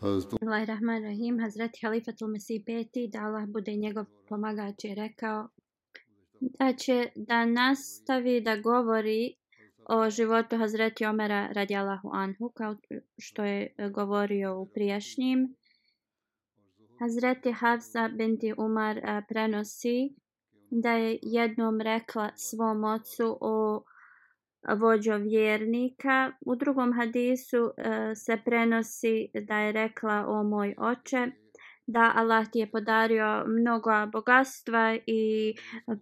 Bismillahirrahmanirrahim. 0.00 1.38
Hazreti 1.40 1.80
Halifatul 1.82 2.28
Mesih 2.32 2.62
peti, 2.64 3.08
da 3.12 3.18
Allah 3.26 3.44
bude 3.46 3.72
njegov 3.76 4.04
pomagač, 4.28 4.84
je 4.84 4.94
rekao 4.94 5.48
da 6.40 6.72
će 6.72 7.10
da 7.16 7.44
nastavi 7.44 8.40
da 8.40 8.56
govori 8.56 9.34
o 9.88 10.10
životu 10.10 10.56
Hazreti 10.56 11.04
Omera 11.04 11.52
radijallahu 11.52 12.10
anhu, 12.12 12.52
kao 12.54 12.76
što 13.18 13.44
je 13.44 13.74
govorio 13.94 14.60
u 14.60 14.66
prijašnjim. 14.66 15.54
Hazreti 17.00 17.52
Hafsa 17.52 18.08
binti 18.08 18.54
Umar 18.58 19.00
prenosi 19.28 20.14
da 20.70 20.92
je 20.92 21.18
jednom 21.22 21.80
rekla 21.80 22.30
svom 22.36 22.84
ocu 22.84 23.38
o 23.40 23.82
vođo 24.68 25.16
vjernika. 25.16 26.32
U 26.40 26.56
drugom 26.56 26.92
hadisu 26.92 27.64
uh, 27.64 27.72
se 28.14 28.38
prenosi 28.44 29.28
da 29.34 29.58
je 29.58 29.72
rekla 29.72 30.24
o 30.28 30.42
moj 30.42 30.74
oče 30.78 31.26
da 31.86 32.12
Allah 32.16 32.46
ti 32.52 32.58
je 32.58 32.70
podario 32.70 33.44
mnogo 33.46 33.90
bogatstva 34.12 34.98
i 35.06 35.54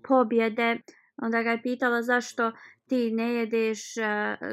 pobjede. 0.08 0.76
Onda 1.22 1.42
ga 1.42 1.50
je 1.50 1.62
pitala 1.62 2.02
zašto 2.02 2.52
ti 2.88 3.10
ne 3.10 3.34
jedeš 3.34 3.96
uh, 3.96 4.04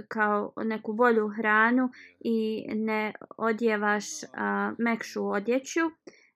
kao 0.08 0.54
neku 0.64 0.94
bolju 0.94 1.28
hranu 1.28 1.90
i 2.20 2.68
ne 2.74 3.14
odjevaš 3.38 4.06
uh, 4.24 4.30
mekšu 4.78 5.28
odjeću. 5.28 5.82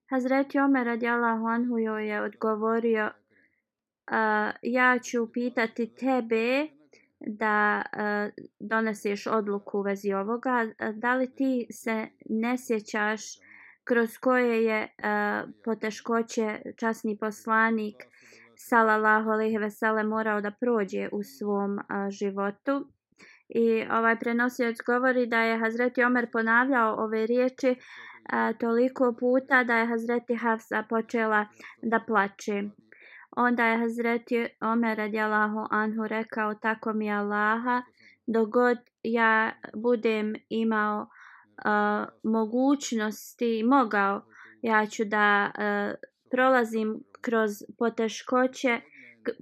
Hazreti 0.10 0.60
Omer 0.60 0.86
radijallahu 0.86 1.46
anhu 1.46 1.78
joj 1.78 2.10
je 2.10 2.22
odgovorio 2.22 3.06
uh, 3.06 4.54
ja 4.62 5.00
ću 5.00 5.32
pitati 5.32 5.96
tebe 5.96 6.79
da 7.20 7.82
e, 7.82 8.32
doneseš 8.60 9.28
odluku 9.28 9.80
u 9.80 9.82
vezi 9.82 10.14
ovoga. 10.14 10.68
E, 10.80 10.94
da 10.94 11.16
li 11.16 11.36
ti 11.36 11.68
se 11.72 12.08
ne 12.30 12.58
sjećaš 12.58 13.22
kroz 13.84 14.18
koje 14.18 14.66
je 14.66 14.82
e, 14.82 14.90
poteškoće 15.66 16.62
časni 16.78 17.18
poslanik 17.18 17.96
salallahu 18.56 19.30
alaihi 19.30 19.58
vesele 19.58 20.04
morao 20.04 20.42
da 20.42 20.52
prođe 20.52 21.10
u 21.12 21.24
svom 21.24 21.80
životu? 22.10 22.88
I 23.50 23.84
ovaj 23.92 24.20
prenosioc 24.20 24.78
govori 24.86 25.26
da 25.28 25.42
je 25.42 25.60
Hazreti 25.60 26.04
Omer 26.04 26.32
ponavljao 26.32 26.96
ove 26.96 27.26
riječi 27.26 27.76
a, 28.30 28.54
toliko 28.54 29.16
puta 29.20 29.64
da 29.64 29.78
je 29.78 29.86
Hazreti 29.86 30.36
Hafsa 30.36 30.84
počela 30.90 31.46
da 31.82 32.00
plače. 32.08 32.64
Onda 33.40 33.66
je 33.66 33.78
Hazreti 33.78 34.48
Omer 34.62 34.98
radijalahu 34.98 35.68
anhu 35.70 36.08
rekao 36.08 36.54
tako 36.54 36.94
mi 36.94 37.12
Allaha 37.12 37.82
dogod 38.28 38.78
ja 39.04 39.52
budem 39.76 40.36
imao 40.50 41.02
uh, 41.02 42.08
mogućnosti 42.24 43.64
mogao 43.64 44.22
ja 44.62 44.86
ću 44.86 45.06
da 45.06 45.52
uh, 45.52 45.96
prolazim 46.32 47.04
kroz 47.22 47.52
poteškoće 47.78 48.82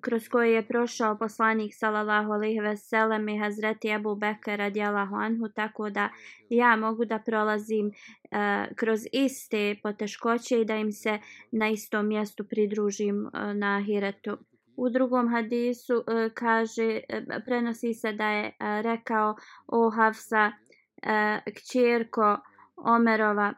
kroz 0.01 0.27
koje 0.29 0.53
je 0.53 0.67
prošao 0.67 1.17
poslanik 1.17 1.73
sallallahu 1.75 2.31
alejhi 2.31 2.59
ve 2.59 2.77
sellem 2.77 3.29
i 3.29 3.39
Hazreti 3.39 3.91
Abu 3.91 4.15
Bekr 4.15 4.57
radijallahu 4.57 5.15
anhu 5.15 5.49
tako 5.49 5.89
da 5.89 6.09
ja 6.49 6.75
mogu 6.75 7.05
da 7.05 7.19
prolazim 7.19 7.87
uh, 7.87 8.75
kroz 8.75 8.99
iste 9.11 9.75
poteškoće 9.83 10.61
i 10.61 10.65
da 10.65 10.75
im 10.75 10.91
se 10.91 11.19
na 11.51 11.69
istom 11.69 12.07
mjestu 12.07 12.43
pridružim 12.43 13.25
uh, 13.25 13.31
na 13.55 13.77
ahiretu. 13.77 14.37
U 14.75 14.89
drugom 14.89 15.27
hadisu 15.27 15.95
uh, 15.95 16.03
kaže 16.33 16.99
uh, 17.09 17.43
prenosi 17.45 17.93
se 17.93 18.13
da 18.13 18.29
je 18.29 18.45
uh, 18.45 18.81
rekao 18.81 19.35
o 19.67 19.89
Hafsa 19.89 20.51
uh, 20.51 21.53
kćerko 21.55 22.37
Omerova 22.75 23.53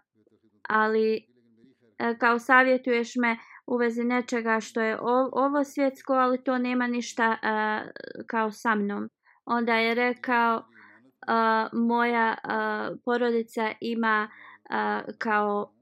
ali 0.70 1.16
uh, 1.18 2.18
kao 2.18 2.40
savjetuješ 2.40 3.16
me 3.16 3.38
u 3.70 3.78
vezi 3.78 4.04
nečega 4.04 4.60
što 4.60 4.82
je 4.82 4.98
ovo 5.32 5.64
svjetsko, 5.64 6.14
ali 6.14 6.44
to 6.44 6.58
nema 6.58 6.88
ništa 6.88 7.30
uh, 7.32 7.90
kao 8.28 8.52
sa 8.52 8.76
mnom. 8.76 9.10
Onda 9.46 9.76
je 9.76 9.96
rekao, 9.96 10.58
uh, 10.58 11.80
moja 11.80 12.36
uh, 12.44 12.98
porodica 13.06 13.72
ima 13.82 14.30
uh, 14.30 15.14
kao, 15.18 15.74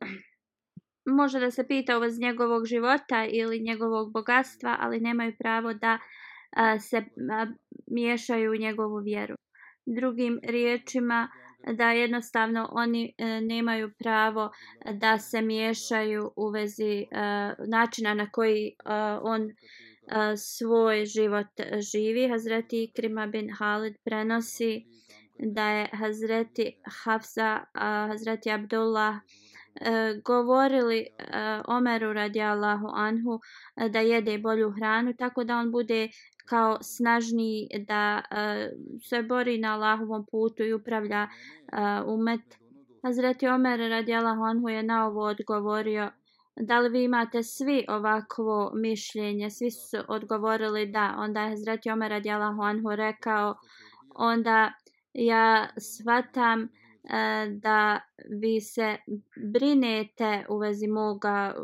može 1.06 1.40
da 1.40 1.52
se 1.52 1.68
pita 1.68 1.98
u 1.98 2.02
vezi 2.02 2.22
njegovog 2.22 2.66
života 2.66 3.26
ili 3.30 3.60
njegovog 3.60 4.14
bogatstva, 4.14 4.78
ali 4.80 5.00
nemaju 5.00 5.34
pravo 5.40 5.74
da 5.74 5.94
uh, 5.94 6.82
se 6.82 6.98
uh, 6.98 7.50
miješaju 7.92 8.52
u 8.52 8.56
njegovu 8.56 8.98
vjeru. 8.98 9.36
Drugim 9.86 10.40
riječima, 10.44 11.30
uh, 11.32 11.47
da 11.74 11.92
jednostavno 11.92 12.70
oni 12.72 13.14
e, 13.18 13.42
nemaju 13.42 13.92
pravo 14.00 14.52
da 14.94 15.20
se 15.20 15.42
miješaju 15.42 16.32
u 16.36 16.50
vezi 16.50 16.98
e, 17.00 17.06
načina 17.68 18.14
na 18.14 18.32
koji 18.32 18.68
e, 18.68 18.74
on 19.22 19.50
e, 19.50 19.54
svoj 20.38 21.06
život 21.06 21.48
živi. 21.92 22.30
Hazreti 22.30 22.84
Ikrima 22.84 23.28
bin 23.28 23.50
Halid 23.60 23.96
prenosi 24.04 24.86
da 25.40 25.70
je 25.70 25.90
Hazreti 25.94 26.78
Hafsa, 27.04 27.64
a 27.74 28.08
Hazreti 28.08 28.52
Abdullah 28.52 29.16
e, 29.82 30.22
govorili 30.26 31.00
e, 31.00 31.08
Omeru 31.68 32.14
radijallahu 32.14 32.88
anhu 32.94 33.40
e, 33.76 33.90
da 33.90 34.00
jede 34.00 34.38
bolju 34.38 34.72
hranu 34.72 35.14
tako 35.14 35.44
da 35.44 35.58
on 35.58 35.72
bude 35.72 36.10
kao 36.50 36.78
snažniji 36.82 37.68
da 37.88 38.22
uh, 38.32 38.38
se 39.02 39.22
bori 39.22 39.58
na 39.58 39.74
Allahovom 39.74 40.26
putu 40.32 40.64
i 40.64 40.74
upravlja 40.74 41.28
uh, 41.28 42.14
umet. 42.14 42.58
Hazreti 43.04 43.48
Omer 43.48 43.80
radijalahu 43.80 44.44
anhu 44.44 44.70
je 44.70 44.84
na 44.84 45.08
ovo 45.08 45.22
odgovorio 45.22 46.12
da 46.60 46.80
li 46.80 46.90
vi 46.90 47.04
imate 47.04 47.44
svi 47.44 47.86
ovakvo 47.90 48.72
mišljenje? 48.76 49.50
Svi 49.50 49.72
su 49.72 49.98
odgovorili 50.08 50.86
da. 50.86 51.16
Onda 51.18 51.42
je 51.42 51.50
Hazreti 51.50 51.90
Omer 51.92 52.10
radijalahu 52.10 52.62
anhu 52.62 52.96
rekao 52.96 53.56
onda 54.16 54.72
ja 55.14 55.68
shvatam 55.78 56.62
uh, 56.62 56.70
da 57.62 58.00
vi 58.42 58.62
se 58.62 58.98
brinete 59.54 60.46
u 60.50 60.58
vezi 60.58 60.88
moga 60.88 61.56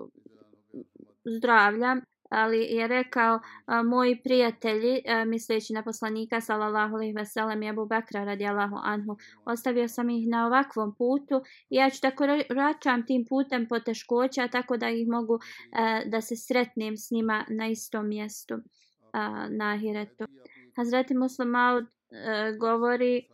zdravlja 1.37 1.95
ali 2.33 2.57
je 2.57 2.87
rekao 2.87 3.39
moji 3.85 4.21
prijatelji 4.23 5.01
e, 5.05 5.25
misleći 5.25 5.73
na 5.73 5.83
poslanika 5.83 6.41
sallallahu 6.41 6.95
alejhi 6.95 7.13
ve 7.13 7.25
sellem 7.25 7.63
i 7.63 7.69
Abu 7.69 7.85
Bekra 7.85 8.23
radijallahu 8.23 8.75
anhu 8.83 9.17
ostavio 9.45 9.87
sam 9.87 10.09
ih 10.09 10.27
na 10.27 10.47
ovakvom 10.47 10.95
putu 10.95 11.41
i 11.69 11.75
ja 11.75 11.89
ću 11.89 12.01
tako 12.01 12.25
račam 12.49 13.05
tim 13.05 13.25
putem 13.29 13.67
poteškoća 13.67 14.47
tako 14.47 14.77
da 14.77 14.89
ih 14.89 15.07
mogu 15.07 15.39
e, 15.39 16.09
da 16.09 16.21
se 16.21 16.35
sretnem 16.35 16.97
s 16.97 17.11
njima 17.11 17.45
na 17.49 17.67
istom 17.67 18.07
mjestu 18.07 18.53
e, 18.53 18.59
na 19.49 19.73
ahiretu. 19.73 20.25
Hazreti 20.77 21.17
Muslim 21.17 21.49
Maud 21.49 21.85
govori 22.59 23.27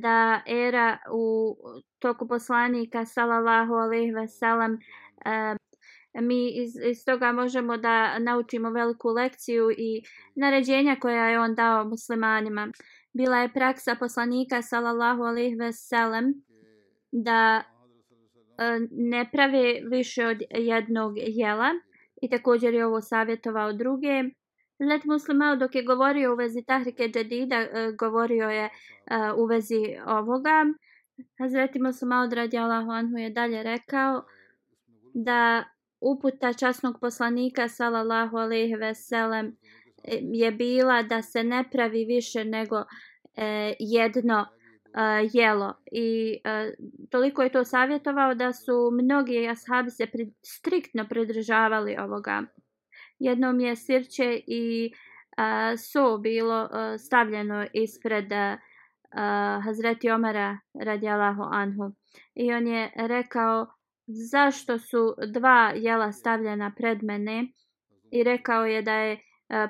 da 0.00 0.42
era 0.46 0.98
u 1.12 1.56
toku 1.98 2.28
poslanika 2.28 3.04
sallallahu 3.04 3.74
alejhi 3.74 4.12
ve 4.12 4.28
sellem 4.28 4.78
mi 6.20 6.62
iz, 6.62 6.70
iz 6.90 7.04
toga 7.04 7.32
možemo 7.32 7.76
da 7.76 8.18
naučimo 8.18 8.70
veliku 8.70 9.08
lekciju 9.08 9.70
i 9.70 10.02
naređenja 10.36 10.96
koja 11.00 11.28
je 11.28 11.40
on 11.40 11.54
dao 11.54 11.84
muslimanima. 11.84 12.68
Bila 13.12 13.36
je 13.36 13.52
praksa 13.52 13.94
poslanika 13.94 14.62
sallallahu 14.62 15.22
alejhi 15.22 15.54
ve 15.54 15.72
sellem 15.72 16.34
da 17.12 17.62
e, 17.62 18.78
ne 18.90 19.28
prave 19.32 19.80
više 19.90 20.26
od 20.26 20.42
jednog 20.50 21.12
jela 21.16 21.70
i 22.22 22.28
također 22.28 22.74
je 22.74 22.86
ovo 22.86 23.00
savjetovao 23.00 23.72
druge. 23.72 24.22
Let 24.90 25.04
muslimao 25.04 25.56
dok 25.56 25.74
je 25.74 25.82
govorio 25.82 26.32
u 26.32 26.36
vezi 26.36 26.64
tahrike 26.66 27.08
džedida, 27.08 27.56
e, 27.56 27.92
govorio 27.98 28.48
je 28.50 28.64
e, 28.64 28.70
u 29.36 29.46
vezi 29.46 29.82
ovoga. 30.06 30.64
Hazreti 31.38 31.82
muslimao 31.82 32.28
radi 32.32 32.58
Allahu 32.58 32.90
anhu 32.90 33.16
je 33.16 33.30
dalje 33.30 33.62
rekao 33.62 34.24
da 35.14 35.64
uputa 36.00 36.52
časnog 36.52 37.00
poslanika 37.00 37.68
sallallahu 37.68 38.36
alejhi 38.36 38.74
ve 38.74 38.94
sellem 38.94 39.56
je 40.32 40.52
bila 40.52 41.02
da 41.02 41.22
se 41.22 41.44
ne 41.44 41.64
pravi 41.72 42.04
više 42.04 42.44
nego 42.44 42.76
e, 43.36 43.74
jedno 43.78 44.46
e, 44.46 45.28
jelo. 45.32 45.74
I 45.92 46.40
e, 46.44 46.74
toliko 47.10 47.42
je 47.42 47.52
to 47.52 47.64
savjetovao 47.64 48.34
da 48.34 48.52
su 48.52 48.90
mnogi 49.02 49.48
ashabi 49.48 49.90
se 49.90 50.06
pri, 50.06 50.32
striktno 50.42 51.06
pridržavali 51.08 51.96
ovoga. 51.98 52.42
Jednom 53.18 53.60
je 53.60 53.76
sirće 53.76 54.40
i 54.46 54.92
e, 54.92 55.76
so 55.76 56.18
bilo 56.18 56.64
e, 56.64 56.98
stavljeno 56.98 57.66
ispred 57.72 58.32
e, 58.32 58.56
Hazreti 59.64 60.10
Omara 60.10 60.58
radijalahu 60.84 61.42
anhu. 61.50 61.92
I 62.34 62.52
on 62.52 62.66
je 62.66 62.90
rekao 62.96 63.66
zašto 64.06 64.78
su 64.78 65.14
dva 65.32 65.72
jela 65.74 66.12
stavljena 66.12 66.72
pred 66.76 67.02
mene 67.02 67.48
i 68.12 68.22
rekao 68.22 68.66
je 68.66 68.82
da 68.82 68.94
je 68.94 69.12
e, 69.12 69.18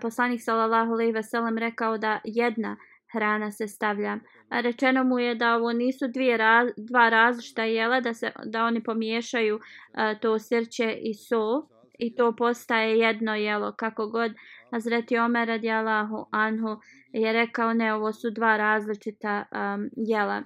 poslanik 0.03 0.41
sallallahu 0.43 0.93
alejhi 0.93 1.13
ve 1.13 1.23
sellem 1.23 1.59
rekao 1.59 1.99
da 1.99 2.21
jedna 2.25 2.77
hrana 3.13 3.51
se 3.51 3.69
stavlja. 3.69 4.19
A 4.49 4.61
rečeno 4.61 5.05
mu 5.05 5.19
je 5.19 5.35
da 5.35 5.55
ovo 5.55 5.73
nisu 5.73 6.09
dvije 6.15 6.37
raz, 6.37 6.69
dva 6.77 7.09
različita 7.09 7.65
jela 7.65 8.01
da 8.01 8.15
se 8.15 8.33
da 8.45 8.65
oni 8.65 8.83
pomiješaju 8.83 9.59
e, 9.59 10.19
to 10.21 10.39
sirće 10.39 10.99
i 11.03 11.15
so 11.15 11.69
i 11.99 12.15
to 12.15 12.37
postaje 12.37 12.99
jedno 12.99 13.35
jelo 13.35 13.73
kako 13.73 14.07
god 14.07 14.33
Hazreti 14.71 15.19
Omer 15.19 15.49
radijalahu 15.49 16.27
anhu 16.31 16.77
je 17.13 17.33
rekao 17.33 17.73
ne 17.73 17.95
ovo 17.95 18.13
su 18.13 18.31
dva 18.31 18.57
različita 18.57 19.45
um, 19.53 19.91
jela. 19.97 20.43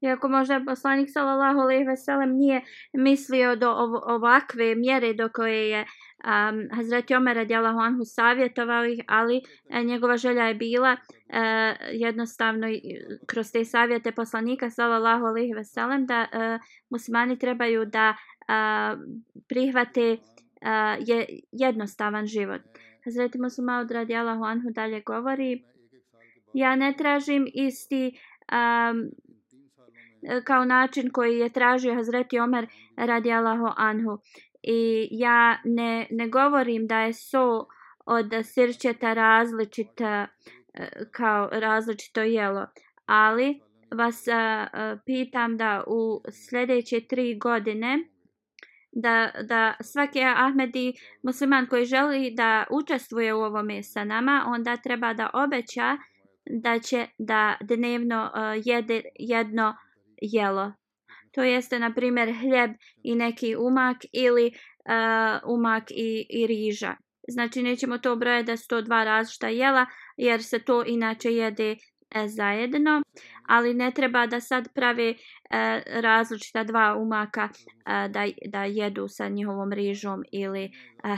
Iako 0.00 0.28
možda 0.28 0.62
poslanik 0.66 1.08
sallallahu 1.12 1.60
alejhi 1.60 1.84
ve 1.84 1.96
sellem 1.96 2.36
nije 2.36 2.62
mislio 2.92 3.56
do 3.56 3.70
ovakve 4.06 4.74
mjere 4.74 5.14
do 5.14 5.28
koje 5.28 5.70
je 5.70 5.80
um, 5.80 6.68
Hazreti 6.76 7.14
Omer 7.14 7.36
radijallahu 7.36 7.78
anhu 7.78 8.00
savjetovao 8.04 8.84
ih, 8.84 9.00
ali 9.06 9.42
e, 9.70 9.82
njegova 9.84 10.16
želja 10.16 10.44
je 10.44 10.54
bila 10.54 10.96
e, 11.28 11.74
jednostavno 11.92 12.66
kroz 13.26 13.52
te 13.52 13.64
savjete 13.64 14.12
poslanika 14.12 14.70
sallallahu 14.70 15.24
alejhi 15.24 15.54
ve 15.54 15.64
sellem 15.64 16.06
da 16.06 16.26
e, 16.32 16.58
muslimani 16.90 17.38
trebaju 17.38 17.84
da 17.84 18.08
e, 18.08 18.14
prihvate 19.48 20.10
e, 20.10 20.16
je, 21.06 21.26
jednostavan 21.52 22.26
život. 22.26 22.60
Hazreti 23.04 23.40
Muslima 23.40 23.78
od 23.78 23.90
radijallahu 23.90 24.44
anhu 24.44 24.70
dalje 24.70 25.00
govori 25.00 25.64
ja 26.54 26.76
ne 26.76 26.94
tražim 26.98 27.46
isti 27.54 28.18
um, 28.52 29.10
E, 30.22 30.40
kao 30.44 30.64
način 30.64 31.10
koji 31.10 31.38
je 31.38 31.48
tražio 31.48 31.94
Hazreti 31.94 32.38
Omer 32.38 32.66
radi 32.96 33.32
Allahu 33.32 33.68
Anhu. 33.76 34.18
I 34.62 35.08
ja 35.10 35.58
ne, 35.64 36.06
ne 36.10 36.28
govorim 36.28 36.86
da 36.86 37.00
je 37.00 37.12
so 37.12 37.66
od 38.06 38.32
sirćeta 38.44 39.12
različita 39.12 40.26
e, 40.74 40.88
kao 41.12 41.48
različito 41.52 42.22
jelo, 42.22 42.66
ali 43.06 43.60
vas 43.90 44.28
a, 44.28 44.66
a, 44.72 44.96
pitam 45.06 45.56
da 45.56 45.84
u 45.86 46.22
sljedeće 46.48 47.00
tri 47.00 47.38
godine 47.38 47.98
da, 48.92 49.30
da 49.42 49.74
svaki 49.80 50.20
Ahmedi 50.22 50.92
musliman 51.22 51.66
koji 51.66 51.84
želi 51.84 52.30
da 52.30 52.64
učestvuje 52.70 53.34
u 53.34 53.40
ovome 53.40 53.82
sa 53.82 54.04
nama, 54.04 54.44
onda 54.46 54.76
treba 54.76 55.14
da 55.14 55.30
obeća 55.34 55.96
da 56.46 56.78
će 56.78 57.06
da 57.18 57.56
dnevno 57.60 58.30
uh, 58.34 58.62
jede 58.66 59.02
jedno 59.18 59.74
jelo. 60.20 60.72
To 61.32 61.42
jeste, 61.42 61.78
na 61.78 61.94
primjer, 61.94 62.34
hljeb 62.40 62.70
i 63.02 63.14
neki 63.14 63.56
umak 63.56 63.96
ili 64.12 64.46
uh, 64.46 65.54
umak 65.54 65.90
i, 65.90 66.26
i 66.30 66.46
riža. 66.46 66.94
Znači, 67.28 67.62
nećemo 67.62 67.98
to 67.98 68.16
brojati 68.16 68.46
da 68.46 68.56
su 68.56 68.68
to 68.68 68.82
dva 68.82 69.04
različita 69.04 69.48
jela, 69.48 69.86
jer 70.16 70.42
se 70.42 70.58
to 70.58 70.84
inače 70.86 71.32
jede 71.32 71.76
e, 72.10 72.28
zajedno. 72.28 73.02
Ali 73.48 73.74
ne 73.74 73.90
treba 73.90 74.26
da 74.26 74.40
sad 74.40 74.68
prave 74.74 75.08
e, 75.10 75.14
različita 75.86 76.64
dva 76.64 76.96
umaka 76.96 77.48
e, 77.48 78.08
da, 78.08 78.26
da 78.46 78.64
jedu 78.64 79.08
sa 79.08 79.28
njihovom 79.28 79.72
rižom 79.72 80.22
ili 80.32 80.64
e, 80.64 80.70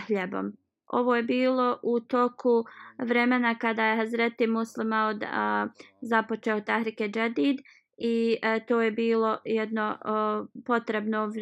hljebom. 0.06 0.52
Ovo 0.87 1.16
je 1.16 1.22
bilo 1.22 1.78
u 1.82 2.00
toku 2.00 2.64
vremena 2.99 3.54
kada 3.54 3.84
je 3.87 3.96
Hazreti 3.96 4.46
Muslima 4.46 5.06
od, 5.06 5.22
a, 5.22 5.66
započeo 6.00 6.60
Tahrike 6.60 7.08
Džedid 7.08 7.56
i 7.97 8.39
e, 8.43 8.61
to 8.67 8.81
je 8.81 8.91
bilo 8.91 9.39
jedno 9.44 9.99
o, 10.05 10.47
potrebno 10.67 11.33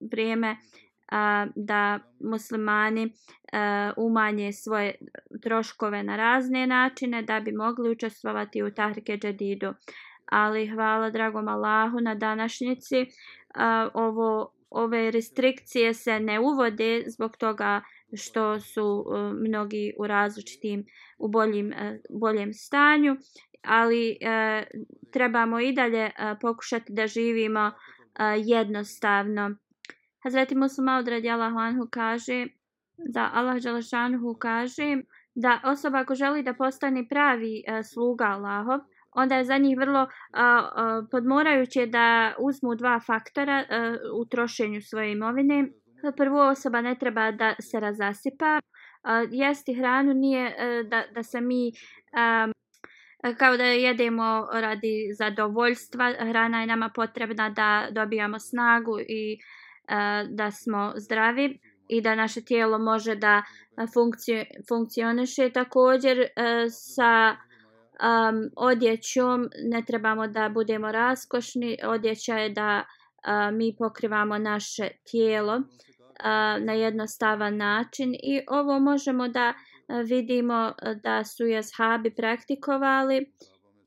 vrijeme 0.00 0.56
a, 1.10 1.46
da 1.54 1.98
muslimani 2.20 3.12
a, 3.52 3.92
umanje 3.96 4.52
svoje 4.52 4.94
troškove 5.42 6.02
na 6.02 6.16
razne 6.16 6.66
načine 6.66 7.22
da 7.22 7.40
bi 7.40 7.52
mogli 7.52 7.90
učestvovati 7.90 8.62
u 8.62 8.70
Tahrike 8.70 9.16
Džedidu. 9.16 9.74
Ali 10.26 10.68
hvala 10.68 11.10
dragom 11.10 11.48
Allahu 11.48 12.00
na 12.00 12.14
današnjici. 12.14 13.06
A, 13.54 13.88
ovo, 13.94 14.52
ove 14.70 15.10
restrikcije 15.10 15.94
se 15.94 16.20
ne 16.20 16.40
uvode 16.40 17.04
zbog 17.06 17.36
toga 17.36 17.82
što 18.12 18.60
su 18.60 19.06
a, 19.08 19.32
mnogi 19.48 19.92
u 19.98 20.06
različitim 20.06 20.84
u 21.18 21.28
boljim, 21.28 21.72
a, 21.72 21.84
e, 21.84 22.00
boljem 22.10 22.52
stanju 22.52 23.16
ali 23.62 24.18
e, 24.20 24.64
trebamo 25.12 25.60
i 25.60 25.72
dalje 25.72 26.04
e, 26.04 26.12
pokušati 26.40 26.92
da 26.92 27.06
živimo 27.06 27.60
e, 27.60 27.72
jednostavno. 28.38 29.56
Hazreti 30.22 30.54
Musa 30.54 30.82
Maud 30.82 31.08
radijalahu 31.08 31.58
anhu 31.58 31.88
kaže 31.90 32.46
da 32.96 33.30
Allah 33.34 33.62
Đalašanhu 33.62 34.34
kaže 34.38 34.96
da 35.34 35.60
osoba 35.64 35.98
ako 35.98 36.14
želi 36.14 36.42
da 36.42 36.54
postane 36.54 37.08
pravi 37.08 37.62
e, 37.66 37.82
sluga 37.82 38.24
Allahov, 38.24 38.80
onda 39.12 39.36
je 39.36 39.44
za 39.44 39.58
njih 39.58 39.78
vrlo 39.78 40.00
a, 40.00 40.08
a, 40.32 41.02
podmorajuće 41.10 41.86
da 41.86 42.34
uzmu 42.38 42.74
dva 42.74 43.00
faktora 43.06 43.64
a, 43.70 43.96
u 44.20 44.24
trošenju 44.24 44.80
svoje 44.80 45.12
imovine. 45.12 45.68
Prvo 46.16 46.48
osoba 46.48 46.80
ne 46.80 46.98
treba 46.98 47.30
da 47.30 47.54
se 47.60 47.80
razasipa. 47.80 48.60
A, 49.02 49.24
jesti 49.30 49.74
hranu 49.74 50.14
nije 50.14 50.46
a, 50.46 50.82
da, 50.82 51.04
da 51.14 51.22
se 51.22 51.40
mi 51.40 51.72
a, 52.12 52.48
kao 53.38 53.56
da 53.56 53.64
jedemo 53.64 54.48
radi 54.52 55.12
zadovoljstva. 55.18 56.12
Hrana 56.18 56.60
je 56.60 56.66
nama 56.66 56.90
potrebna 56.94 57.50
da 57.50 57.88
dobijamo 57.90 58.38
snagu 58.38 59.00
i 59.00 59.38
e, 59.88 60.26
da 60.30 60.50
smo 60.50 60.92
zdravi 60.96 61.60
i 61.88 62.00
da 62.00 62.14
naše 62.14 62.44
tijelo 62.44 62.78
može 62.78 63.14
da 63.14 63.42
funkcio, 63.94 64.44
funkcioniše 64.68 65.50
također 65.50 66.18
e, 66.20 66.26
sa 66.70 67.36
um, 68.00 68.50
odjećom. 68.56 69.48
Ne 69.70 69.82
trebamo 69.86 70.26
da 70.26 70.48
budemo 70.48 70.92
raskošni. 70.92 71.78
Odjeća 71.84 72.38
je 72.38 72.50
da 72.50 72.84
uh, 72.84 73.56
mi 73.56 73.76
pokrivamo 73.78 74.38
naše 74.38 74.88
tijelo 75.10 75.56
uh, 75.56 76.64
na 76.64 76.72
jednostavan 76.72 77.56
način 77.56 78.14
i 78.14 78.40
ovo 78.48 78.78
možemo 78.78 79.28
da 79.28 79.48
uh, 79.48 79.69
vidimo 80.04 80.72
eh, 80.82 80.94
da 81.02 81.24
su 81.24 81.44
ashabi 81.58 82.10
praktikovali 82.14 83.32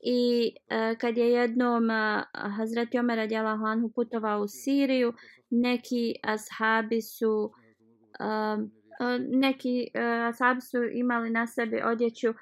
i 0.06 0.54
e, 0.68 0.94
kad 1.00 1.16
je 1.16 1.30
jednom 1.30 1.90
eh, 1.90 1.94
e, 1.94 2.22
Hazreti 2.56 2.98
Omer 2.98 3.16
radijalahu 3.16 3.64
anhu 3.64 3.92
putovao 3.94 4.40
u 4.40 4.48
Siriju, 4.48 5.12
neki 5.50 6.14
ashabi 6.22 7.02
su 7.02 7.52
neki 9.30 9.88
ashabi 10.28 10.60
su 10.60 10.78
imali 10.92 11.30
na 11.30 11.46
sebi 11.46 11.82
odjeću 11.84 12.34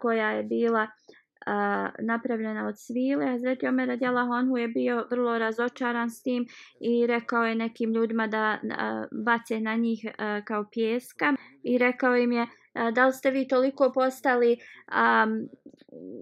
koja 0.00 0.30
je 0.30 0.42
bila 0.42 0.86
napravljena 1.98 2.68
od 2.68 2.74
svile. 2.78 3.26
Hazreti 3.26 3.66
Omer 3.66 3.88
radijalahu 3.88 4.32
anhu 4.32 4.56
je 4.56 4.68
bio 4.68 5.06
vrlo 5.10 5.38
razočaran 5.38 6.10
s 6.10 6.22
tim 6.22 6.46
i 6.80 7.06
rekao 7.06 7.44
je 7.44 7.54
nekim 7.54 7.92
ljudima 7.92 8.26
da 8.26 8.58
uh, 8.62 8.70
bace 9.24 9.60
na 9.60 9.76
njih 9.76 10.04
kao 10.44 10.64
pjeska 10.72 11.34
i 11.62 11.78
rekao 11.78 12.16
im 12.16 12.32
je 12.32 12.46
da 12.74 13.06
li 13.06 13.12
ste 13.12 13.30
vi 13.30 13.48
toliko 13.48 13.92
postali 13.94 14.56
um, 14.88 15.48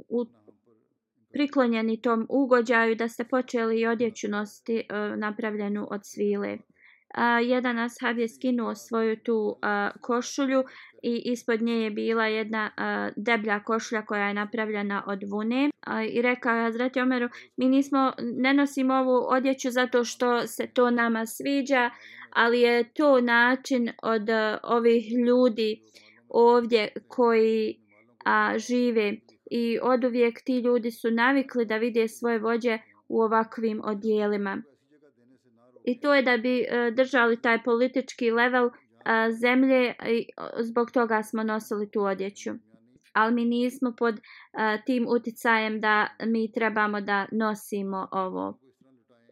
u 0.09 0.27
priklonjeni 1.33 2.01
tom 2.03 2.27
ugođaju 2.29 2.95
da 2.95 3.09
ste 3.09 3.25
počeli 3.25 3.87
odjeću 3.87 4.29
nositi 4.29 4.75
uh, 4.91 4.97
e, 4.97 5.17
napravljenu 5.17 5.89
od 5.91 6.01
svile? 6.05 6.59
A, 7.15 7.41
jedan 7.41 7.79
ashab 7.79 8.19
je 8.19 8.29
skinuo 8.29 8.75
svoju 8.75 9.17
tu 9.17 9.59
a, 9.63 9.91
košulju 10.01 10.65
i 11.03 11.23
ispod 11.25 11.63
nje 11.63 11.73
je 11.73 11.91
bila 11.91 12.27
jedna 12.27 12.71
a, 12.77 13.11
deblja 13.17 13.63
košulja 13.65 14.07
koja 14.07 14.29
je 14.29 14.35
napravljena 14.35 15.05
od 15.07 15.23
vune. 15.31 15.71
A, 15.87 16.05
i 16.05 16.23
rekao 16.23 16.57
je 16.57 16.63
Hazreti 16.63 17.01
Omeru 17.01 17.29
mi 17.57 17.69
nismo, 17.69 18.13
ne 18.21 18.55
nosimo 18.55 18.95
ovu 18.95 19.27
odjeću 19.29 19.71
zato 19.71 20.05
što 20.05 20.47
se 20.47 20.67
to 20.67 20.91
nama 20.91 21.27
sviđa 21.27 21.91
ali 22.31 22.61
je 22.61 22.93
to 22.95 23.21
način 23.21 23.91
od 24.03 24.31
a, 24.31 24.59
ovih 24.63 25.13
ljudi 25.27 25.81
ovdje 26.29 26.93
koji 27.09 27.81
a, 28.25 28.59
žive 28.59 29.17
i 29.51 29.79
od 29.83 30.05
uvijek 30.05 30.41
ti 30.45 30.59
ljudi 30.59 30.91
su 30.91 31.11
navikli 31.11 31.67
da 31.67 31.77
vide 31.77 32.09
svoje 32.09 32.39
vođe 32.39 32.79
u 33.09 33.21
ovakvim 33.21 33.81
odjelima 33.85 34.63
i 35.91 36.01
to 36.01 36.15
je 36.15 36.23
da 36.23 36.37
bi 36.37 36.67
a, 36.71 36.91
držali 36.91 37.43
taj 37.43 37.63
politički 37.63 38.31
level 38.31 38.71
a, 39.05 39.33
zemlje 39.33 39.95
i 40.07 40.27
zbog 40.61 40.91
toga 40.91 41.23
smo 41.23 41.43
nosili 41.43 41.91
tu 41.91 42.03
odjeću. 42.03 42.51
Ali 43.13 43.35
mi 43.35 43.45
nismo 43.45 43.95
pod 43.99 44.21
a, 44.53 44.79
tim 44.87 45.07
uticajem 45.09 45.81
da 45.81 46.09
mi 46.27 46.53
trebamo 46.53 47.01
da 47.01 47.27
nosimo 47.33 48.09
ovo. 48.13 48.59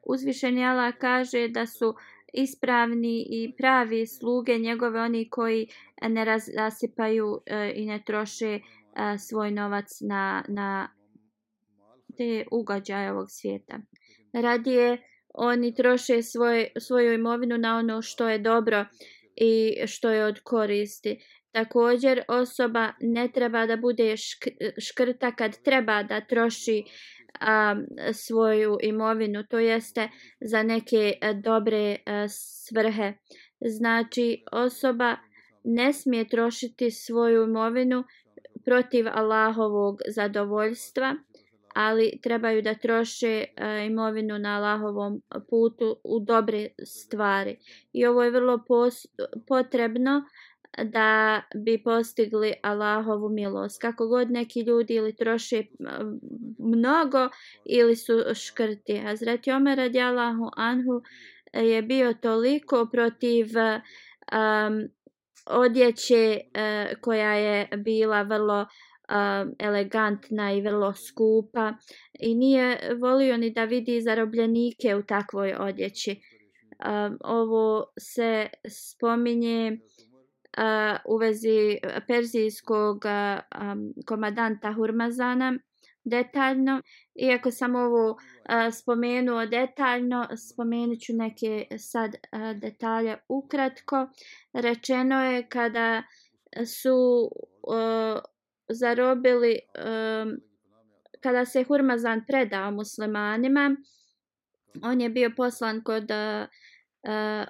Uzvišeni 0.07 0.67
Allah 0.67 0.95
kaže 0.99 1.49
da 1.49 1.67
su 1.67 1.95
ispravni 2.33 3.27
i 3.31 3.53
pravi 3.59 4.07
sluge 4.07 4.59
njegove 4.59 5.01
oni 5.01 5.29
koji 5.31 5.69
eh, 6.03 6.09
ne 6.09 6.25
rasipaju 6.57 7.41
eh, 7.47 7.73
i 7.75 7.87
ne 7.87 8.03
troše 8.07 8.55
eh, 8.55 9.19
svoj 9.19 9.51
novac 9.51 9.87
na, 10.01 10.45
na 10.49 10.89
te 12.17 12.45
ugađaje 12.51 13.13
ovog 13.13 13.27
svijeta. 13.31 13.79
Radije 14.33 14.99
oni 15.35 15.75
troše 15.75 16.23
svoj, 16.23 16.69
svoju 16.81 17.13
imovinu 17.13 17.59
na 17.59 17.77
ono 17.79 18.03
što 18.03 18.29
je 18.29 18.39
dobro 18.39 18.87
i 19.37 19.77
što 19.87 20.11
je 20.11 20.25
od 20.25 20.41
koristi. 20.41 21.19
Također 21.53 22.23
osoba 22.29 22.93
ne 23.01 23.29
treba 23.29 23.67
da 23.67 23.77
bude 23.77 24.17
šk 24.17 24.49
škrta 24.79 25.33
kad 25.33 25.63
treba 25.63 26.03
da 26.03 26.21
troši 26.21 26.85
a, 27.41 27.77
svoju 28.13 28.79
imovinu, 28.83 29.45
to 29.51 29.59
jeste 29.59 30.09
za 30.41 30.63
neke 30.63 31.13
a, 31.23 31.33
dobre 31.33 31.97
a, 32.07 32.27
svrhe. 32.29 33.13
Znači 33.61 34.45
osoba 34.53 35.17
ne 35.65 35.93
smije 35.93 36.29
trošiti 36.29 36.91
svoju 36.91 37.43
imovinu 37.43 38.05
protiv 38.65 39.07
Allahovog 39.09 39.99
zadovoljstva 40.09 41.15
ali 41.75 42.19
trebaju 42.23 42.63
da 42.63 42.75
troše 42.75 43.45
a, 43.57 43.79
imovinu 43.79 44.39
na 44.39 44.57
Allahovom 44.57 45.23
putu 45.51 45.97
u 46.05 46.21
dobre 46.21 46.69
stvari. 46.85 47.57
I 47.93 48.07
ovo 48.07 48.23
je 48.23 48.31
vrlo 48.31 48.65
potrebno 49.49 50.23
da 50.85 51.43
bi 51.55 51.83
postigli 51.83 52.53
Allahovu 52.63 53.29
milost. 53.29 53.81
Kako 53.81 54.07
god 54.07 54.31
neki 54.31 54.61
ljudi 54.61 54.95
ili 54.95 55.17
troše 55.17 55.65
mnogo 56.59 57.29
ili 57.65 57.97
su 57.97 58.13
škrti. 58.35 58.99
Hazreti 58.99 59.53
Omer 59.53 59.79
radijalahu 59.79 60.51
anhu 60.57 61.03
je 61.53 61.83
bio 61.83 62.15
toliko 62.15 62.89
protiv 62.93 63.47
um, 63.57 64.89
odjeće 65.47 66.41
uh, 66.41 67.01
koja 67.01 67.35
je 67.35 67.69
bila 67.77 68.23
vrlo 68.23 68.61
uh, 68.61 69.53
elegantna 69.59 70.53
i 70.53 70.61
vrlo 70.61 70.95
skupa 70.95 71.75
i 72.21 72.35
nije 72.35 72.95
volio 73.01 73.37
ni 73.37 73.51
da 73.51 73.65
vidi 73.65 74.01
zarobljenike 74.01 74.97
u 74.97 75.03
takvoj 75.03 75.55
odjeći. 75.59 76.21
Um, 76.87 77.19
ovo 77.25 77.85
se 77.99 78.49
spominje 78.69 79.73
uh, 79.73 80.06
u 81.05 81.17
vezi 81.17 81.79
e, 81.83 82.01
perzijskog 82.09 82.97
uh, 83.05 83.63
um, 83.63 83.93
komadanta 84.07 84.73
Hurmazana 84.73 85.59
detaljno. 86.05 86.83
Iako 87.15 87.51
sam 87.51 87.75
ovo 87.75 88.11
uh, 88.11 88.17
spomenuo 88.73 89.47
detaljno, 89.47 90.29
spomenut 90.51 90.99
ću 91.01 91.13
neke 91.13 91.67
sad 91.79 92.11
uh, 92.15 92.61
detalje 92.61 93.17
ukratko. 93.29 94.09
Rečeno 94.53 95.25
je 95.25 95.49
kada 95.49 96.03
su 96.67 97.31
uh, 97.63 98.21
zarobili 98.69 99.59
um, 99.59 100.37
kada 101.21 101.45
se 101.45 101.63
Hurmazan 101.63 102.25
predao 102.27 102.71
muslimanima 102.71 103.77
on 104.83 105.01
je 105.01 105.09
bio 105.09 105.31
poslan 105.37 105.83
kod 105.83 106.11
uh, 106.11 106.47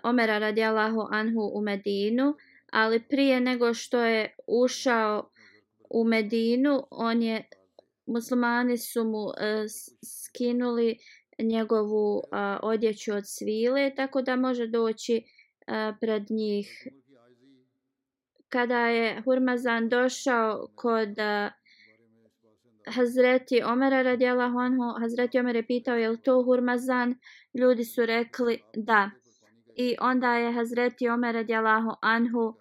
Omera 0.03 0.39
radijalahu 0.39 1.07
anhu 1.11 1.51
u 1.55 1.63
Medinu 1.63 2.35
ali 2.73 3.09
prije 3.09 3.41
nego 3.41 3.75
što 3.75 4.01
je 4.01 4.35
ušao 4.47 5.31
u 5.91 6.05
Medinu 6.05 6.83
on 6.91 7.23
je 7.23 7.49
muslimani 8.07 8.79
su 8.79 9.05
mu 9.05 9.25
uh, 9.25 9.33
skinuli 10.29 10.99
njegovu 11.39 12.17
uh, 12.17 12.23
odjeću 12.63 13.13
od 13.13 13.23
svile 13.27 13.95
tako 13.95 14.23
da 14.23 14.37
može 14.37 14.67
doći 14.67 15.23
uh, 15.23 15.97
pred 16.01 16.31
njih 16.31 16.89
kada 18.49 18.89
je 18.89 19.23
Hurmazan 19.23 19.89
došao 19.89 20.69
kod 20.75 21.09
uh, 21.09 21.53
Hazreti 22.87 23.63
Omera 23.63 24.03
radijala 24.03 24.45
anhu, 24.45 25.01
Hazreti 25.01 25.39
Omer 25.39 25.57
je 25.57 25.67
pitao 25.67 25.97
je 25.97 26.09
li 26.09 26.23
to 26.23 26.43
Hurmazan, 26.43 27.15
ljudi 27.55 27.85
su 27.85 28.07
rekli 28.07 28.63
da. 28.75 29.11
I 29.77 29.97
onda 30.01 30.35
je 30.35 30.53
Hazreti 30.53 31.09
Omer 31.09 31.35
radijalahu 31.35 31.91
anhu 32.01 32.55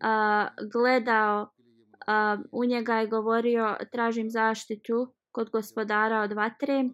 a, 0.00 0.48
gledao 0.72 1.48
a, 2.06 2.38
u 2.52 2.64
njega 2.64 3.02
i 3.02 3.06
govorio 3.06 3.76
tražim 3.92 4.30
zaštitu 4.30 5.12
kod 5.32 5.50
gospodara 5.50 6.20
od 6.20 6.32
vatre 6.32 6.84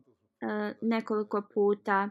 a, 0.42 0.72
nekoliko 0.82 1.42
puta. 1.54 2.08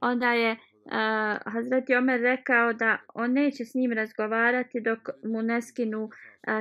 Onda 0.00 0.32
je 0.32 0.50
uh, 0.84 1.52
Hazreti 1.52 1.94
Omer 1.94 2.20
rekao 2.20 2.72
da 2.72 2.98
on 3.14 3.32
neće 3.32 3.64
s 3.64 3.74
njim 3.74 3.92
razgovarati 3.92 4.80
dok 4.80 4.98
mu 5.24 5.42
ne 5.42 5.62
skinu 5.62 6.04
uh, 6.04 6.10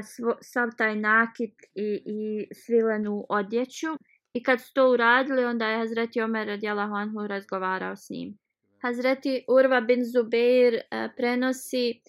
svo, 0.03 0.37
sav 0.41 0.69
taj 0.77 0.95
nakit 0.95 1.53
i, 1.75 2.03
i 2.05 2.47
svilenu 2.53 3.25
odjeću. 3.29 3.87
I 4.33 4.43
kad 4.43 4.61
su 4.61 4.73
to 4.73 4.91
uradili, 4.91 5.45
onda 5.45 5.67
je 5.67 5.77
Hazreti 5.77 6.21
Omer 6.21 6.47
radijalahu 6.47 6.93
anhu 6.93 7.27
razgovarao 7.27 7.95
s 7.95 8.09
njim. 8.09 8.40
Hazreti 8.81 9.45
Urva 9.47 9.81
bin 9.81 10.03
Zubeir 10.03 10.73
eh, 10.73 11.09
prenosi 11.17 12.01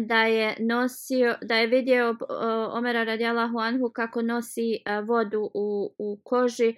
da 0.00 0.22
je 0.24 0.56
nosio, 0.60 1.34
da 1.42 1.56
je 1.56 1.66
vidio 1.66 2.10
eh, 2.10 2.16
Omera 2.78 3.04
radijalahu 3.04 3.58
anhu 3.58 3.90
kako 3.94 4.22
nosi 4.22 4.72
eh, 4.74 5.00
vodu 5.00 5.50
u, 5.54 5.94
u 5.98 6.20
koži 6.24 6.74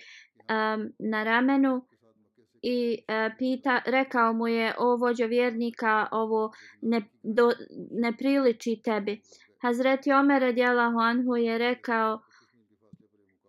na 0.98 1.24
ramenu 1.24 1.82
i 2.62 3.04
e, 3.08 3.30
pita, 3.38 3.82
rekao 3.86 4.32
mu 4.32 4.48
je 4.48 4.74
o 4.78 4.96
vođo 4.96 5.26
vjernika, 5.26 6.06
ovo 6.12 6.52
ne, 6.82 7.02
do, 7.22 7.52
ne 7.90 8.12
priliči 8.16 8.80
tebi. 8.84 9.20
Hazreti 9.62 10.12
Omer 10.12 10.42
radijalahu 10.42 10.98
anhu 10.98 11.36
je 11.36 11.58
rekao, 11.58 12.20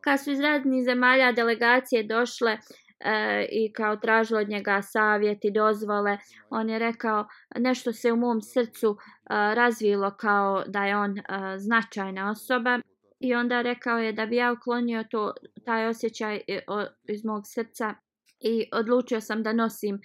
kad 0.01 0.23
su 0.23 0.31
iz 0.31 0.39
raznih 0.39 0.83
zemalja 0.85 1.31
delegacije 1.31 2.03
došle 2.03 2.57
e, 2.99 3.45
i 3.51 3.73
kao 3.73 3.95
tražila 3.95 4.39
od 4.39 4.49
njega 4.49 4.81
savjet 4.81 5.45
i 5.45 5.51
dozvole, 5.51 6.17
on 6.49 6.69
je 6.69 6.79
rekao, 6.79 7.27
nešto 7.55 7.93
se 7.93 8.11
u 8.11 8.15
mom 8.15 8.41
srcu 8.41 8.97
e, 8.97 9.23
razvilo 9.55 10.11
kao 10.11 10.63
da 10.67 10.85
je 10.85 10.97
on 10.97 11.17
e, 11.17 11.23
značajna 11.57 12.31
osoba. 12.31 12.79
I 13.19 13.35
onda 13.35 13.61
rekao 13.61 13.97
je 13.97 14.13
da 14.13 14.25
bi 14.25 14.35
ja 14.35 14.51
uklonio 14.51 15.03
to, 15.11 15.33
taj 15.65 15.87
osjećaj 15.87 16.35
e, 16.47 16.61
iz 17.07 17.25
mog 17.25 17.43
srca 17.45 17.93
i 18.39 18.69
odlučio 18.73 19.21
sam 19.21 19.43
da 19.43 19.53
nosim 19.53 19.99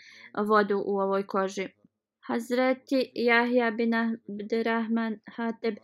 vodu 0.46 0.82
u 0.86 0.98
ovoj 0.98 1.26
koži. 1.26 1.68
Hazreti 2.26 3.10
Jahja 3.14 3.70
bin 3.70 3.94
Abdurrahman 3.94 5.18
Hateb 5.36 5.74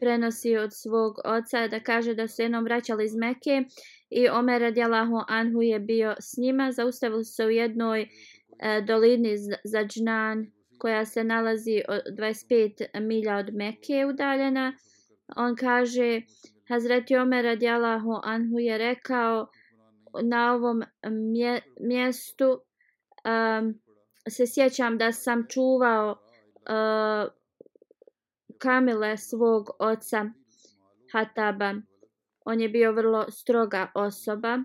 prenosi 0.00 0.56
od 0.56 0.70
svog 0.72 1.18
oca 1.24 1.68
da 1.68 1.80
kaže 1.80 2.14
da 2.14 2.28
su 2.28 2.42
jednom 2.42 2.64
vraćali 2.64 3.04
iz 3.04 3.14
Meke 3.16 3.64
i 4.10 4.28
Omer 4.28 4.60
radijalahu 4.60 5.22
anhu 5.28 5.62
je 5.62 5.80
bio 5.80 6.14
s 6.20 6.36
njima. 6.36 6.72
Zaustavili 6.72 7.24
se 7.24 7.46
u 7.46 7.50
jednoj 7.50 8.00
e, 8.02 8.08
dolini 8.86 9.36
za 9.64 9.84
džnan 9.84 10.46
koja 10.78 11.04
se 11.04 11.24
nalazi 11.24 11.82
25 12.18 13.00
milja 13.00 13.36
od 13.36 13.54
Mekke 13.54 14.06
udaljena. 14.06 14.72
On 15.36 15.56
kaže, 15.56 16.20
Hazreti 16.68 17.16
Omer 17.16 17.44
radijalahu 17.44 18.20
anhu 18.22 18.58
je 18.58 18.78
rekao 18.78 19.46
na 20.22 20.54
ovom 20.54 20.82
mje, 21.32 21.60
mjestu 21.80 22.50
um, 22.50 23.80
se 24.28 24.46
sjećam 24.46 24.98
da 24.98 25.12
sam 25.12 25.46
čuvao 25.48 26.10
uh, 26.10 27.32
kamile 28.58 29.16
svog 29.16 29.70
oca 29.78 30.24
Hataba. 31.12 31.74
On 32.44 32.60
je 32.60 32.68
bio 32.68 32.92
vrlo 32.92 33.30
stroga 33.30 33.90
osoba. 33.94 34.58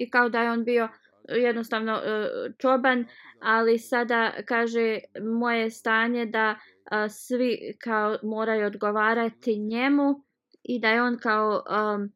I 0.00 0.10
kao 0.10 0.28
da 0.28 0.42
je 0.42 0.50
on 0.50 0.64
bio 0.64 0.88
e, 1.28 1.38
jednostavno 1.38 1.92
e, 1.92 2.28
čoban, 2.58 3.06
ali 3.40 3.78
sada 3.78 4.32
kaže 4.48 4.98
moje 5.40 5.70
stanje 5.70 6.26
da 6.26 6.54
e, 6.56 7.08
svi 7.08 7.58
kao 7.84 8.18
moraju 8.22 8.66
odgovarati 8.66 9.58
njemu 9.58 10.24
i 10.62 10.80
da 10.80 10.88
je 10.88 11.02
on 11.02 11.18
kao 11.18 11.62
um, 11.94 12.12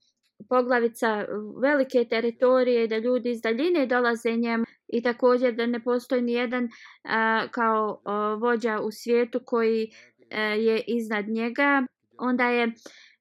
poglavica 0.49 1.27
velike 1.63 2.05
teritorije 2.11 2.87
da 2.87 2.99
ljudi 2.99 3.31
iz 3.31 3.41
daljine 3.43 3.87
dolaze 3.87 4.31
njemu 4.37 4.65
i 4.89 5.03
također 5.03 5.55
da 5.55 5.67
ne 5.67 5.85
postoji 5.85 6.23
ni 6.23 6.33
jedan 6.33 6.69
a, 7.03 7.49
kao 7.51 8.03
uh, 8.05 8.43
vođa 8.43 8.81
u 8.81 8.91
svijetu 8.91 9.41
koji 9.45 9.91
a, 10.31 10.41
je 10.41 10.85
iznad 10.87 11.29
njega. 11.29 11.87
Onda 12.19 12.49
je 12.49 12.73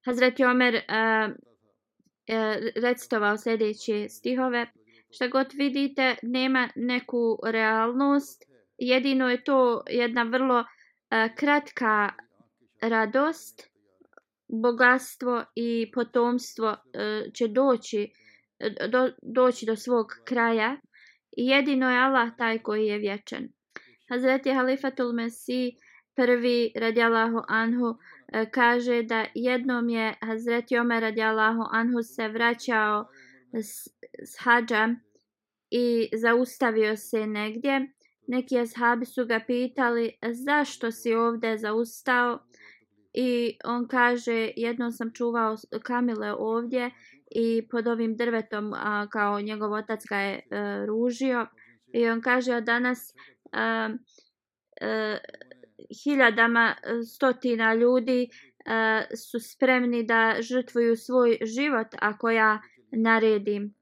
Hazreti 0.04 0.44
Omer 0.44 0.80
a, 0.88 1.28
e, 2.26 2.38
uh, 2.38 2.82
recitovao 2.82 3.36
sljedeće 3.36 4.08
stihove. 4.08 4.66
Šta 5.10 5.28
god 5.28 5.46
vidite 5.52 6.16
nema 6.22 6.68
neku 6.76 7.38
realnost. 7.44 8.42
Jedino 8.78 9.30
je 9.30 9.44
to 9.44 9.82
jedna 9.90 10.22
vrlo 10.22 10.64
a, 11.10 11.28
kratka 11.34 12.12
radost. 12.80 13.74
Bogatstvo 14.48 15.44
i 15.54 15.90
potomstvo 15.94 16.68
a, 16.68 17.22
će 17.34 17.48
doći 17.48 18.12
do, 18.90 19.10
doći 19.22 19.66
do 19.66 19.76
svog 19.76 20.06
kraja 20.24 20.76
i 21.36 21.46
jedino 21.46 21.90
je 21.90 21.98
Allah 21.98 22.30
taj 22.38 22.58
koji 22.58 22.86
je 22.86 22.98
vječan. 22.98 23.48
Hazreti 24.08 24.52
Halifatul 24.52 25.12
Mesih 25.12 25.74
prvi 26.16 26.72
radijalahu 26.76 27.42
anhu 27.48 27.98
e, 28.32 28.50
kaže 28.50 29.02
da 29.02 29.26
jednom 29.34 29.88
je 29.88 30.14
Hazreti 30.20 30.78
Omer 30.78 31.02
radijalahu 31.02 31.62
anhu 31.70 32.02
se 32.02 32.28
vraćao 32.28 33.06
s, 33.52 33.88
s 34.24 34.36
hađa 34.38 34.94
i 35.70 36.08
zaustavio 36.16 36.96
se 36.96 37.26
negdje. 37.26 37.90
Neki 38.26 38.58
ashabi 38.58 39.06
su 39.06 39.26
ga 39.26 39.40
pitali 39.46 40.12
zašto 40.46 40.90
si 40.90 41.14
ovdje 41.14 41.58
zaustao 41.58 42.38
i 43.14 43.58
on 43.64 43.88
kaže 43.88 44.50
jednom 44.56 44.92
sam 44.92 45.12
čuvao 45.12 45.56
kamile 45.82 46.32
ovdje 46.32 46.90
i 47.30 47.68
pod 47.70 47.86
ovim 47.86 48.16
drvetom 48.16 48.72
a, 48.72 49.06
kao 49.10 49.40
njegov 49.40 49.72
otac 49.72 50.00
ga 50.08 50.16
je 50.16 50.40
a, 50.50 50.84
ružio 50.86 51.46
i 51.92 52.08
on 52.08 52.20
kaže 52.20 52.54
od 52.54 52.64
danas 52.64 53.14
a, 53.52 53.90
a, 54.80 55.16
hiljadama 56.04 56.74
stotina 57.14 57.74
ljudi 57.74 58.28
a, 58.66 59.02
su 59.16 59.40
spremni 59.40 60.02
da 60.02 60.36
žrtvuju 60.40 60.96
svoj 60.96 61.38
život 61.42 61.86
ako 62.00 62.30
ja 62.30 62.60
naredim. 62.90 63.74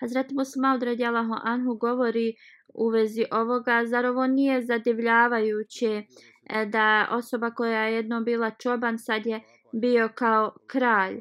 Hazret 0.00 0.30
Musmaud 0.30 0.82
radijalahu 0.82 1.34
anhu 1.42 1.74
govori 1.74 2.34
u 2.74 2.88
vezi 2.88 3.24
ovoga, 3.30 3.86
zar 3.86 4.06
ovo 4.06 4.26
nije 4.26 4.62
zadivljavajuće 4.62 6.02
E, 6.48 6.66
da 6.66 7.08
osoba 7.10 7.50
koja 7.50 7.82
je 7.82 7.94
jednom 7.94 8.24
bila 8.24 8.50
čoban 8.50 8.98
sad 8.98 9.26
je 9.26 9.40
bio 9.72 10.08
kao 10.14 10.52
kralj. 10.66 11.20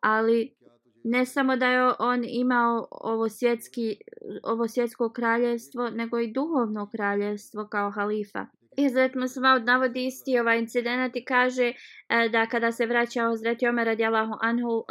Ali 0.00 0.54
ne 1.04 1.26
samo 1.26 1.56
da 1.56 1.66
je 1.66 1.92
on 1.98 2.24
imao 2.24 2.86
ovo, 2.90 3.28
svjetski, 3.28 3.96
ovo 4.42 4.68
svjetsko 4.68 5.12
kraljevstvo, 5.12 5.90
nego 5.90 6.18
i 6.18 6.32
duhovno 6.32 6.90
kraljevstvo 6.90 7.66
kao 7.66 7.90
halifa. 7.90 8.46
Izret 8.76 9.14
Musmaud 9.14 9.64
navodi 9.64 10.06
isti 10.06 10.38
ovaj 10.38 10.58
incident 10.58 11.16
i 11.16 11.24
kaže 11.24 11.72
e, 12.08 12.28
da 12.28 12.46
kada 12.46 12.72
se 12.72 12.86
vraćao 12.86 13.36
Zreti 13.36 13.68
Omer 13.68 13.86
radijalahu 13.86 14.34
anhu, 14.40 14.84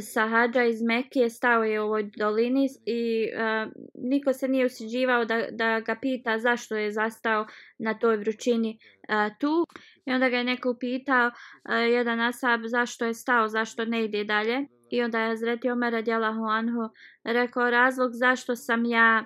Sahadža 0.00 0.64
iz 0.64 0.82
Mekije 0.82 1.30
stao 1.30 1.64
je 1.64 1.80
u 1.80 1.84
ovoj 1.84 2.10
dolini 2.16 2.68
i 2.86 3.28
uh, 3.34 3.72
niko 3.94 4.32
se 4.32 4.48
nije 4.48 4.66
usiđivao 4.66 5.24
da, 5.24 5.46
da 5.50 5.80
ga 5.80 5.96
pita 6.02 6.38
zašto 6.38 6.76
je 6.76 6.92
zastao 6.92 7.46
na 7.78 7.98
toj 7.98 8.16
vrućini 8.16 8.78
uh, 9.08 9.36
tu. 9.40 9.66
I 10.06 10.12
onda 10.12 10.28
ga 10.28 10.36
je 10.36 10.44
neko 10.44 10.70
upitao 10.70 11.26
uh, 11.26 11.32
jedan 11.90 12.20
asab 12.20 12.60
zašto 12.64 13.04
je 13.04 13.14
stao, 13.14 13.48
zašto 13.48 13.84
ne 13.84 14.04
ide 14.04 14.24
dalje. 14.24 14.66
I 14.90 15.02
onda 15.02 15.20
je 15.20 15.36
Zreti 15.36 15.70
Omer 15.70 15.92
radijalahu 15.92 16.44
anhu 16.44 16.88
rekao 17.24 17.70
razlog 17.70 18.10
zašto 18.12 18.56
sam 18.56 18.84
ja 18.84 19.24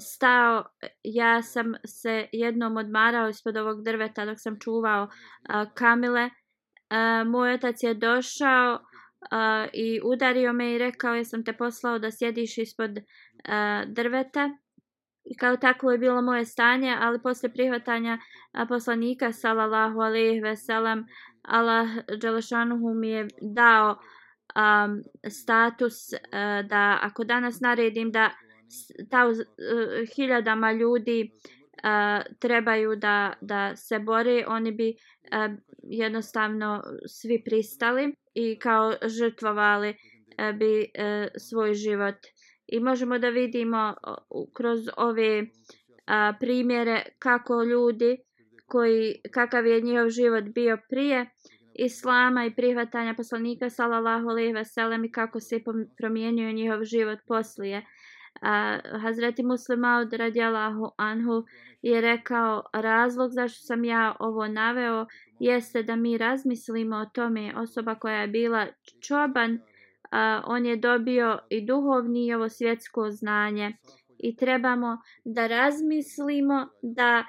stao, 0.00 0.64
ja 1.02 1.42
sam 1.42 1.74
se 1.86 2.28
jednom 2.32 2.76
odmarao 2.76 3.28
ispod 3.28 3.56
ovog 3.56 3.82
drveta 3.84 4.24
dok 4.24 4.36
sam 4.38 4.58
čuvao 4.60 5.02
uh, 5.04 5.72
kamile. 5.74 6.24
Uh, 6.24 7.28
moj 7.28 7.54
otac 7.54 7.82
je 7.82 7.94
došao 7.94 8.78
uh, 9.20 9.68
i 9.72 10.00
udario 10.04 10.52
me 10.52 10.74
i 10.74 10.78
rekao 10.78 11.14
je 11.14 11.24
sam 11.24 11.44
te 11.44 11.52
poslao 11.52 11.98
da 11.98 12.10
sjediš 12.10 12.58
ispod 12.58 12.90
uh, 12.98 13.92
drveta? 13.92 14.50
I 15.24 15.36
kao 15.36 15.56
tako 15.56 15.92
je 15.92 15.98
bilo 15.98 16.22
moje 16.22 16.44
stanje 16.44 16.96
ali 17.00 17.22
posle 17.22 17.48
prihvatanja 17.48 18.18
poslanika 18.68 19.32
sallallahu 19.32 20.00
alejhi 20.00 20.40
ve 20.40 20.56
sellem 20.56 21.06
Allah 21.42 21.88
dželešanuhu 22.20 22.94
mi 22.94 23.08
je 23.08 23.28
dao 23.40 23.98
um, 24.56 25.02
status 25.30 26.12
uh, 26.12 26.68
da 26.68 26.98
ako 27.02 27.24
danas 27.24 27.60
naredim 27.60 28.12
da 28.12 28.30
ta 29.10 29.26
uh, 29.26 29.38
e, 29.38 30.06
hiljadama 30.16 30.72
ljudi 30.72 31.32
a, 31.82 32.22
trebaju 32.38 32.96
da 32.96 33.32
da 33.40 33.76
se 33.76 33.98
bore 33.98 34.44
oni 34.48 34.72
bi 34.72 34.94
a, 35.30 35.48
jednostavno 35.82 36.82
svi 37.06 37.42
pristali 37.44 38.14
i 38.34 38.58
kao 38.58 38.94
žrtvovali 39.06 39.94
a, 40.36 40.52
bi 40.52 40.90
a, 40.98 41.26
svoj 41.38 41.74
život. 41.74 42.16
I 42.66 42.80
možemo 42.80 43.18
da 43.18 43.28
vidimo 43.28 43.94
kroz 44.52 44.88
ove 44.96 45.46
a, 46.06 46.32
primjere 46.40 47.02
kako 47.18 47.62
ljudi 47.62 48.16
koji 48.66 49.14
kakav 49.30 49.66
je 49.66 49.80
njihov 49.80 50.08
život 50.08 50.44
bio 50.44 50.78
prije 50.88 51.26
islama 51.74 52.44
i 52.44 52.54
prihvatanja 52.54 53.14
poslanika 53.14 53.70
sallallahu 53.70 54.28
alejhi 54.28 54.52
ve 54.52 54.64
sellem 54.64 55.04
i 55.04 55.12
kako 55.12 55.40
se 55.40 55.60
promijenio 55.98 56.52
njihov 56.52 56.84
život 56.84 57.18
poslije. 57.26 57.86
A, 58.40 58.78
Hazreti 59.00 59.42
Muslima 59.42 59.98
od 59.98 60.12
radijallahu 60.12 60.90
anhu 60.96 61.44
je 61.82 62.00
rekao 62.00 62.62
razlog 62.72 63.30
zašto 63.32 63.66
sam 63.66 63.84
ja 63.84 64.16
ovo 64.20 64.48
naveo 64.48 65.06
jeste 65.38 65.82
da 65.82 65.96
mi 65.96 66.18
razmislimo 66.18 66.96
o 66.96 67.06
tome 67.06 67.52
osoba 67.56 67.94
koja 67.94 68.20
je 68.20 68.28
bila 68.28 68.66
čoban 69.00 69.58
a, 70.10 70.42
on 70.46 70.66
je 70.66 70.76
dobio 70.76 71.38
i 71.50 71.66
duhovni 71.66 72.26
i 72.26 72.34
ovo 72.34 72.48
svjetsko 72.48 73.10
znanje. 73.10 73.76
I 74.18 74.36
trebamo 74.36 74.98
da 75.24 75.46
razmislimo 75.46 76.68
da 76.82 77.24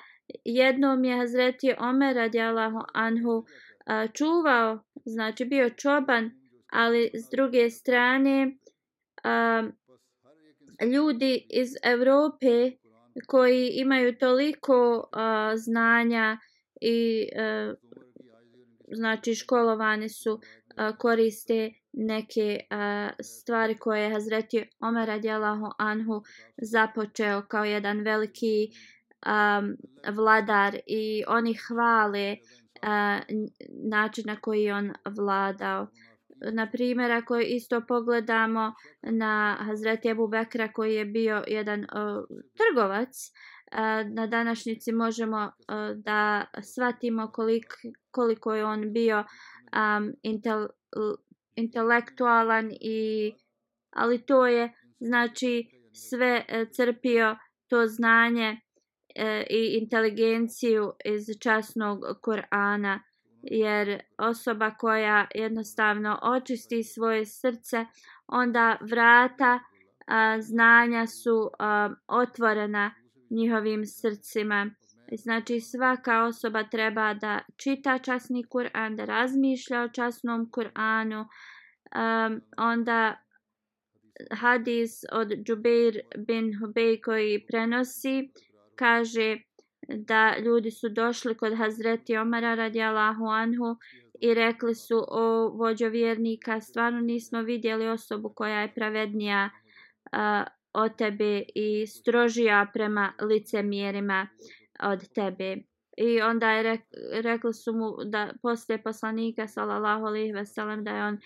jednom 0.45 1.03
je 1.03 1.17
Hazreti 1.17 1.73
Omer 1.79 2.15
radijalahu 2.15 2.79
anhu 2.93 3.45
a, 3.85 4.07
čuvao 4.07 4.79
znači 5.05 5.45
bio 5.45 5.69
čoban 5.69 6.31
ali 6.71 7.11
s 7.13 7.29
druge 7.31 7.69
strane 7.69 8.57
a, 9.23 9.63
ljudi 10.93 11.47
iz 11.49 11.69
Evrope 11.83 12.71
koji 13.27 13.69
imaju 13.73 14.17
toliko 14.17 14.97
uh, 14.97 15.21
znanja 15.55 16.37
i 16.81 17.27
uh, 17.35 17.75
znači 18.91 19.35
školovani 19.35 20.09
su 20.09 20.33
uh, 20.33 20.97
koriste 20.97 21.71
neke 21.93 22.59
uh, 22.71 23.11
stvari 23.23 23.77
koje 23.77 24.03
je 24.03 24.11
Hazreti 24.11 24.69
Omer 24.79 25.07
radijalahu 25.07 25.71
anhu 25.77 26.23
započeo 26.61 27.41
kao 27.41 27.65
jedan 27.65 27.99
veliki 27.99 28.69
um, 29.25 29.77
vladar 30.15 30.77
i 30.87 31.23
oni 31.27 31.53
hvale 31.53 32.37
uh, 32.83 33.37
način 33.69 34.23
na 34.27 34.35
koji 34.35 34.71
on 34.71 34.93
vladao. 35.05 35.87
Na 36.53 36.71
primjer, 36.71 37.11
ako 37.11 37.39
isto 37.39 37.81
pogledamo 37.87 38.73
na 39.01 39.57
Hazreti 39.59 40.09
Ebu 40.09 40.27
Bekra 40.27 40.71
koji 40.73 40.95
je 40.95 41.05
bio 41.05 41.43
jedan 41.47 41.79
uh, 41.79 41.87
trgovac, 42.57 43.31
na 44.13 44.27
današnjici 44.27 44.91
možemo 44.91 45.51
da 45.95 46.45
shvatimo 46.73 47.31
koliko, 47.31 47.75
koliko 48.11 48.55
je 48.55 48.65
on 48.65 48.93
bio 48.93 49.17
um, 49.19 50.13
intel, 50.23 50.67
intelektualan 51.55 52.71
i 52.71 53.33
ali 53.91 54.25
to 54.25 54.47
je 54.47 54.73
znači 54.99 55.65
sve 55.93 56.45
e, 56.47 56.65
crpio 56.71 57.37
to 57.67 57.87
znanje 57.87 58.59
e, 59.15 59.43
i 59.49 59.77
inteligenciju 59.81 60.91
iz 61.05 61.25
časnog 61.39 61.99
Kur'ana 62.21 62.99
jer 63.43 64.01
osoba 64.17 64.71
koja 64.71 65.27
jednostavno 65.35 66.19
očisti 66.21 66.83
svoje 66.83 67.25
srce 67.25 67.85
onda 68.27 68.77
vrata 68.81 69.59
a, 70.07 70.41
znanja 70.41 71.07
su 71.07 71.49
a, 71.59 71.89
otvorena 72.07 72.91
njihovim 73.29 73.85
srcima. 73.85 74.69
Znači 75.11 75.59
svaka 75.59 76.23
osoba 76.23 76.63
treba 76.63 77.13
da 77.13 77.39
čita 77.57 77.99
časni 77.99 78.43
Kur'an 78.43 78.95
da 78.95 79.05
razmišlja 79.05 79.81
o 79.81 79.89
časnom 79.89 80.51
Kur'anu 80.51 81.25
um, 81.25 82.41
onda 82.57 83.21
hadis 84.31 85.03
od 85.11 85.27
Džubeir 85.43 85.99
bin 86.17 86.59
Hubej 86.59 87.01
koji 87.01 87.45
prenosi 87.47 88.31
kaže 88.75 89.37
da 89.95 90.35
ljudi 90.37 90.71
su 90.71 90.89
došli 90.89 91.37
kod 91.37 91.57
Hazreti 91.57 92.17
Omara 92.17 92.55
radijalahu 92.55 93.25
anhu 93.25 93.77
i 94.21 94.33
rekli 94.33 94.75
su 94.75 95.05
o 95.07 95.49
vođo 95.49 95.87
vjernika 95.87 96.61
stvarno 96.61 97.01
nismo 97.01 97.41
vidjeli 97.41 97.87
osobu 97.87 98.33
koja 98.35 98.61
je 98.61 98.73
pravednija 98.73 99.49
uh, 100.11 100.47
od 100.73 100.95
tebe 100.95 101.43
i 101.55 101.87
strožija 101.87 102.67
prema 102.73 103.13
licemjerima 103.21 104.27
od 104.83 105.13
tebe. 105.13 105.57
I 105.97 106.21
onda 106.21 106.51
je 106.51 106.63
rek, 106.63 106.81
rekli 107.11 107.53
su 107.53 107.73
mu 107.73 108.03
da 108.05 108.33
poslije 108.41 108.83
poslanika 108.83 109.47
sallallahu 109.47 110.05
alejhi 110.05 110.31
ve 110.31 110.45
sellem 110.45 110.83
da 110.83 110.91
je 110.91 111.03
on 111.03 111.17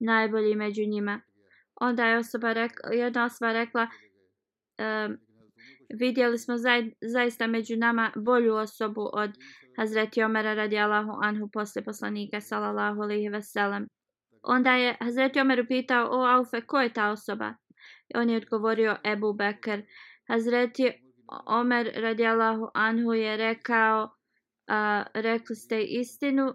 najbolji 0.00 0.54
među 0.54 0.82
njima. 0.86 1.20
Onda 1.80 2.06
je 2.06 2.18
osoba 2.18 2.52
rekla, 2.52 2.92
jedna 2.92 3.24
osoba 3.24 3.52
rekla 3.52 3.82
um, 4.78 5.18
vidjeli 5.98 6.38
smo 6.38 6.56
zaj, 6.56 6.90
zaista 7.02 7.46
među 7.46 7.76
nama 7.76 8.12
bolju 8.16 8.54
osobu 8.54 9.10
od 9.12 9.30
Hazreti 9.76 10.22
Omera 10.22 10.54
radijallahu 10.54 11.12
anhu 11.22 11.48
posle 11.52 11.84
poslanika 11.84 12.40
sallallahu 12.40 13.02
alejhi 13.02 13.28
ve 13.28 13.42
sellem. 13.42 13.86
Onda 14.42 14.72
je 14.72 14.96
Hazreti 15.00 15.40
Omer 15.40 15.60
upitao 15.60 16.08
o 16.10 16.24
Aufe 16.24 16.60
ko 16.60 16.80
je 16.80 16.92
ta 16.92 17.10
osoba? 17.10 17.54
On 18.14 18.30
je 18.30 18.36
odgovorio 18.36 18.96
Ebu 19.04 19.32
Bekr. 19.32 19.82
Hazreti 20.28 20.92
Omer 21.46 21.92
radijallahu 21.94 22.68
anhu 22.74 23.12
je 23.12 23.36
rekao 23.36 24.10
a, 24.68 25.04
rekli 25.14 25.56
ste 25.56 25.82
istinu 25.82 26.54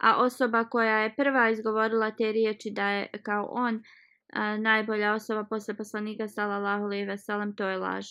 a 0.00 0.16
osoba 0.22 0.64
koja 0.64 0.98
je 0.98 1.14
prva 1.16 1.50
izgovorila 1.50 2.10
te 2.10 2.32
riječi 2.32 2.70
da 2.70 2.88
je 2.90 3.08
kao 3.22 3.48
on 3.50 3.82
a, 4.32 4.56
najbolja 4.56 5.14
osoba 5.14 5.44
posle 5.44 5.76
poslanika 5.76 6.28
sallallahu 6.28 6.84
alejhi 6.84 7.04
ve 7.04 7.18
sellem 7.18 7.56
to 7.56 7.68
je 7.68 7.76
laž 7.76 8.06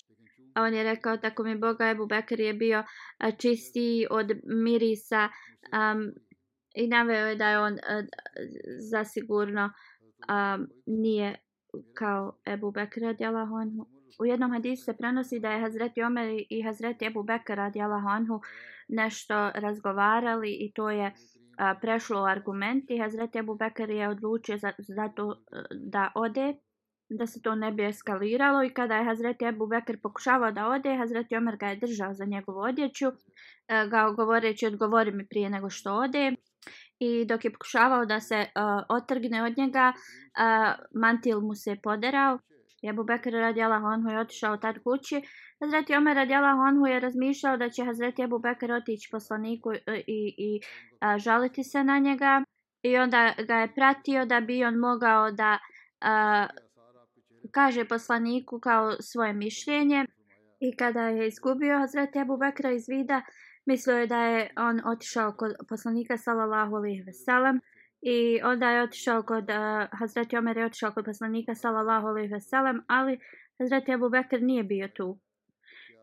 a 0.60 0.64
on 0.64 0.74
je 0.74 0.84
rekao 0.84 1.18
tako 1.18 1.44
mi 1.44 1.58
Boga 1.58 1.90
Ebu 1.90 2.06
Bekr 2.06 2.40
je 2.40 2.54
bio 2.54 2.84
čistiji 3.38 4.08
od 4.10 4.32
mirisa 4.44 5.30
um, 5.74 6.12
i 6.76 6.88
naveo 6.88 7.28
je 7.28 7.36
da 7.36 7.50
je 7.50 7.60
on 7.60 7.74
uh, 7.74 7.80
zasigurno 8.92 9.66
um, 9.66 10.68
nije 10.86 11.36
kao 11.94 12.38
Ebu 12.46 12.72
Bekr 12.72 13.02
radijalahu 13.02 13.56
anhu. 13.56 13.86
U 14.20 14.26
jednom 14.26 14.52
hadisu 14.52 14.84
se 14.84 14.98
prenosi 14.98 15.40
da 15.40 15.52
je 15.52 15.62
Hazreti 15.62 16.04
Omer 16.04 16.44
i 16.50 16.62
Hazreti 16.62 17.06
Ebu 17.06 17.24
Bekr 17.24 17.56
radijalahu 17.56 18.08
anhu 18.08 18.42
nešto 18.88 19.52
razgovarali 19.56 20.52
i 20.52 20.72
to 20.76 20.90
je 20.90 21.14
a, 21.58 21.76
prešlo 21.82 22.22
u 22.22 22.26
argumenti. 22.26 22.98
Hazreti 22.98 23.38
Ebu 23.38 23.56
Bekr 23.56 23.90
je 23.90 24.10
odlučio 24.10 24.58
za, 24.58 24.72
za 24.78 25.10
to 25.16 25.44
da 25.72 26.12
ode 26.16 26.54
da 27.10 27.28
se 27.28 27.42
to 27.42 27.56
ne 27.56 27.72
bi 27.72 27.84
eskaliralo 27.84 28.64
i 28.64 28.70
kada 28.70 28.98
je 28.98 29.06
Hazreti 29.06 29.46
Ebu 29.46 29.68
Bekr 29.68 29.98
pokušavao 30.04 30.52
da 30.52 30.68
ode, 30.68 30.96
Hazreti 30.98 31.36
Omer 31.36 31.58
ga 31.58 31.68
je 31.68 31.76
držao 31.76 32.14
za 32.14 32.26
njegovu 32.26 32.60
odjeću, 32.60 33.06
e, 33.08 33.88
ga 33.88 34.10
govoreći 34.18 34.68
odgovori 34.68 35.12
mi 35.12 35.28
prije 35.28 35.50
nego 35.50 35.70
što 35.70 35.94
ode. 35.94 36.32
I 37.00 37.26
dok 37.26 37.46
je 37.46 37.54
pokušavao 37.54 38.06
da 38.06 38.20
se 38.20 38.36
uh, 38.36 38.84
otrgne 38.90 39.44
od 39.44 39.58
njega, 39.58 39.94
uh, 39.94 40.76
mantil 41.02 41.40
mu 41.42 41.56
se 41.56 41.76
poderao. 41.84 42.40
Ebu 42.90 43.04
Bekr 43.04 43.30
radijala 43.32 43.80
Honhu 43.80 44.10
je 44.10 44.20
otišao 44.20 44.58
tad 44.58 44.76
kući. 44.84 45.22
Hazreti 45.64 45.96
Omer 45.96 46.16
radijala 46.16 46.54
Honhu 46.54 46.86
je 46.86 47.00
razmišljao 47.00 47.58
da 47.58 47.70
će 47.70 47.86
Hazreti 47.86 48.22
Ebu 48.22 48.40
Bekr 48.40 48.72
otići 48.72 49.10
poslaniku 49.12 49.74
i, 50.08 50.36
i 50.38 50.60
uh, 50.60 51.18
žaliti 51.18 51.64
se 51.64 51.84
na 51.84 52.00
njega. 52.00 52.44
I 52.84 52.98
onda 52.98 53.34
ga 53.48 53.56
je 53.56 53.74
pratio 53.76 54.26
da 54.26 54.40
bi 54.40 54.66
on 54.66 54.76
mogao 54.76 55.32
da 55.32 55.58
uh, 55.58 56.69
kaže 57.52 57.86
poslaniku 57.86 58.60
kao 58.60 58.92
svoje 59.00 59.34
mišljenje 59.34 60.06
i 60.60 60.76
kada 60.78 61.02
je 61.02 61.28
izgubio 61.28 61.80
Hazreti 61.80 62.20
Abu 62.20 62.38
Bekra 62.38 62.72
iz 62.72 62.90
vida, 62.90 63.22
mislio 63.66 63.98
je 63.98 64.08
da 64.08 64.22
je 64.22 64.50
on 64.58 64.82
otišao 64.86 65.32
kod 65.32 65.54
poslanika 65.70 66.18
sallallahu 66.18 66.76
alejhi 66.76 67.02
ve 67.02 67.14
sellem 67.14 67.62
i 68.02 68.42
onda 68.44 68.70
je 68.70 68.84
otišao 68.84 69.24
kod 69.24 69.44
uh, 69.50 70.00
Hazreti 70.00 70.38
Omer 70.38 70.58
je 70.58 70.66
otišao 70.66 70.92
kod 70.92 71.06
poslanika 71.06 71.56
sallallahu 71.56 72.08
alejhi 72.08 72.34
ve 72.34 72.40
sellem, 72.40 72.84
ali 72.88 73.20
Hazreti 73.60 73.94
Abu 73.94 74.10
Bekr 74.10 74.42
nije 74.42 74.64
bio 74.64 74.88
tu. 74.88 75.20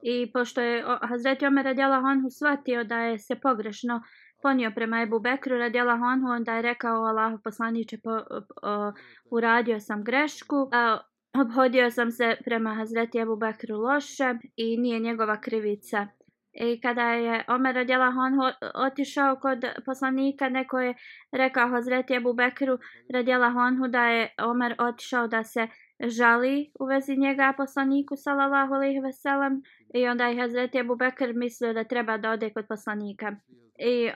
I 0.03 0.33
pošto 0.33 0.61
je 0.61 0.85
Hazreti 1.03 1.47
Omer 1.47 1.65
radijallahu 1.65 2.07
anhu 2.07 2.31
shvatio 2.31 2.85
da 2.85 2.99
je 2.99 3.19
se 3.19 3.35
pogrešno 3.35 4.03
ponio 4.43 4.71
prema 4.75 5.03
Ebu 5.03 5.21
Bekru 5.21 5.59
radijallahu 5.59 6.05
anhu, 6.05 6.29
onda 6.29 6.55
je 6.55 6.63
rekao 6.63 7.05
Allahu 7.05 7.39
poslaniče 7.45 7.99
po, 8.05 8.21
po, 8.29 8.93
uradio 9.31 9.81
sam 9.81 10.05
grešku. 10.05 10.69
A, 10.73 10.99
obhodio 11.41 11.91
sam 11.91 12.11
se 12.11 12.37
prema 12.45 12.75
Hazreti 12.75 13.19
Ebu 13.19 13.37
Bekru 13.37 13.77
loše 13.77 14.35
i 14.57 14.77
nije 14.77 15.01
njegova 15.01 15.41
krivica. 15.41 16.07
I 16.53 16.81
kada 16.81 17.11
je 17.11 17.45
Omer 17.49 17.75
radjela 17.75 18.07
on 18.07 18.53
otišao 18.87 19.37
kod 19.37 19.65
poslanika, 19.87 20.49
neko 20.49 20.81
je 20.81 20.95
rekao 21.33 21.69
Hazreti 21.69 22.15
Ebu 22.15 22.33
Bekru 22.33 22.79
radjela 23.15 23.51
Honhu 23.51 23.89
da 23.89 24.05
je 24.05 24.35
Omer 24.39 24.75
otišao 24.79 25.27
da 25.27 25.45
se 25.45 25.69
žali 26.01 26.71
u 26.81 26.87
vezi 26.87 27.17
njega 27.17 27.55
poslaniku 27.57 28.17
sallallahu 28.17 28.75
alaihi 28.75 29.01
veselam 29.01 29.63
i 29.95 30.09
onda 30.09 30.27
je 30.27 30.41
Hazreti 30.41 30.79
Ebu 30.79 30.97
Bekr 30.97 31.33
mislio 31.35 31.73
da 31.73 31.85
treba 31.85 32.19
da 32.19 32.31
ode 32.31 32.51
kod 32.51 32.67
poslanika 32.69 33.37
i 33.79 34.11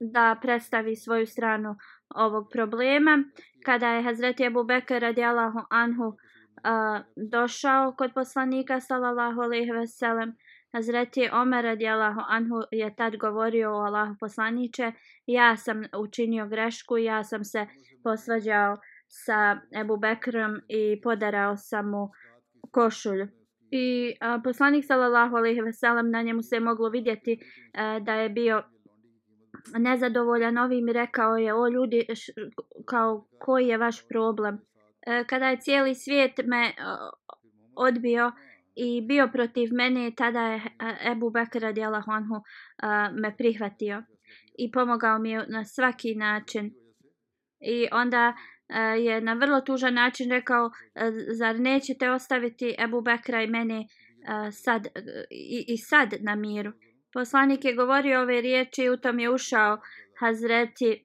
da 0.00 0.38
predstavi 0.42 0.96
svoju 0.96 1.26
stranu 1.26 1.76
ovog 2.14 2.48
problema. 2.52 3.24
Kada 3.64 3.88
je 3.88 4.02
Hazreti 4.02 4.44
Ebu 4.44 4.64
Bekr 4.64 4.98
radjela 4.98 5.66
anhu 5.70 6.16
a, 6.64 7.02
došao 7.16 7.94
kod 7.98 8.10
poslanika 8.14 8.80
sallallahu 8.80 9.40
alejhi 9.40 9.72
ve 9.72 9.86
sellem. 9.86 10.36
Hazreti 10.72 11.28
Omer 11.32 11.64
radijallahu 11.64 12.20
anhu 12.28 12.56
je 12.70 12.96
tad 12.96 13.16
govorio 13.16 13.70
o 13.70 13.80
Allahu 13.80 14.14
poslanice 14.20 14.92
ja 15.26 15.56
sam 15.56 15.82
učinio 15.98 16.46
grešku 16.46 16.98
ja 16.98 17.24
sam 17.24 17.44
se 17.44 17.66
posvađao 18.04 18.76
sa 19.08 19.60
Ebu 19.80 19.96
Bekrom 19.96 20.60
i 20.68 21.00
podarao 21.00 21.56
sam 21.56 21.90
mu 21.90 22.08
košulju. 22.70 23.28
I 23.70 24.14
a, 24.20 24.40
poslanik 24.44 24.84
sallallahu 24.84 25.36
alejhi 25.36 25.60
ve 25.60 25.72
sellem 25.72 26.10
na 26.10 26.22
njemu 26.22 26.42
se 26.42 26.60
moglo 26.60 26.88
vidjeti 26.88 27.38
a, 27.74 27.98
da 27.98 28.14
je 28.14 28.28
bio 28.28 28.62
nezadovoljan 29.78 30.58
ovim 30.58 30.88
i 30.88 30.92
rekao 30.92 31.36
je 31.36 31.54
o 31.54 31.68
ljudi 31.68 32.06
š, 32.14 32.32
kao 32.86 33.26
koji 33.38 33.68
je 33.68 33.78
vaš 33.78 34.08
problem? 34.08 34.58
E, 35.08 35.24
kada 35.24 35.48
je 35.48 35.60
cijeli 35.60 35.94
svijet 35.94 36.32
me 36.44 36.66
e, 36.66 36.72
odbio 37.76 38.32
i 38.74 39.00
bio 39.00 39.28
protiv 39.32 39.68
mene, 39.72 40.12
tada 40.16 40.40
je 40.40 40.56
e, 40.56 41.10
Ebu 41.10 41.30
Bekr 41.30 41.58
radijalahu 41.58 42.10
anhu 42.10 42.34
me 43.12 43.36
prihvatio 43.36 44.02
i 44.58 44.70
pomogao 44.72 45.18
mi 45.18 45.34
na 45.48 45.64
svaki 45.64 46.14
način. 46.14 46.74
I 47.60 47.88
onda 47.92 48.34
je 48.98 49.20
na 49.20 49.32
vrlo 49.32 49.60
tužan 49.60 49.94
način 49.94 50.30
rekao, 50.30 50.70
zar 51.38 51.60
nećete 51.60 52.10
ostaviti 52.10 52.74
Ebu 52.78 53.00
Bekra 53.00 53.42
i 53.42 53.46
mene 53.46 53.86
sad, 54.52 54.86
i, 55.30 55.64
i 55.68 55.76
sad 55.76 56.14
na 56.20 56.34
miru. 56.34 56.72
Poslanik 57.12 57.64
je 57.64 57.74
govorio 57.74 58.20
ove 58.20 58.40
riječi 58.40 58.82
i 58.82 58.90
u 58.90 58.96
tom 58.96 59.18
je 59.18 59.30
ušao 59.30 59.78
Hazreti 60.20 61.04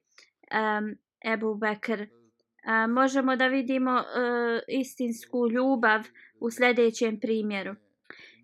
um, 0.52 0.94
Ebu 1.32 1.54
Bekr 1.54 2.06
a, 2.64 2.86
možemo 2.86 3.36
da 3.36 3.46
vidimo 3.46 3.98
e, 3.98 4.04
istinsku 4.68 5.48
ljubav 5.50 6.00
u 6.40 6.50
sljedećem 6.50 7.20
primjeru. 7.20 7.74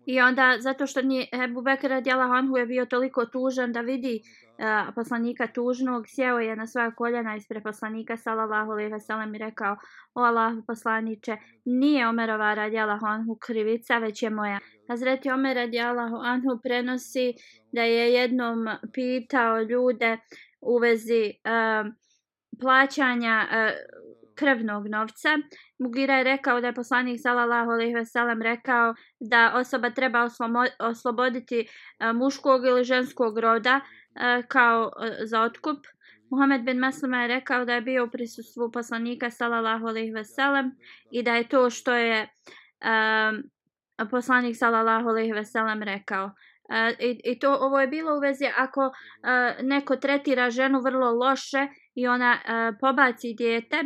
I 0.05 0.21
onda, 0.21 0.57
zato 0.59 0.87
što 0.87 1.01
nije 1.01 1.27
Ebu 1.43 1.61
Bekr 1.61 1.87
radijalahu 1.87 2.33
anhu 2.33 2.57
je 2.57 2.65
bio 2.65 2.85
toliko 2.85 3.25
tužan 3.25 3.71
da 3.71 3.81
vidi 3.81 4.21
uh, 4.21 4.93
poslanika 4.95 5.47
tužnog, 5.47 6.05
sjeo 6.07 6.39
je 6.39 6.55
na 6.55 6.67
svoja 6.67 6.91
koljena 6.91 7.35
ispred 7.35 7.63
poslanika 7.63 8.17
sallallahu 8.17 8.71
alejhi 8.71 8.91
ve 8.91 8.99
sellem 8.99 9.35
i 9.35 9.37
rekao: 9.37 9.75
"O 10.13 10.21
Allah 10.21 10.53
poslanice, 10.67 11.37
nije 11.65 12.07
Omerova 12.07 12.53
radijalahu 12.53 13.05
anhu 13.05 13.35
krivica, 13.35 13.97
već 13.97 14.23
je 14.23 14.29
moja." 14.29 14.59
Hazreti 14.89 15.31
Omer 15.31 15.55
radijalahu 15.55 16.15
anhu 16.15 16.59
prenosi 16.63 17.33
da 17.71 17.81
je 17.81 18.13
jednom 18.13 18.67
pitao 18.93 19.61
ljude 19.61 20.17
u 20.61 20.77
vezi 20.77 21.33
uh, 21.45 21.91
plaćanja 22.61 23.47
uh, 23.47 24.10
krvnog 24.41 24.87
novca. 24.87 25.29
Mugira 25.79 26.17
je 26.17 26.23
rekao 26.23 26.61
da 26.61 26.67
je 26.67 26.73
poslanik 26.73 27.19
sallallahu 27.21 27.71
alejhi 27.71 27.93
ve 27.93 28.05
sellem 28.05 28.41
rekao 28.41 28.93
da 29.19 29.51
osoba 29.55 29.89
treba 29.89 30.27
osloboditi 30.79 31.59
e, 31.59 32.13
muškog 32.13 32.65
ili 32.65 32.83
ženskog 32.83 33.39
roda 33.39 33.79
e, 33.79 34.43
kao 34.47 34.91
e, 35.03 35.25
za 35.25 35.41
otkup. 35.41 35.77
Muhammed 36.31 36.61
bin 36.61 36.77
Maslima 36.77 37.21
je 37.21 37.27
rekao 37.27 37.65
da 37.65 37.73
je 37.73 37.81
bio 37.81 38.03
u 38.03 38.09
prisustvu 38.09 38.71
poslanika 38.71 39.29
sallallahu 39.29 39.87
alejhi 39.87 40.11
ve 40.11 40.25
sellem 40.25 40.71
i 41.11 41.23
da 41.23 41.35
je 41.35 41.47
to 41.47 41.69
što 41.69 41.93
je 41.93 42.21
um, 42.21 43.43
poslanik 44.11 44.55
sallallahu 44.57 45.09
alejhi 45.09 45.31
ve 45.31 45.45
sellem 45.45 45.83
rekao. 45.83 46.31
I, 46.99 47.21
I 47.23 47.39
to 47.39 47.57
ovo 47.61 47.79
je 47.79 47.87
bilo 47.87 48.15
u 48.15 48.19
vezi 48.19 48.45
ako 48.57 48.91
neko 49.61 49.95
tretira 49.95 50.49
ženu 50.49 50.81
vrlo 50.81 51.11
loše 51.11 51.67
i 51.95 52.07
ona 52.07 52.33
e, 52.33 52.71
pobaci 52.79 53.33
dijete 53.33 53.83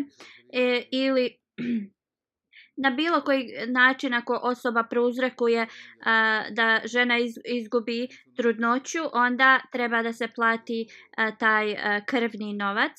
e, 0.53 0.83
ili 0.91 1.29
na 2.83 2.89
bilo 2.89 3.21
koji 3.21 3.47
način 3.67 4.13
ako 4.13 4.39
osoba 4.43 4.83
prouzrekuje 4.83 5.61
uh, 5.61 5.67
e, 6.05 6.51
da 6.51 6.81
žena 6.85 7.17
iz, 7.17 7.33
izgubi 7.45 8.07
trudnoću, 8.37 8.99
onda 9.13 9.59
treba 9.71 10.01
da 10.01 10.13
se 10.13 10.27
plati 10.27 10.87
uh, 10.87 11.37
taj 11.37 11.71
uh, 11.71 11.77
krvni 12.05 12.53
novac. 12.53 12.91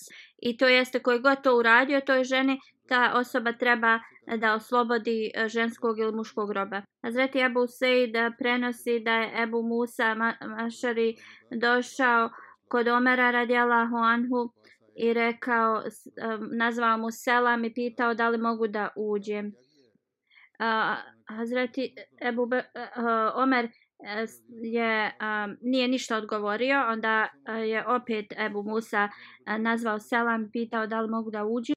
I 0.43 0.57
to 0.57 0.69
jeste 0.69 0.99
koji 0.99 1.21
god 1.21 1.43
to 1.43 1.57
uradio 1.57 2.01
toj 2.01 2.25
ženi, 2.25 2.61
ta 2.89 3.13
osoba 3.15 3.53
treba 3.53 4.01
da 4.37 4.55
oslobodi 4.55 5.31
ženskog 5.47 5.99
ili 5.99 6.13
muškog 6.13 6.53
roba. 6.53 6.83
Hazreti 7.03 7.43
Abu 7.43 7.67
Sejd 7.67 8.15
prenosi 8.39 9.01
da 9.01 9.13
je 9.13 9.43
Ebu 9.43 9.63
Musa 9.63 10.15
Mašari 10.47 11.15
došao 11.61 12.31
kod 12.69 12.89
Omera 12.89 13.31
radijalahu 13.31 13.97
anhu 13.97 14.53
i 14.97 15.13
rekao, 15.13 15.83
nazvao 16.59 16.99
mu 16.99 17.11
selam 17.11 17.65
i 17.65 17.75
pitao 17.75 18.15
da 18.15 18.29
li 18.29 18.39
mogu 18.39 18.67
da 18.67 18.89
uđem. 18.97 19.47
Uh, 19.47 20.97
Hazreti 21.37 21.95
Ebu 22.29 22.47
Be, 22.47 22.57
uh, 22.57 22.63
Omer 23.43 23.65
e, 23.65 23.71
je 24.49 25.05
um, 25.21 25.57
nije 25.61 25.89
ništa 25.89 26.17
odgovorio, 26.17 26.85
onda 26.89 27.29
je 27.67 27.87
opet 27.87 28.27
Ebu 28.39 28.63
Musa 28.63 29.09
nazvao 29.59 29.99
selam, 29.99 30.51
pitao 30.53 30.87
da 30.87 31.01
li 31.01 31.11
mogu 31.11 31.31
da 31.31 31.45
uđu. 31.45 31.73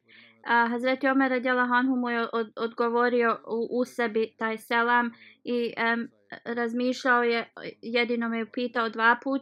A 0.47 0.67
Hazreti 0.67 1.07
Omer 1.07 1.31
radjela 1.31 1.65
Hanhu 1.65 1.95
mu 1.95 2.09
je 2.09 2.27
od, 2.33 2.51
odgovorio 2.55 3.37
u, 3.47 3.79
u 3.79 3.85
sebi 3.85 4.35
taj 4.37 4.57
selam 4.57 5.11
i 5.43 5.73
um, 5.93 6.07
razmišljao 6.45 7.23
je, 7.23 7.53
jedino 7.81 8.29
me 8.29 8.37
je 8.37 8.51
pitao 8.51 8.89
dva 8.89 9.19
put 9.23 9.41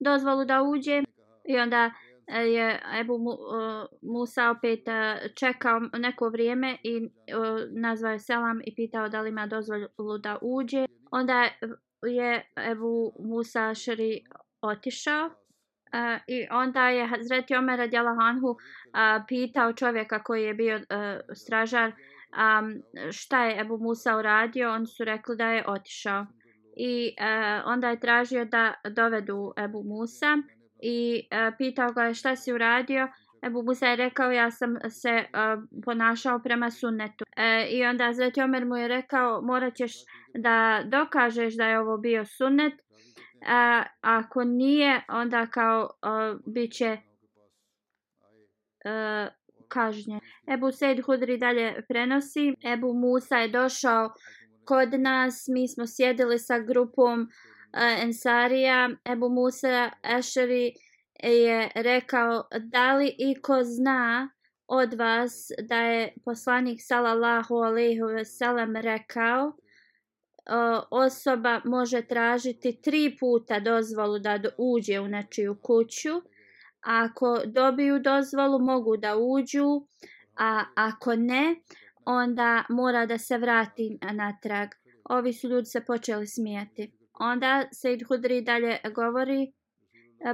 dozvolu 0.00 0.44
da 0.44 0.62
uđe 0.62 1.02
i 1.48 1.58
onda 1.58 1.86
uh, 1.86 2.07
E, 2.28 2.40
je 2.40 2.80
Ebu 3.00 3.14
e, 3.14 3.86
Musa 4.02 4.50
opet 4.50 4.88
e, 4.88 5.28
čekao 5.34 5.80
neko 5.98 6.28
vrijeme 6.28 6.76
i 6.82 7.10
nazvao 7.80 8.12
je 8.12 8.18
selam 8.18 8.60
i 8.64 8.74
pitao 8.74 9.08
da 9.08 9.20
li 9.20 9.28
ima 9.28 9.46
dozvolu 9.46 10.18
da 10.22 10.38
uđe. 10.42 10.86
Onda 11.10 11.48
je 12.02 12.50
Ebu 12.70 13.12
Musa 13.18 13.74
šri 13.74 14.24
otišao 14.62 15.30
i 16.26 16.46
onda 16.50 16.88
je 16.88 17.06
Hazreti 17.06 17.54
Omer 17.56 17.78
radjala 17.78 18.14
Hanhu 18.20 18.56
pitao 19.28 19.72
čovjeka 19.72 20.22
koji 20.22 20.42
je 20.42 20.54
bio 20.54 20.80
stražar 21.34 21.92
šta 23.12 23.44
je 23.44 23.60
Ebu 23.60 23.78
Musa 23.78 24.16
uradio. 24.16 24.72
Oni 24.72 24.86
su 24.86 25.04
rekli 25.04 25.36
da 25.36 25.48
je 25.48 25.64
otišao. 25.68 26.26
I 26.76 27.14
onda 27.64 27.90
je 27.90 28.00
tražio 28.00 28.44
da 28.44 28.74
dovedu 28.94 29.52
Ebu 29.64 29.82
Musa 29.82 30.36
i 30.82 31.28
e, 31.30 31.52
pitao 31.58 31.92
ga 31.92 32.02
je 32.02 32.14
šta 32.14 32.36
si 32.36 32.52
uradio. 32.52 33.08
Ebu 33.42 33.62
Musa 33.62 33.86
je 33.86 33.96
rekao 33.96 34.30
ja 34.30 34.50
sam 34.50 34.76
se 34.90 35.08
e, 35.08 35.26
ponašao 35.84 36.38
prema 36.38 36.70
sunnetu. 36.70 37.24
E, 37.36 37.66
I 37.70 37.84
onda 37.84 38.12
Zreti 38.12 38.42
Omer 38.42 38.64
mu 38.64 38.76
je 38.76 38.88
rekao 38.88 39.42
morat 39.42 39.74
ćeš 39.74 39.92
da 40.34 40.82
dokažeš 40.84 41.54
da 41.54 41.64
je 41.64 41.80
ovo 41.80 41.96
bio 41.96 42.24
sunnet. 42.24 42.72
E, 42.72 43.84
ako 44.00 44.44
nije 44.44 45.04
onda 45.08 45.46
kao 45.46 45.90
e, 46.02 46.08
bit 46.46 46.72
će 46.72 46.96
e, 48.84 49.28
kažnje. 49.68 50.20
Ebu 50.54 50.72
Sejd 50.72 51.00
Hudri 51.06 51.38
dalje 51.38 51.74
prenosi. 51.88 52.54
Ebu 52.72 52.94
Musa 52.94 53.36
je 53.36 53.48
došao 53.48 54.10
kod 54.64 55.00
nas. 55.00 55.44
Mi 55.48 55.68
smo 55.68 55.84
sjedili 55.86 56.38
sa 56.38 56.58
grupom 56.58 57.20
uh, 57.20 57.28
Ensarija, 57.72 58.90
Ebu 59.04 59.28
Musa 59.28 59.90
Ešeri 60.02 60.72
e, 61.22 61.30
je 61.30 61.70
rekao 61.74 62.44
da 62.60 62.94
li 62.94 63.14
iko 63.18 63.62
zna 63.62 64.30
od 64.66 64.94
vas 64.94 65.50
da 65.68 65.76
je 65.76 66.14
poslanik 66.24 66.78
sallallahu 66.82 67.54
alejhi 67.54 68.02
ve 68.02 68.24
sellem 68.24 68.76
rekao 68.76 69.46
e, 69.46 69.52
osoba 70.90 71.60
može 71.64 72.02
tražiti 72.02 72.80
tri 72.82 73.16
puta 73.20 73.60
dozvolu 73.60 74.18
da 74.18 74.40
uđe 74.58 75.00
u 75.00 75.08
nečiju 75.08 75.58
kuću. 75.62 76.22
Ako 76.80 77.40
dobiju 77.46 77.98
dozvolu 77.98 78.58
mogu 78.58 78.96
da 78.96 79.16
uđu 79.16 79.86
a 80.36 80.64
ako 80.74 81.16
ne 81.16 81.56
onda 82.04 82.64
mora 82.68 83.06
da 83.06 83.18
se 83.18 83.38
vrati 83.38 83.98
natrag. 84.12 84.68
Ovi 85.04 85.32
su 85.32 85.48
ljudi 85.48 85.66
se 85.66 85.84
počeli 85.84 86.26
smijati. 86.26 86.97
Onda 87.20 87.68
Sejd 87.72 88.02
Hudri 88.08 88.40
dalje 88.42 88.78
govori, 88.94 89.42
e, 89.42 89.50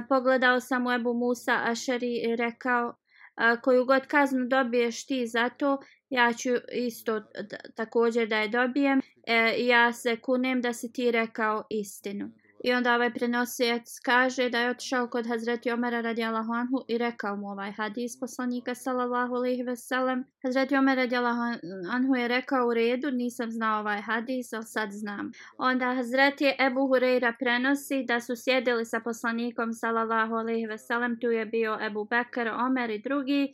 pogledao 0.09 0.59
sam 0.59 0.87
u 0.87 0.91
Ebu 0.91 1.13
Musa 1.13 1.61
Ašari 1.63 2.15
i 2.15 2.35
rekao, 2.35 2.95
e, 3.37 3.61
koju 3.61 3.85
god 3.85 4.07
kaznu 4.07 4.45
dobiješ 4.45 5.05
ti 5.05 5.27
za 5.27 5.49
to, 5.49 5.77
ja 6.09 6.33
ću 6.33 6.49
isto 6.71 7.21
također 7.75 8.27
da 8.27 8.37
je 8.37 8.47
dobijem. 8.47 9.01
E, 9.27 9.65
ja 9.65 9.93
se 9.93 10.17
kunem 10.17 10.61
da 10.61 10.73
si 10.73 10.93
ti 10.93 11.11
rekao 11.11 11.63
istinu. 11.69 12.31
I 12.65 12.73
onda 12.73 12.95
ovaj 12.95 13.13
prenosijec 13.13 13.99
kaže 13.99 14.49
da 14.49 14.59
je 14.59 14.69
otišao 14.69 15.07
kod 15.07 15.27
Hazreti 15.27 15.71
Omera 15.71 16.01
radi 16.01 16.23
Allahu 16.23 16.53
Anhu 16.53 16.85
i 16.87 16.97
rekao 16.97 17.35
mu 17.35 17.47
ovaj 17.47 17.71
hadis 17.71 18.19
poslanika 18.19 18.75
sallallahu 18.75 19.35
alaihi 19.35 19.63
ve 19.63 19.75
sellem. 19.75 20.23
Hazreti 20.43 20.75
Omer 20.75 20.97
radi 20.97 21.15
Allahu 21.15 21.41
Anhu 21.91 22.15
je 22.15 22.27
rekao 22.27 22.67
u 22.67 22.73
redu, 22.73 23.11
nisam 23.11 23.51
znao 23.51 23.79
ovaj 23.79 24.01
hadis, 24.01 24.53
ali 24.53 24.63
sad 24.63 24.89
znam. 24.91 25.31
Onda 25.57 25.93
Hazreti 25.95 26.45
Ebu 26.59 26.79
Hureyra 26.79 27.33
prenosi 27.39 28.03
da 28.07 28.19
su 28.19 28.33
sjedili 28.35 28.85
sa 28.85 28.99
poslanikom 28.99 29.73
sallallahu 29.73 30.35
alaihi 30.35 30.65
ve 30.65 30.77
sellem. 30.77 31.19
Tu 31.19 31.31
je 31.31 31.45
bio 31.45 31.77
Ebu 31.81 32.05
Bekr, 32.05 32.47
Omer 32.47 32.89
i 32.89 33.01
drugi. 33.01 33.53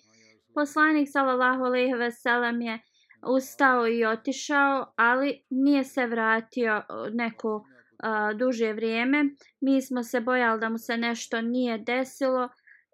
Poslanik 0.54 1.10
sallallahu 1.12 1.64
alaihi 1.64 1.94
ve 1.94 2.12
sellem 2.12 2.62
je 2.62 2.80
ustao 3.28 3.88
i 3.88 4.06
otišao, 4.06 4.94
ali 4.96 5.44
nije 5.50 5.84
se 5.84 6.06
vratio 6.08 6.84
neko 7.14 7.66
a, 8.04 8.34
duže 8.34 8.74
vrijeme. 8.74 9.24
Mi 9.62 9.82
smo 9.82 10.04
se 10.04 10.20
bojali 10.20 10.60
da 10.60 10.70
mu 10.70 10.78
se 10.78 10.98
nešto 10.98 11.42
nije 11.42 11.78
desilo 11.78 12.50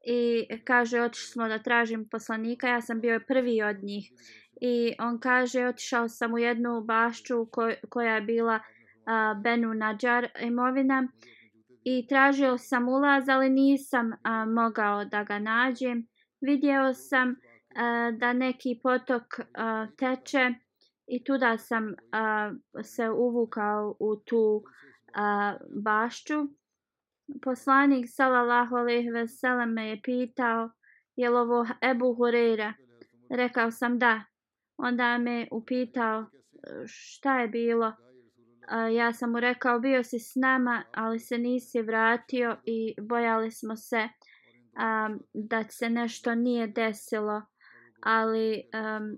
i 0.05 0.47
kaže 0.63 1.01
otišli 1.01 1.31
smo 1.31 1.47
da 1.47 1.59
tražim 1.59 2.07
poslanika. 2.11 2.67
Ja 2.67 2.81
sam 2.81 3.01
bio 3.01 3.19
prvi 3.27 3.61
od 3.61 3.83
njih. 3.83 4.11
I 4.61 4.93
on 4.99 5.19
kaže 5.19 5.65
otišao 5.65 6.09
sam 6.09 6.33
u 6.33 6.37
jednu 6.37 6.81
bašću 6.81 7.45
koj, 7.51 7.75
koja 7.89 8.15
je 8.15 8.21
bila 8.21 8.59
a, 9.05 9.33
Benu 9.43 9.73
Nadjar 9.73 10.27
imovina 10.41 11.07
i 11.83 12.07
tražio 12.07 12.57
sam 12.57 12.89
ulaz, 12.89 13.29
ali 13.29 13.49
nisam 13.49 14.11
a, 14.23 14.45
mogao 14.45 15.05
da 15.05 15.23
ga 15.23 15.39
nađem. 15.39 16.07
Vidio 16.41 16.93
sam 16.93 17.35
a, 17.75 18.11
da 18.11 18.33
neki 18.33 18.79
potok 18.83 19.23
a, 19.53 19.87
teče 19.97 20.53
i 21.07 21.23
tuda 21.23 21.57
sam 21.57 21.93
a, 22.11 22.51
se 22.83 23.09
uvukao 23.09 23.95
u 23.99 24.15
tu 24.15 24.63
a, 25.15 25.57
bašću. 25.83 26.47
Poslanik 27.43 28.05
sallallahu 28.09 28.75
alejhi 28.75 29.09
ve 29.09 29.27
sellem 29.27 29.73
me 29.73 29.89
je 29.89 30.01
pitao 30.03 30.69
je 31.17 31.29
li 31.29 31.37
ovo 31.37 31.65
Ebu 31.91 32.05
Hureyre. 32.05 32.73
Rekao 33.29 33.71
sam 33.71 33.99
da. 33.99 34.23
Onda 34.77 35.17
me 35.17 35.47
upitao 35.51 36.25
šta 36.85 37.39
je 37.39 37.47
bilo. 37.47 37.93
A, 38.67 38.87
ja 38.87 39.13
sam 39.13 39.31
mu 39.31 39.39
rekao 39.39 39.79
bio 39.79 40.03
si 40.03 40.19
s 40.19 40.35
nama, 40.35 40.83
ali 40.93 41.19
se 41.19 41.37
nisi 41.37 41.81
vratio 41.81 42.57
i 42.65 42.95
bojali 43.01 43.51
smo 43.51 43.75
se 43.75 44.09
a, 44.77 45.09
da 45.33 45.63
se 45.69 45.89
nešto 45.89 46.35
nije 46.35 46.67
desilo. 46.67 47.41
Ali 48.01 48.63
um, 48.73 49.17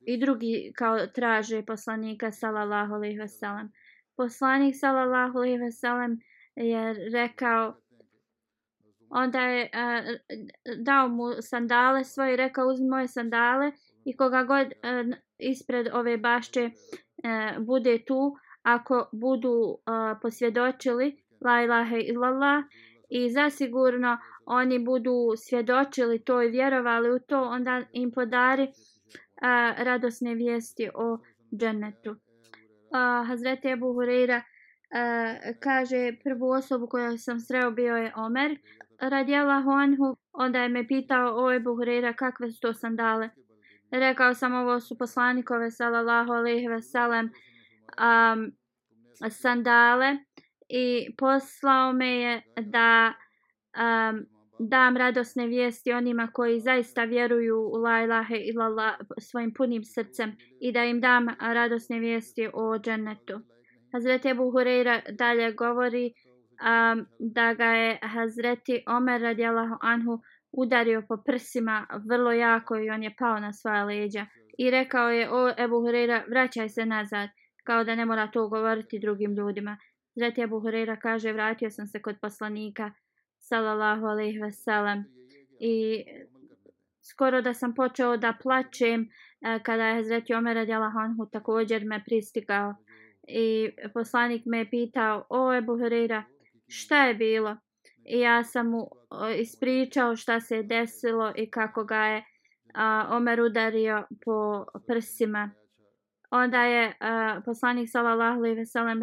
i 0.00 0.18
drugi 0.20 0.72
kao 0.76 1.06
traže 1.06 1.62
poslanika 1.62 2.32
sallallahu 2.32 2.94
alejhi 2.94 3.18
ve 3.18 3.28
sellem 3.28 3.72
poslanik 4.20 4.76
sallallahu 4.76 5.38
alejhi 5.38 5.58
ve 5.58 5.70
sellem 5.72 6.18
je 6.56 6.82
rekao 7.12 7.74
onda 9.10 9.40
je 9.40 9.70
uh, 9.74 10.04
dao 10.84 11.08
mu 11.08 11.24
sandale 11.40 12.04
svoje 12.04 12.36
rekao 12.36 12.68
uzmi 12.68 12.88
moje 12.88 13.08
sandale 13.08 13.72
i 14.04 14.16
koga 14.16 14.42
god 14.44 14.66
uh, 14.66 15.16
ispred 15.38 15.88
ove 15.92 16.16
bašče 16.18 16.70
uh, 16.70 17.64
bude 17.64 17.98
tu 18.04 18.36
ako 18.62 19.08
budu 19.12 19.52
uh, 19.52 19.78
posvjedočili 20.22 21.16
la 21.40 21.62
ilaha 21.62 21.96
illallah 21.96 22.64
i 23.10 23.30
zasigurno 23.30 24.18
oni 24.46 24.78
budu 24.78 25.32
svjedočili 25.36 26.18
to 26.24 26.42
i 26.42 26.50
vjerovali 26.50 27.10
u 27.10 27.18
to, 27.18 27.42
onda 27.42 27.82
im 27.92 28.10
podari 28.10 28.68
a, 29.42 29.74
radosne 29.78 30.34
vijesti 30.34 30.88
o 30.94 31.18
džennetu. 31.56 32.16
A, 32.92 33.24
Hazreti 33.28 33.68
Ebu 33.68 33.94
Hureyra 33.94 34.42
e, 34.90 35.54
kaže 35.60 36.12
prvu 36.24 36.50
osobu 36.50 36.86
koju 36.86 37.18
sam 37.18 37.40
sreo 37.40 37.70
bio 37.70 37.96
je 37.96 38.12
Omer 38.16 38.58
radijalahu 39.00 39.70
anhu. 39.70 40.16
Onda 40.32 40.62
je 40.62 40.68
me 40.68 40.86
pitao 40.88 41.44
o 41.44 41.52
Ebu 41.52 41.70
Hureyra 41.70 42.14
kakve 42.16 42.50
su 42.50 42.60
to 42.60 42.74
sandale. 42.74 43.30
Rekao 43.90 44.34
sam 44.34 44.54
ovo 44.54 44.80
su 44.80 44.98
poslanikove 44.98 45.70
sallallahu 45.70 46.32
alaihi 46.32 46.68
ve 46.68 46.82
sellem 46.82 47.30
um, 48.00 48.52
sandale 49.30 50.16
i 50.68 51.14
poslao 51.18 51.92
me 51.92 52.08
je 52.08 52.42
da 52.56 53.14
um, 53.76 54.26
dam 54.68 54.96
radosne 54.96 55.46
vijesti 55.46 55.92
onima 55.92 56.28
koji 56.32 56.60
zaista 56.60 57.04
vjeruju 57.04 57.58
u 57.58 57.76
la 57.76 58.02
ilahe 58.02 58.36
illallah 58.36 58.94
svojim 59.20 59.52
punim 59.54 59.84
srcem 59.84 60.36
i 60.60 60.72
da 60.72 60.84
im 60.84 61.00
dam 61.00 61.26
radosne 61.40 61.98
vijesti 61.98 62.48
o 62.54 62.78
džennetu. 62.78 63.40
Hazreti 63.92 64.28
Ebu 64.28 64.42
Hureyra 64.42 65.16
dalje 65.16 65.52
govori 65.52 66.12
um, 66.12 67.06
da 67.18 67.54
ga 67.54 67.64
je 67.64 67.98
Hazreti 68.02 68.84
Omer 68.86 69.20
radijalahu 69.20 69.76
anhu 69.80 70.20
udario 70.52 71.02
po 71.08 71.16
prsima 71.26 71.86
vrlo 72.10 72.32
jako 72.32 72.78
i 72.78 72.90
on 72.90 73.02
je 73.02 73.14
pao 73.18 73.40
na 73.40 73.52
svoja 73.52 73.84
leđa. 73.84 74.26
I 74.58 74.70
rekao 74.70 75.10
je, 75.10 75.30
o 75.30 75.54
Ebu 75.58 75.76
Hureyra, 75.76 76.22
vraćaj 76.30 76.68
se 76.68 76.86
nazad, 76.86 77.28
kao 77.64 77.84
da 77.84 77.94
ne 77.94 78.06
mora 78.06 78.30
to 78.30 78.48
govoriti 78.48 78.98
drugim 78.98 79.34
ljudima. 79.34 79.76
Hazreti 80.14 80.40
Ebu 80.40 80.60
Hureyra 80.60 81.00
kaže, 81.02 81.32
vratio 81.32 81.70
sam 81.70 81.86
se 81.86 82.02
kod 82.02 82.16
poslanika, 82.22 82.90
sallallahu 83.50 84.06
alaihi 84.06 84.38
veselam. 84.38 85.04
I 85.60 86.04
skoro 87.02 87.40
da 87.42 87.54
sam 87.54 87.74
počeo 87.74 88.16
da 88.16 88.34
plačem, 88.42 89.08
eh, 89.40 89.58
kada 89.62 89.86
je 89.86 90.04
Zreti 90.04 90.34
Omer 90.34 90.56
radijalahu 90.56 90.98
anhu 90.98 91.26
također 91.32 91.84
me 91.84 92.02
pristigao. 92.06 92.74
I 93.28 93.70
poslanik 93.94 94.42
me 94.46 94.58
je 94.58 94.70
pitao, 94.70 95.26
o 95.28 95.54
Ebu 95.54 95.72
Hureyra, 95.72 96.22
šta 96.68 97.06
je 97.06 97.14
bilo? 97.14 97.56
I 98.04 98.20
ja 98.20 98.44
sam 98.44 98.70
mu 98.70 98.82
eh, 98.82 99.40
ispričao 99.40 100.16
šta 100.16 100.40
se 100.40 100.56
je 100.56 100.62
desilo 100.62 101.32
i 101.36 101.50
kako 101.50 101.84
ga 101.84 102.04
je 102.04 102.24
a, 102.74 103.08
Omer 103.10 103.40
udario 103.40 104.06
po 104.24 104.66
prsima. 104.86 105.50
Onda 106.30 106.62
je 106.62 106.92
a, 107.00 107.40
poslanik 107.44 107.90
sallallahu 107.90 108.38
alejhi 108.38 108.56
ve 108.56 108.66
sellem 108.66 109.00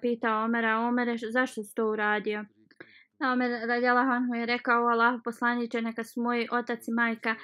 pitao 0.00 0.44
Omera, 0.44 0.78
Omere, 0.78 1.16
zašto 1.32 1.62
si 1.62 1.74
to 1.74 1.88
uradio? 1.90 2.44
Omer 3.20 3.50
radijallahu 3.68 4.10
anhu 4.10 4.34
je 4.34 4.46
rekao, 4.46 4.86
Allah 4.86 5.20
poslaniće 5.24 5.82
neka 5.82 6.04
su 6.04 6.22
moji 6.22 6.48
otac 6.50 6.88
i 6.88 6.92
majka 6.92 7.34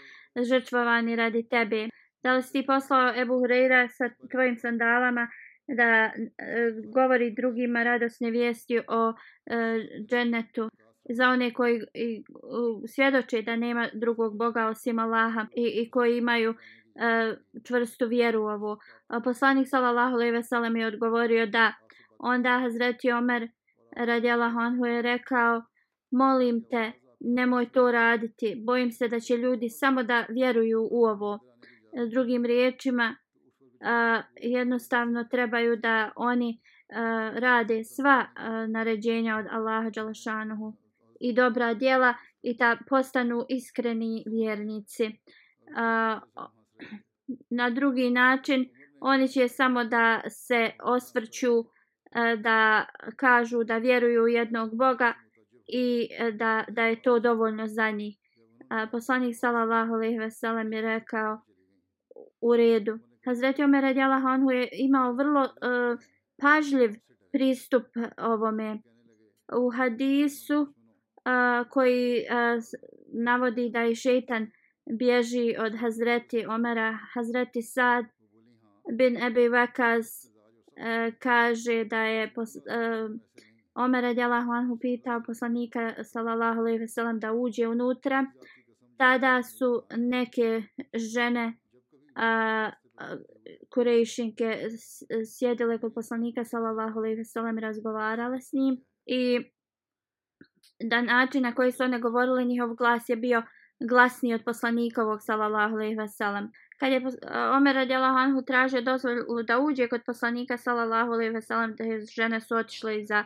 žrtvovani 0.49 1.17
radi 1.17 1.49
tebe. 1.49 1.89
Da 2.23 2.35
li 2.35 2.43
si 2.43 2.53
ti 2.53 2.67
poslao 2.67 3.21
Ebu 3.21 3.35
Hureyra 3.35 3.89
sa 3.89 4.11
tvojim 4.31 4.57
sandalama 4.57 5.29
da 5.69 5.85
e, 5.85 6.13
govori 6.95 7.35
drugima 7.35 7.83
radosne 7.83 8.31
vijesti 8.31 8.79
o 8.89 9.13
e, 9.47 9.57
džennetu? 10.09 10.69
za 11.09 11.29
one 11.29 11.53
koji 11.53 11.81
i, 11.95 12.25
u, 12.43 12.87
svjedoče 12.87 13.43
da 13.43 13.57
nema 13.57 13.89
drugog 13.93 14.39
Boga 14.39 14.67
osim 14.67 14.99
Allaha 14.99 15.47
i, 15.57 15.83
i 15.83 15.91
koji 15.91 16.19
imaju 16.19 16.51
e, 16.51 16.57
čvrstu 17.67 18.07
vjeru 18.07 18.43
u 18.43 18.47
ovo. 18.47 18.79
Poslanik 19.25 19.69
sallallahu 19.69 20.15
alejhi 20.15 20.33
ve 20.33 20.43
sellem 20.43 20.77
je 20.77 20.87
odgovorio 20.87 21.47
da 21.47 21.73
onda 22.19 22.59
Hazreti 22.59 23.13
Omer 23.13 23.49
radijallahu 23.97 24.59
anhu 24.59 24.87
je 24.87 25.03
rekao 25.03 25.63
molim 26.11 26.65
te 26.71 26.93
nemoj 27.21 27.73
to 27.73 27.93
raditi 27.93 28.63
bojim 28.67 28.93
se 28.93 29.09
da 29.09 29.21
će 29.21 29.37
ljudi 29.37 29.69
samo 29.69 30.03
da 30.03 30.27
vjeruju 30.29 30.89
u 30.91 31.05
ovo 31.05 31.39
drugim 32.11 32.45
riječima 32.45 33.17
a, 33.81 34.23
jednostavno 34.43 35.25
trebaju 35.25 35.77
da 35.77 36.13
oni 36.17 36.61
rade 37.35 37.85
sva 37.85 38.27
uh, 38.27 38.71
naređenja 38.71 39.37
od 39.37 39.47
Allaha 39.51 39.91
dželešanuhu 39.91 40.77
i 41.21 41.33
dobra 41.35 41.75
djela 41.75 42.15
i 42.43 42.57
da 42.57 42.77
postanu 42.89 43.45
iskreni 43.49 44.25
vjernici. 44.27 45.11
Na 47.51 47.71
drugi 47.71 48.11
način, 48.11 48.69
oni 49.01 49.29
će 49.29 49.49
samo 49.49 49.85
da 49.85 50.21
se 50.29 50.71
osvrću, 50.83 51.65
E, 52.15 52.37
da 52.37 52.87
kažu 53.17 53.65
da 53.65 53.79
vjeruju 53.79 54.23
u 54.23 54.29
jednog 54.29 54.77
Boga 54.77 55.15
i 55.67 56.09
e, 56.19 56.33
da, 56.33 56.65
da 56.69 56.83
je 56.83 57.03
to 57.03 57.19
dovoljno 57.19 57.67
za 57.67 57.91
njih. 57.91 58.19
Poslanik 58.93 59.37
sallallahu 59.37 59.93
alejhi 59.93 60.19
ve 60.19 60.31
sellem 60.31 60.73
je 60.73 60.81
rekao 60.81 61.41
u 62.41 62.57
redu. 62.57 62.99
Hazreti 63.25 63.63
Omer 63.63 63.83
radijallahu 63.83 64.27
anhu 64.27 64.51
je 64.51 64.69
imao 64.73 65.13
vrlo 65.13 65.41
uh, 65.41 66.01
pažljiv 66.43 66.91
pristup 67.33 67.85
ovome. 68.19 68.79
U 69.59 69.71
hadisu 69.71 70.61
uh, 70.61 71.69
koji 71.71 72.19
uh, 72.19 72.63
navodi 73.25 73.71
da 73.71 73.81
je 73.81 73.95
šeitan 73.95 74.51
bježi 74.99 75.55
od 75.59 75.79
Hazreti 75.81 76.47
Omera. 76.47 76.99
Hazreti 77.15 77.63
Sad 77.63 78.05
bin 78.99 79.17
Ebi 79.23 79.49
E, 80.83 81.13
kaže 81.19 81.85
da 81.85 82.03
je 82.03 82.33
pos, 82.35 82.57
a, 82.57 83.09
Omer 83.75 84.03
radijalahu 84.03 84.53
anhu 84.53 84.79
pitao 84.79 85.23
poslanika 85.27 85.95
sallallahu 86.05 86.61
alejhi 86.61 86.79
ve 86.79 86.89
sellem 86.89 87.21
da 87.21 87.33
uđe 87.33 87.69
unutra. 87.69 88.27
Tada 88.97 89.43
su 89.43 89.83
neke 89.97 90.63
žene 90.95 91.57
a, 92.15 92.71
kurejšinke 93.75 94.57
sjedile 95.39 95.79
kod 95.79 95.95
poslanika 95.95 96.45
sallallahu 96.45 96.99
alejhi 96.99 97.17
ve 97.17 97.25
sellem 97.25 97.59
razgovarale 97.59 98.41
s 98.41 98.53
njim. 98.53 98.85
I 99.07 99.41
da 100.81 101.03
način 101.03 101.43
na 101.43 101.55
koji 101.55 101.73
su 101.73 101.83
one 101.83 102.01
govorile, 102.01 102.45
njihov 102.45 102.75
glas 102.75 103.09
je 103.09 103.17
bio 103.17 103.43
glasniji 103.89 104.35
od 104.35 104.45
poslanikovog, 104.45 105.23
sallallahu 105.23 105.75
alejhi 105.75 105.95
ve 105.95 106.09
sellem. 106.09 106.51
Kad 106.81 106.93
je 106.93 106.99
eh, 106.99 107.39
Omer 107.57 107.75
radijallahu 107.75 108.17
anhu 108.17 108.43
tražio 108.43 108.83
dozvolu 108.83 109.43
da 109.43 109.59
uđe 109.59 109.89
kod 109.89 110.01
poslanika, 110.07 110.57
sallallahu 110.57 111.13
alejhi 111.13 111.33
ve 111.35 111.43
sellem, 111.43 111.75
da 111.77 111.85
žene 112.17 112.41
su 112.41 112.57
otišle 112.57 113.01
iza 113.01 113.25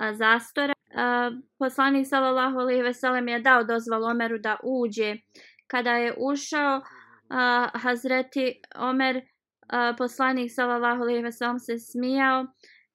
eh, 0.00 0.14
zastora, 0.14 0.74
a, 0.94 1.30
poslanik, 1.58 2.06
sallallahu 2.06 2.58
alejhi 2.58 2.82
ve 2.82 2.94
sellem 2.94 3.28
je 3.28 3.38
dao 3.38 3.64
dozvolu 3.64 4.06
Omeru 4.06 4.38
da 4.38 4.56
uđe. 4.62 5.16
Kada 5.66 5.92
je 5.92 6.14
ušao, 6.18 6.82
a, 7.30 7.68
Hazreti 7.74 8.60
Omer, 8.76 9.20
a, 9.68 9.94
poslanik, 9.98 10.52
sallallahu 10.52 11.02
alejhi 11.02 11.22
ve 11.22 11.32
sellem 11.32 11.58
se 11.58 11.78
smijao, 11.78 12.46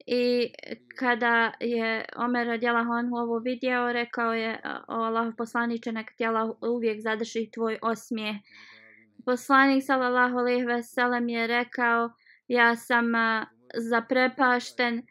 I 0.06 0.54
kada 1.00 1.54
je 1.60 2.06
Omer 2.16 2.48
radijala 2.48 2.84
Honhu 2.84 3.16
ovo 3.16 3.40
vidio, 3.40 3.94
rekao 3.94 4.34
je 4.34 4.62
o 4.88 4.94
Allah 4.94 5.34
poslaniče, 5.38 5.92
neka 5.92 6.14
ti 6.18 6.26
Allah 6.26 6.50
uvijek 6.62 7.02
zadrži 7.02 7.52
tvoj 7.52 7.80
osmijeh. 7.82 8.36
Poslanik 9.26 9.84
sallallahu 9.86 10.38
alejhi 10.38 10.66
ve 10.66 10.84
sellem 10.84 11.30
je 11.30 11.48
rekao 11.48 12.10
ja 12.48 12.76
sam 12.76 13.06
zaprepašten 13.90 15.02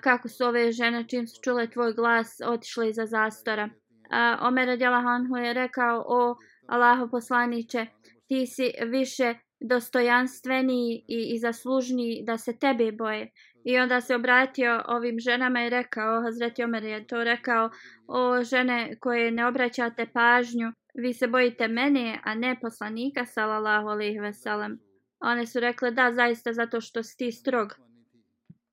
kako 0.00 0.28
su 0.28 0.44
ove 0.44 0.72
žene 0.72 1.08
čim 1.08 1.26
su 1.26 1.40
čule 1.42 1.70
tvoj 1.70 1.94
glas 1.94 2.40
otišle 2.44 2.88
iza 2.88 3.06
zastora. 3.06 3.64
Uh, 4.08 4.46
Omer 4.46 4.66
radijala 4.66 5.02
Honhu 5.02 5.36
je 5.36 5.52
rekao 5.52 6.04
o 6.06 6.36
Allahu 6.66 7.10
poslaniče 7.10 7.86
ti 8.28 8.46
si 8.46 8.72
više 8.86 9.34
dostojanstveniji 9.60 11.04
i, 11.08 11.34
i 11.34 11.38
zaslužniji 11.38 12.24
da 12.26 12.38
se 12.38 12.58
tebe 12.58 12.92
boje. 12.92 13.30
I 13.64 13.78
onda 13.78 14.00
se 14.00 14.14
obratio 14.14 14.82
ovim 14.88 15.18
ženama 15.20 15.64
i 15.64 15.70
rekao, 15.70 16.22
Hazreti 16.22 16.64
Omer 16.64 16.84
je 16.84 17.06
to 17.06 17.24
rekao, 17.24 17.70
o 18.08 18.44
žene 18.44 18.96
koje 19.00 19.30
ne 19.30 19.46
obraćate 19.46 20.06
pažnju, 20.12 20.72
vi 20.94 21.12
se 21.12 21.26
bojite 21.26 21.68
mene, 21.68 22.20
a 22.24 22.34
ne 22.34 22.56
poslanika, 22.60 23.26
salallahu 23.26 23.88
alaihi 23.88 24.18
veselem. 24.18 24.78
One 25.20 25.46
su 25.46 25.60
rekle, 25.60 25.90
da, 25.90 26.12
zaista, 26.12 26.52
zato 26.52 26.80
što 26.80 27.02
si 27.02 27.16
ti 27.16 27.32
strog. 27.32 27.74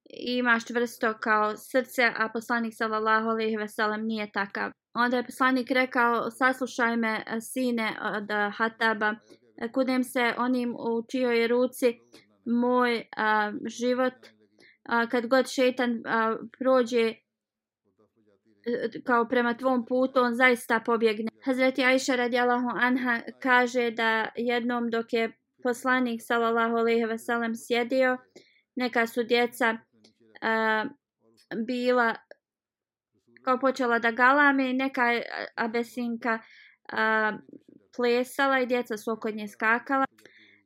I 0.10 0.38
imaš 0.38 0.66
čvrsto 0.66 1.14
kao 1.20 1.58
srce, 1.58 2.12
a 2.16 2.30
poslanik, 2.34 2.74
salallahu 2.76 3.28
alaihi 3.28 3.58
veselem, 3.58 4.06
nije 4.06 4.32
takav. 4.32 4.72
Onda 4.94 5.18
je 5.18 5.26
poslanik 5.26 5.72
rekao, 5.72 6.32
saslušaj 6.32 6.98
me, 6.98 7.24
sine 7.42 7.98
od 8.02 8.54
Hataba, 8.58 9.16
kudem 9.74 10.04
se 10.04 10.34
onim 10.38 10.76
u 10.76 11.04
čijoj 11.12 11.48
ruci 11.48 12.00
moj 12.46 13.04
a, 13.18 13.52
život 13.66 14.14
a, 14.86 15.08
kad 15.10 15.28
god 15.28 15.50
šetan 15.50 16.02
a, 16.06 16.38
prođe 16.60 17.08
e, 17.08 17.16
kao 19.06 19.28
prema 19.28 19.58
tvom 19.58 19.86
putu, 19.86 20.20
on 20.20 20.36
zaista 20.36 20.80
pobjegne. 20.86 21.32
Hazreti 21.46 21.84
Aisha 21.84 22.16
radijalahu 22.16 22.70
anha 22.74 23.22
kaže 23.40 23.92
da 23.92 24.28
jednom 24.36 24.90
dok 24.90 25.14
je 25.14 25.32
poslanik 25.64 26.22
sallallahu 26.22 26.76
alejhi 26.76 27.06
ve 27.06 27.18
sellem 27.18 27.54
sjedio, 27.56 28.18
neka 28.76 29.08
su 29.08 29.24
djeca 29.24 29.78
a, 30.42 30.86
bila 31.66 32.16
kao 33.44 33.60
počela 33.60 34.00
da 34.00 34.12
galame 34.12 34.70
i 34.70 34.74
neka 34.74 35.22
abesinka 35.56 36.40
a, 36.92 37.38
plesala 37.96 38.60
i 38.60 38.66
djeca 38.66 38.98
su 38.98 39.12
oko 39.12 39.30
nje 39.30 39.48
skakala. 39.48 40.06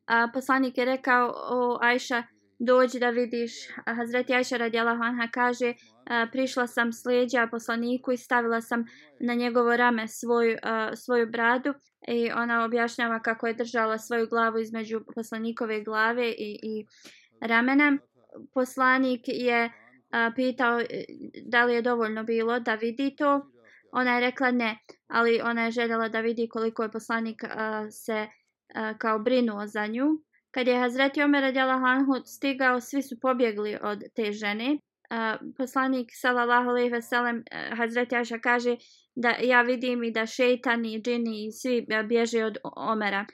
A, 0.06 0.28
poslanik 0.34 0.78
je 0.78 0.86
rekao 0.86 1.34
o 1.36 1.78
Ajša 1.82 2.24
dođi 2.60 3.00
da 3.00 3.10
vidiš. 3.10 3.52
Hazreti 3.86 4.34
Ajša 4.34 4.58
radijalahu 4.58 5.04
anha 5.04 5.28
kaže 5.32 5.74
prišla 6.32 6.68
sam 6.68 6.94
s 6.94 7.06
leđa 7.06 7.48
poslaniku 7.52 8.12
i 8.12 8.18
stavila 8.18 8.62
sam 8.62 8.86
na 9.20 9.34
njegovo 9.34 9.78
rame 9.78 10.08
svoju, 10.08 10.58
svoju 10.96 11.28
bradu 11.32 11.74
i 12.08 12.32
ona 12.32 12.66
objašnjava 12.66 13.20
kako 13.20 13.48
je 13.48 13.54
držala 13.54 13.98
svoju 13.98 14.28
glavu 14.28 14.60
između 14.60 15.02
poslanikove 15.16 15.84
glave 15.84 16.32
i, 16.32 16.60
i 16.64 16.86
ramena. 17.42 17.98
Poslanik 18.54 19.22
je 19.26 19.72
pitao 20.36 20.80
e, 20.80 20.86
da 21.46 21.66
li 21.66 21.74
je 21.74 21.82
dovoljno 21.82 22.24
bilo 22.24 22.60
da 22.60 22.76
vidi 22.76 23.16
to. 23.16 23.52
Ona 23.92 24.16
je 24.16 24.20
rekla 24.20 24.52
ne, 24.52 24.80
ali 25.08 25.42
ona 25.44 25.66
je 25.66 25.72
željela 25.72 26.10
da 26.10 26.22
vidi 26.22 26.50
koliko 26.50 26.84
je 26.84 26.92
poslanik 26.92 27.42
se 27.92 28.28
kao 28.98 29.20
brinuo 29.20 29.68
za 29.68 29.88
nju. 29.88 30.06
Kad 30.52 30.68
je 30.68 30.80
Hazreti 30.80 31.24
Omer 31.24 31.42
radijalahu 31.42 31.86
Hanhu 31.86 32.14
stigao, 32.26 32.82
svi 32.82 33.02
su 33.02 33.20
pobjegli 33.22 33.78
od 33.82 34.04
te 34.16 34.32
žene. 34.32 34.78
Poslanik 35.58 36.10
sallallahu 36.14 36.70
alejhi 36.70 36.90
ve 36.90 37.02
sellem 37.02 37.44
e, 37.52 37.76
Hazreti 37.76 38.16
Aisha 38.16 38.38
kaže 38.40 38.76
da 39.16 39.30
ja 39.30 39.62
vidim 39.62 40.04
i 40.04 40.12
da 40.12 40.26
šejtani 40.26 40.94
i 40.94 41.02
džini 41.02 41.46
i 41.46 41.52
svi 41.52 41.86
e, 41.90 42.04
bježe 42.04 42.44
od 42.46 42.58
Omera. 42.76 43.26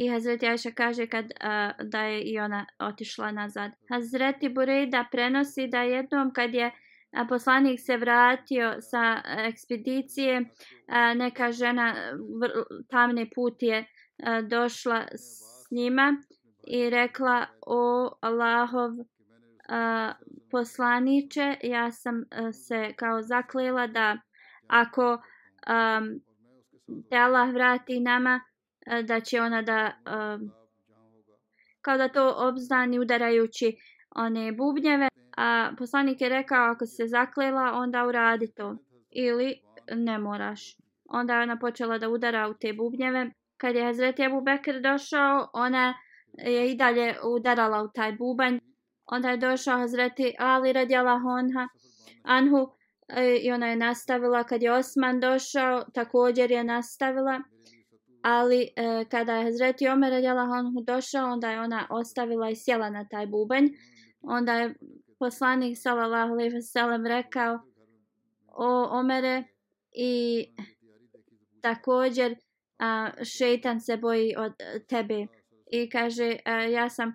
I 0.00 0.08
Hazreti 0.08 0.46
Aisha 0.46 0.70
kaže 0.70 1.06
kad 1.06 1.24
e, 1.24 1.34
da 1.82 2.02
je 2.02 2.22
i 2.22 2.38
ona 2.38 2.66
otišla 2.78 3.30
nazad. 3.30 3.70
Hazreti 3.90 4.48
Burejda 4.48 5.04
prenosi 5.12 5.66
da 5.66 5.82
jednom 5.82 6.32
kad 6.32 6.54
je 6.54 6.70
a, 7.12 7.26
poslanik 7.28 7.80
se 7.80 7.96
vratio 7.96 8.74
sa 8.80 9.22
ekspedicije, 9.48 10.44
a, 10.88 11.14
neka 11.14 11.52
žena 11.52 11.94
vr, 12.40 12.50
tamne 12.90 13.26
put 13.34 13.62
je 13.62 13.84
a, 14.22 14.42
došla 14.42 15.06
s 15.14 15.70
njima 15.70 16.16
i 16.66 16.90
rekla 16.90 17.46
o 17.66 18.10
Allahov 18.20 18.90
a, 19.68 20.12
poslaniče, 20.50 21.56
ja 21.62 21.92
sam 21.92 22.24
a, 22.30 22.52
se 22.52 22.92
kao 22.96 23.22
zaklela 23.22 23.86
da 23.86 24.18
ako 24.66 25.22
a, 25.66 26.00
te 27.10 27.16
Allah 27.16 27.52
vrati 27.52 28.00
nama, 28.00 28.40
a, 28.86 29.02
da 29.02 29.20
će 29.20 29.40
ona 29.40 29.62
da 29.62 29.92
a, 30.04 30.38
kao 31.80 31.96
da 31.96 32.08
to 32.08 32.34
obznani 32.36 32.98
udarajući 32.98 33.76
one 34.10 34.52
bubnjeve. 34.52 35.08
A 35.36 35.72
poslanik 35.78 36.20
je 36.20 36.28
rekao 36.28 36.70
ako 36.70 36.86
se 36.86 37.06
zaklela 37.06 37.72
onda 37.72 38.06
uradi 38.06 38.54
to. 38.54 38.76
Ili 39.10 39.60
ne 39.92 40.18
moraš. 40.18 40.76
Onda 41.08 41.40
ona 41.40 41.58
počela 41.58 41.98
da 41.98 42.08
udara 42.08 42.48
u 42.48 42.54
te 42.54 42.72
bubnjeve. 42.72 43.30
Kad 43.56 43.74
je 43.76 43.84
Hazreti 43.84 44.24
Abu 44.24 44.40
Bekr 44.40 44.80
došao 44.80 45.50
ona 45.52 45.94
je 46.38 46.70
i 46.70 46.76
dalje 46.76 47.14
udarala 47.24 47.82
u 47.82 47.88
taj 47.88 48.12
bubanj. 48.12 48.58
Onda 49.06 49.30
je 49.30 49.36
došao 49.36 49.78
Hazreti 49.78 50.34
Ali 50.38 50.72
radjala 50.72 51.18
honha 51.18 51.68
Anhu 52.22 52.68
e, 53.08 53.36
i 53.36 53.52
ona 53.52 53.66
je 53.66 53.76
nastavila. 53.76 54.44
Kad 54.44 54.62
je 54.62 54.72
Osman 54.72 55.20
došao 55.20 55.84
također 55.94 56.50
je 56.50 56.64
nastavila. 56.64 57.40
Ali 58.22 58.68
e, 58.76 59.04
kada 59.10 59.36
je 59.36 59.44
Hazreti 59.44 59.88
Omer 59.88 60.10
radjala 60.10 60.46
Honhu 60.46 60.84
došao, 60.86 61.32
onda 61.32 61.50
je 61.50 61.60
ona 61.60 61.86
ostavila 61.90 62.50
i 62.50 62.56
sjela 62.56 62.90
na 62.90 63.08
taj 63.08 63.26
bubanj. 63.26 63.64
Onda 64.22 64.52
je 64.52 64.74
poslanik 65.18 65.78
sallallahu 65.78 66.32
alejhi 66.32 66.54
ve 66.54 66.62
sellem 66.62 67.06
rekao 67.06 67.58
o 68.46 68.98
Omere 68.98 69.44
i 69.92 70.44
također 71.60 72.36
a, 72.78 73.10
šejtan 73.24 73.80
se 73.80 73.96
boji 73.96 74.34
od 74.38 74.52
e, 74.58 74.84
tebe 74.88 75.26
i 75.72 75.90
kaže 75.90 76.36
e, 76.44 76.70
ja 76.72 76.90
sam 76.90 77.14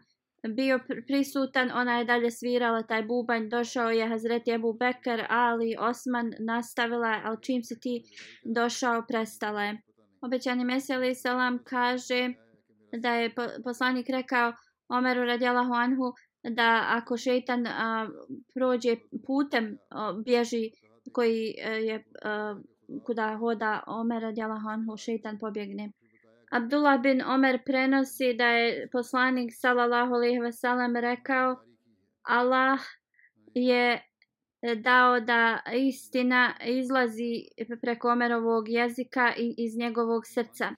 bio 0.55 0.79
prisutan, 1.07 1.71
ona 1.73 1.97
je 1.97 2.05
dalje 2.05 2.31
svirala 2.31 2.83
taj 2.83 3.03
bubanj, 3.03 3.49
došao 3.49 3.89
je 3.89 4.07
Hazreti 4.07 4.51
Ebu 4.51 4.73
Bekar, 4.73 5.25
Ali, 5.29 5.75
Osman, 5.79 6.33
nastavila, 6.39 7.21
ali 7.23 7.37
čim 7.41 7.63
si 7.63 7.79
ti 7.79 8.03
došao, 8.43 9.03
prestala 9.07 9.63
je 9.63 9.81
obećani 10.21 10.65
Mesija 10.65 11.15
salam 11.15 11.59
kaže 11.63 12.33
da 12.91 13.13
je 13.13 13.33
poslanik 13.63 14.09
rekao 14.09 14.53
Omeru 14.89 15.25
radijalahu 15.25 15.73
anhu 15.73 16.13
da 16.43 16.85
ako 16.89 17.17
šeitan 17.17 17.67
a, 17.67 18.09
prođe 18.53 18.95
putem 19.27 19.77
a, 19.89 20.13
bježi 20.25 20.71
koji 21.13 21.55
a, 21.65 21.69
je 21.69 22.03
a, 22.23 22.59
kuda 23.05 23.37
hoda 23.37 23.83
Omer 23.87 24.21
radijalahu 24.21 24.67
anhu 24.67 24.97
šeitan 24.97 25.39
pobjegne. 25.39 25.91
Abdullah 26.51 27.01
bin 27.01 27.21
Omer 27.21 27.59
prenosi 27.65 28.33
da 28.33 28.47
je 28.47 28.87
poslanik 28.91 29.49
sallallahu 29.53 30.13
alejhi 30.13 30.39
ve 30.39 30.51
sellem 30.51 30.95
rekao 30.95 31.55
Allah 32.23 32.79
je 33.53 34.01
dao 34.75 35.19
da 35.19 35.59
istina 35.73 36.53
izlazi 36.65 37.33
preko 37.81 38.09
Omerovog 38.09 38.69
jezika 38.69 39.33
i 39.37 39.55
iz 39.57 39.77
njegovog 39.77 40.23
srca. 40.25 40.71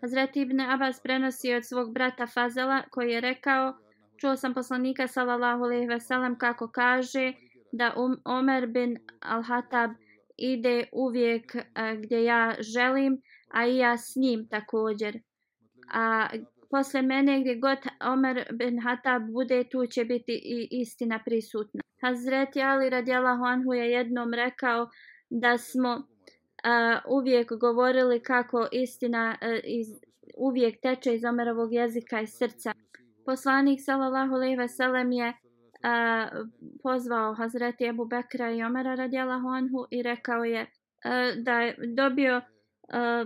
Hazret 0.00 0.36
Ibn 0.36 0.60
Abbas 0.60 1.02
prenosi 1.02 1.54
od 1.54 1.64
svog 1.64 1.94
brata 1.94 2.26
Fazela 2.26 2.82
koji 2.90 3.10
je 3.10 3.20
rekao 3.20 3.74
čuo 4.20 4.36
sam 4.36 4.54
poslanika 4.54 5.06
sallallahu 5.06 5.64
alejhi 5.64 5.86
ve 5.86 6.00
sellem 6.00 6.38
kako 6.38 6.68
kaže 6.68 7.32
da 7.72 7.94
um, 7.96 8.16
Omer 8.24 8.66
bin 8.66 8.98
Al-Hatab 9.20 9.94
ide 10.36 10.88
uvijek 10.92 11.56
a, 11.74 11.94
gdje 11.94 12.24
ja 12.24 12.54
želim, 12.60 13.20
a 13.50 13.66
i 13.66 13.76
ja 13.76 13.98
s 13.98 14.16
njim 14.16 14.48
također. 14.48 15.20
A 15.92 16.28
posle 16.70 17.02
mene 17.02 17.40
gdje 17.40 17.54
god 17.54 17.78
Omer 18.12 18.44
bin 18.52 18.80
Hatab 18.80 19.22
bude 19.32 19.64
tu 19.64 19.86
će 19.86 20.04
biti 20.04 20.32
i 20.32 20.68
istina 20.70 21.20
prisutna. 21.24 21.80
Hazreti 22.02 22.62
Ali 22.62 22.90
radijalahu 22.90 23.44
anhu 23.44 23.74
je 23.74 23.90
jednom 23.90 24.34
rekao 24.34 24.88
da 25.30 25.58
smo 25.58 26.02
a, 26.64 26.98
uvijek 27.08 27.52
govorili 27.60 28.20
kako 28.20 28.68
istina 28.72 29.36
a, 29.40 29.58
iz, 29.64 29.86
uvijek 30.36 30.80
teče 30.82 31.14
iz 31.14 31.24
Omerovog 31.24 31.72
jezika 31.72 32.20
i 32.20 32.26
srca. 32.26 32.72
Poslanik 33.26 33.80
sallallahu 33.82 34.34
alejhi 34.34 34.56
ve 34.56 34.68
sellem 34.68 35.12
je 35.12 35.32
a, 35.82 36.28
pozvao 36.82 37.34
Hazreti 37.34 37.88
Abu 37.88 38.04
Bekra 38.04 38.50
i 38.50 38.62
Omera 38.62 38.94
radijalahu 38.94 39.48
anhu 39.48 39.86
i 39.90 40.02
rekao 40.02 40.44
je 40.44 40.66
a, 41.04 41.32
da 41.44 41.60
je 41.60 41.76
dobio 41.96 42.40
a, 42.88 43.24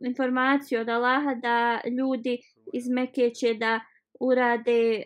informaciju 0.00 0.80
od 0.80 0.88
Allaha 0.88 1.34
da 1.34 1.80
ljudi 1.98 2.38
iz 2.72 2.88
Mekke 2.88 3.30
će 3.30 3.54
da 3.54 3.80
urade, 4.20 4.94
e, 4.96 5.04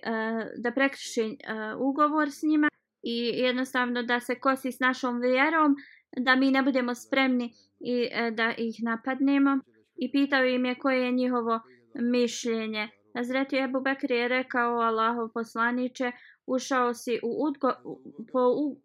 da 0.56 0.70
prekriše 0.72 1.20
e, 1.20 1.34
ugovor 1.78 2.30
s 2.30 2.42
njima 2.42 2.68
i 3.02 3.16
jednostavno 3.18 4.02
da 4.02 4.20
se 4.20 4.40
kosi 4.40 4.72
s 4.72 4.80
našom 4.80 5.20
vjerom, 5.20 5.76
da 6.16 6.36
mi 6.36 6.50
ne 6.50 6.62
budemo 6.62 6.94
spremni 6.94 7.52
i 7.80 8.08
e, 8.12 8.30
da 8.30 8.54
ih 8.58 8.76
napadnemo. 8.82 9.58
I 9.96 10.12
pitao 10.12 10.44
im 10.44 10.64
je 10.64 10.74
koje 10.74 11.04
je 11.04 11.12
njihovo 11.12 11.60
mišljenje. 11.94 12.88
Nazreti 13.14 13.56
Ebu 13.56 13.80
Bekri 13.80 14.16
je 14.16 14.28
rekao 14.28 14.78
Allahov 14.80 15.28
poslaniče, 15.34 16.12
ušao 16.46 16.94
si 16.94 17.20
u 17.22 17.46
udgo, 17.46 17.72
po 18.32 18.40
u, 18.40 18.80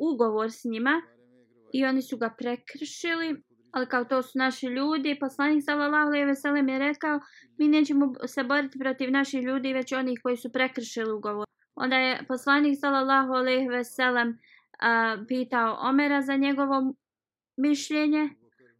ugovor 0.00 0.50
s 0.50 0.64
njima 0.64 1.02
i 1.72 1.84
oni 1.84 2.02
su 2.02 2.16
ga 2.16 2.34
prekršili 2.38 3.42
ali 3.72 3.86
kao 3.86 4.04
to 4.04 4.22
su 4.22 4.38
naši 4.38 4.66
ljudi, 4.66 5.18
poslanik 5.20 5.64
sallallahu 5.64 6.06
alejhi 6.06 6.24
ve 6.24 6.34
sellem 6.34 6.68
je 6.68 6.78
rekao, 6.78 7.20
mi 7.58 7.68
nećemo 7.68 8.12
se 8.26 8.44
boriti 8.44 8.78
protiv 8.78 9.10
naših 9.10 9.42
ljudi, 9.42 9.72
već 9.72 9.92
onih 9.92 10.20
koji 10.22 10.36
su 10.36 10.52
prekršili 10.52 11.12
ugovor. 11.12 11.46
Onda 11.74 11.96
je 11.96 12.24
poslanik 12.28 12.78
sallallahu 12.80 13.32
alejhi 13.32 13.68
ve 13.68 13.84
sellem 13.84 14.38
pitao 15.28 15.78
Omera 15.80 16.22
za 16.22 16.36
njegovo 16.36 16.94
mišljenje. 17.56 18.28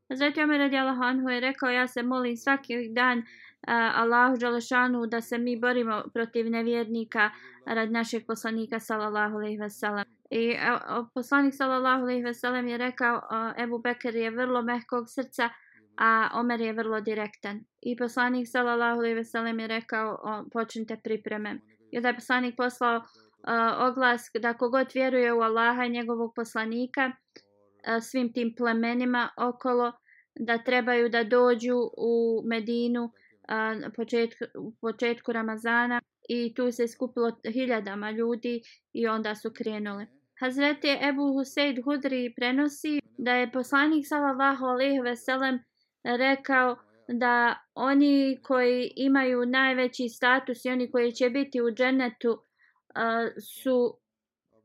Zatim 0.09 0.45
Omer 0.45 0.59
radijallahu 0.59 1.03
anhu 1.03 1.29
je 1.29 1.41
rekao, 1.41 1.71
ja 1.71 1.89
se 1.89 2.03
molim 2.03 2.37
svaki 2.37 2.75
dan 2.93 3.19
uh, 3.19 3.25
Allahu 3.69 4.37
Đalešanu 4.37 5.07
da 5.07 5.21
se 5.21 5.39
mi 5.39 5.57
borimo 5.57 6.03
protiv 6.15 6.51
nevjernika 6.51 7.31
rad 7.67 7.93
našeg 7.93 8.27
poslanika 8.27 8.81
sallallahu 8.81 9.37
alejhi 9.37 9.59
ve 9.59 9.71
sellem. 9.71 10.05
I 10.31 10.51
e, 10.51 10.79
poslanik 11.15 11.55
sallallahu 11.55 12.03
alejhi 12.03 12.25
ve 12.25 12.35
sellem 12.35 12.69
je 12.69 12.79
rekao 12.79 13.21
Ebu 13.59 13.79
Bekr 13.79 14.17
je 14.17 14.31
vrlo 14.31 14.63
mehkog 14.63 15.09
srca, 15.09 15.51
a 15.97 16.31
Omer 16.35 16.61
je 16.61 16.73
vrlo 16.73 17.01
direktan. 17.01 17.61
I 17.81 17.97
poslanik 17.97 18.49
sallallahu 18.49 18.99
alejhi 18.99 19.15
ve 19.15 19.25
sellem 19.25 19.61
je 19.61 19.67
rekao 19.67 20.19
počnite 20.53 20.97
pripreme. 21.05 21.61
I 21.93 21.97
onda 21.97 22.09
je 22.09 22.15
poslanik 22.15 22.57
poslao 22.57 22.97
e, 22.97 23.01
uh, 23.01 23.89
oglas 23.89 24.31
da 24.41 24.55
kogod 24.55 24.87
vjeruje 24.95 25.33
u 25.33 25.41
Allaha 25.41 25.85
i 25.85 25.91
njegovog 25.91 26.33
poslanika 26.37 27.07
uh, 27.07 28.03
svim 28.03 28.33
tim 28.33 28.55
plemenima 28.57 29.29
okolo 29.37 29.93
da 30.35 30.59
trebaju 30.59 31.09
da 31.09 31.25
dođu 31.25 31.77
u 31.97 32.43
Medinu 32.45 33.11
na 33.57 33.91
početku, 33.97 34.45
početku 34.81 35.33
Ramazana 35.33 36.01
i 36.29 36.55
tu 36.55 36.73
se 36.73 36.89
skupilo 36.89 37.41
hiljadama 37.53 38.11
ljudi 38.11 38.63
i 38.93 39.07
onda 39.07 39.35
su 39.35 39.51
krenuli. 39.55 40.07
Hazreti 40.41 40.89
Ebu 41.09 41.33
Huseid 41.33 41.85
Hudri 41.85 42.35
prenosi 42.37 43.01
da 43.19 43.33
je 43.35 43.53
poslanik 43.53 44.07
sallallahu 44.09 44.65
alejhi 44.65 45.01
ve 45.01 45.17
sellem 45.17 45.59
rekao 46.05 46.77
da 47.09 47.55
oni 47.75 48.39
koji 48.43 48.93
imaju 48.97 49.47
najveći 49.47 50.09
status 50.09 50.65
i 50.65 50.71
oni 50.71 50.91
koji 50.91 51.13
će 51.13 51.31
biti 51.31 51.61
u 51.61 51.71
džennetu 51.71 52.31
uh, 52.31 53.43
su 53.59 53.99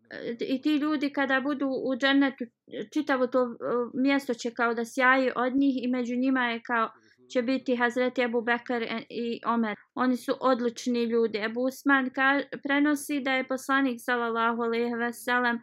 e, 0.09 0.35
i 0.39 0.61
ti 0.61 0.75
ljudi 0.75 1.13
kada 1.13 1.41
budu 1.41 1.67
u 1.67 1.95
džennetu 1.95 2.43
čitavo 2.93 3.27
to 3.27 3.43
e, 3.43 3.55
mjesto 3.93 4.33
će 4.33 4.51
kao 4.51 4.73
da 4.73 4.85
sjaji 4.85 5.31
od 5.35 5.55
njih 5.55 5.83
i 5.83 5.87
među 5.87 6.15
njima 6.15 6.49
je 6.49 6.61
kao 6.61 6.89
će 7.29 7.41
biti 7.41 7.75
Hazreti 7.75 8.23
Abu 8.23 8.41
Bekar 8.41 8.83
i 9.09 9.41
Omer. 9.45 9.75
Oni 9.95 10.17
su 10.17 10.33
odlični 10.39 11.03
ljudi. 11.03 11.41
Abu 11.41 11.61
Usman 11.61 12.09
ka, 12.09 12.41
prenosi 12.63 13.19
da 13.19 13.33
je 13.33 13.47
poslanik 13.47 13.97
sallallahu 14.01 14.61
alejhi 14.61 14.93
ve 14.93 15.13
sellem 15.13 15.59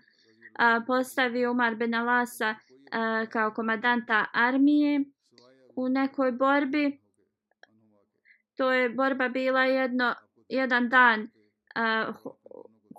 postavio 0.87 1.51
Umar 1.51 1.75
bin 1.75 1.95
Alasa 1.95 2.55
a, 2.93 3.27
kao 3.27 3.51
komadanta 3.51 4.27
armije 4.33 5.05
u 5.77 5.89
nekoj 5.89 6.33
borbi. 6.33 7.01
To 8.57 8.73
je 8.73 8.89
borba 8.89 9.29
bila 9.29 9.65
jedno 9.65 10.15
jedan 10.49 10.89
dan 10.89 11.29
a, 11.75 12.13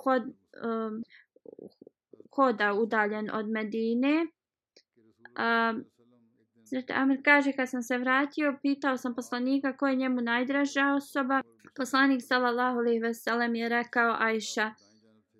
hod, 0.03 0.23
a, 0.63 0.89
hoda 2.35 2.73
udaljen 2.73 3.29
od 3.33 3.49
Medine. 3.49 4.27
Um, 5.33 5.85
Hazret 6.73 6.91
Amir 6.91 7.21
kaže, 7.23 7.51
kad 7.51 7.69
sam 7.69 7.81
se 7.81 7.97
vratio, 7.97 8.55
pitao 8.61 8.97
sam 8.97 9.15
poslanika 9.15 9.77
ko 9.77 9.87
je 9.87 9.95
njemu 9.95 10.21
najdraža 10.21 10.93
osoba. 10.95 11.41
Poslanik 11.77 12.21
sallallahu 12.23 12.77
alejhi 12.77 12.99
ve 12.99 13.13
sellem 13.13 13.55
je 13.55 13.69
rekao 13.69 14.15
Ajša. 14.19 14.71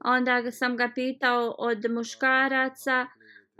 Onda 0.06 0.52
sam 0.52 0.78
ga 0.78 0.92
pitao 0.96 1.56
od 1.58 1.86
muškaraca, 1.90 3.08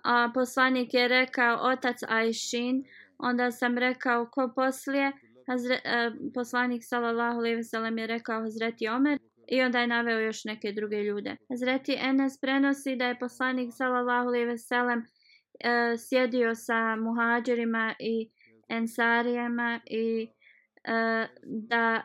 a 0.04 0.32
poslanik 0.34 0.94
je 0.94 1.08
rekao 1.08 1.58
otac 1.72 1.98
Ajšin. 2.08 2.84
Onda 3.18 3.52
sam 3.52 3.78
rekao 3.78 4.30
ko 4.32 4.52
poslije, 4.56 5.12
Hazre, 5.48 5.80
a, 5.86 6.12
poslanik 6.34 6.84
sallallahu 6.84 7.38
alejhi 7.38 7.56
ve 7.56 7.64
sellem 7.64 7.98
je 7.98 8.08
rekao 8.08 8.42
Hazreti 8.42 8.88
Omer. 8.88 9.20
I 9.48 9.62
onda 9.62 9.80
je 9.80 9.88
naveo 9.88 10.20
još 10.20 10.46
neke 10.46 10.72
druge 10.72 11.04
ljude. 11.04 11.36
Hazreti 11.50 11.98
Enes 12.00 12.38
prenosi 12.42 12.96
da 12.96 13.06
je 13.06 13.20
poslanik 13.20 13.70
sallallahu 13.74 14.28
alejhi 14.28 14.46
ve 14.46 14.58
sellem 14.58 15.06
uh, 15.54 16.00
sjedio 16.00 16.56
sa 16.56 16.96
muhađerima 16.96 17.96
i 18.00 18.30
ensarijama 18.70 19.80
i 19.86 20.28
uh, 20.28 21.28
da 21.46 22.02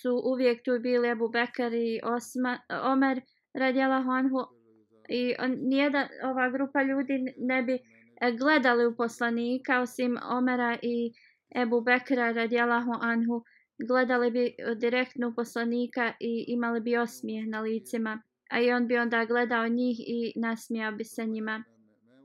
su 0.00 0.22
uvijek 0.24 0.64
tu 0.64 0.78
bili 0.80 1.10
Abu 1.10 1.28
Bekar 1.28 1.72
i 1.72 2.00
Osma, 2.04 2.58
Omer 2.82 3.20
radjela 3.54 4.02
Honhu 4.02 4.38
i 5.08 5.34
on, 5.38 5.56
nijedan 5.60 6.08
ova 6.24 6.50
grupa 6.50 6.82
ljudi 6.82 7.34
ne 7.38 7.62
bi 7.62 7.78
gledali 8.38 8.86
u 8.86 8.96
poslanika 8.96 9.80
osim 9.80 10.16
Omera 10.30 10.78
i 10.82 11.12
Ebu 11.56 11.80
Bekra 11.80 12.32
radijalahu 12.32 12.92
anhu. 13.00 13.44
Gledali 13.88 14.30
bi 14.30 14.54
direktno 14.76 15.28
u 15.28 15.34
poslanika 15.34 16.12
i 16.20 16.44
imali 16.48 16.80
bi 16.80 16.96
osmijeh 16.96 17.48
na 17.48 17.60
licima 17.60 18.22
a 18.50 18.60
i 18.60 18.72
on 18.72 18.86
bi 18.86 18.98
onda 18.98 19.24
gledao 19.24 19.68
njih 19.68 20.00
i 20.00 20.32
nasmijao 20.36 20.92
bi 20.92 21.04
se 21.04 21.26
njima. 21.26 21.64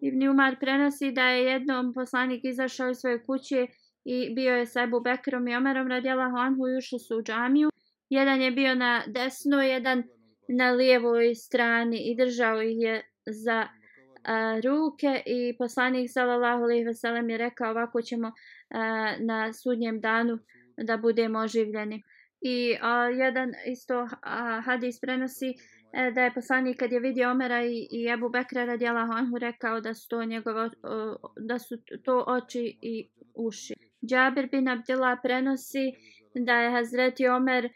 Ibn 0.07 0.27
Umar 0.27 0.55
prenosi 0.59 1.11
da 1.11 1.29
je 1.29 1.45
jednom 1.45 1.93
poslanik 1.93 2.43
izašao 2.43 2.89
iz 2.89 2.97
svoje 2.97 3.23
kuće 3.23 3.67
i 4.05 4.33
bio 4.35 4.55
je 4.55 4.65
sa 4.65 4.83
Ebu 4.83 4.99
Bekrom 4.99 5.47
i 5.47 5.55
Omerom 5.55 5.87
radijala 5.87 6.29
Honhu 6.29 6.67
i 6.67 6.77
ušli 6.77 6.99
su 6.99 7.17
u 7.17 7.23
džamiju. 7.23 7.69
Jedan 8.09 8.41
je 8.41 8.51
bio 8.51 8.75
na 8.75 9.03
desnoj, 9.07 9.71
jedan 9.71 10.03
na 10.49 10.71
lijevoj 10.71 11.35
strani 11.35 11.97
i 12.11 12.15
držao 12.15 12.61
ih 12.61 12.77
je 12.77 13.01
za 13.25 13.67
a, 14.23 14.59
ruke 14.63 15.23
i 15.25 15.57
poslanik 15.57 16.11
sallallahu 16.13 16.63
alejhi 16.63 16.85
ve 16.85 16.93
sellem 16.93 17.29
je 17.29 17.37
rekao 17.37 17.71
ovako 17.71 18.01
ćemo 18.01 18.31
a, 18.69 19.13
na 19.19 19.53
sudnjem 19.53 20.01
danu 20.01 20.39
da 20.77 20.97
budemo 20.97 21.39
oživljeni. 21.39 22.03
I 22.41 22.77
a, 22.81 23.09
jedan 23.09 23.51
isto 23.67 24.07
a, 24.21 24.61
hadis 24.61 24.99
prenosi 25.01 25.53
E, 25.97 26.11
da 26.11 26.21
je 26.21 26.33
poslanik 26.33 26.79
kad 26.79 26.91
je 26.91 26.99
vidio 26.99 27.31
Omera 27.31 27.65
i, 27.65 27.87
i 27.91 28.07
Ebu 28.13 28.29
Bekra 28.29 28.65
radijalahu 28.65 29.11
Anhu 29.11 29.37
rekao 29.37 29.81
da 29.81 29.93
su 29.93 30.09
to 30.09 30.25
njegove, 30.25 30.69
da 31.37 31.59
su 31.59 31.77
to 32.03 32.23
oči 32.27 32.77
i 32.81 33.09
uši. 33.35 33.73
Džabir 34.05 34.49
bin 34.51 34.67
Abdullah 34.67 35.17
prenosi 35.23 35.91
da 36.33 36.53
je 36.53 36.71
Hazreti 36.71 37.27
Omer 37.27 37.65
e, 37.65 37.69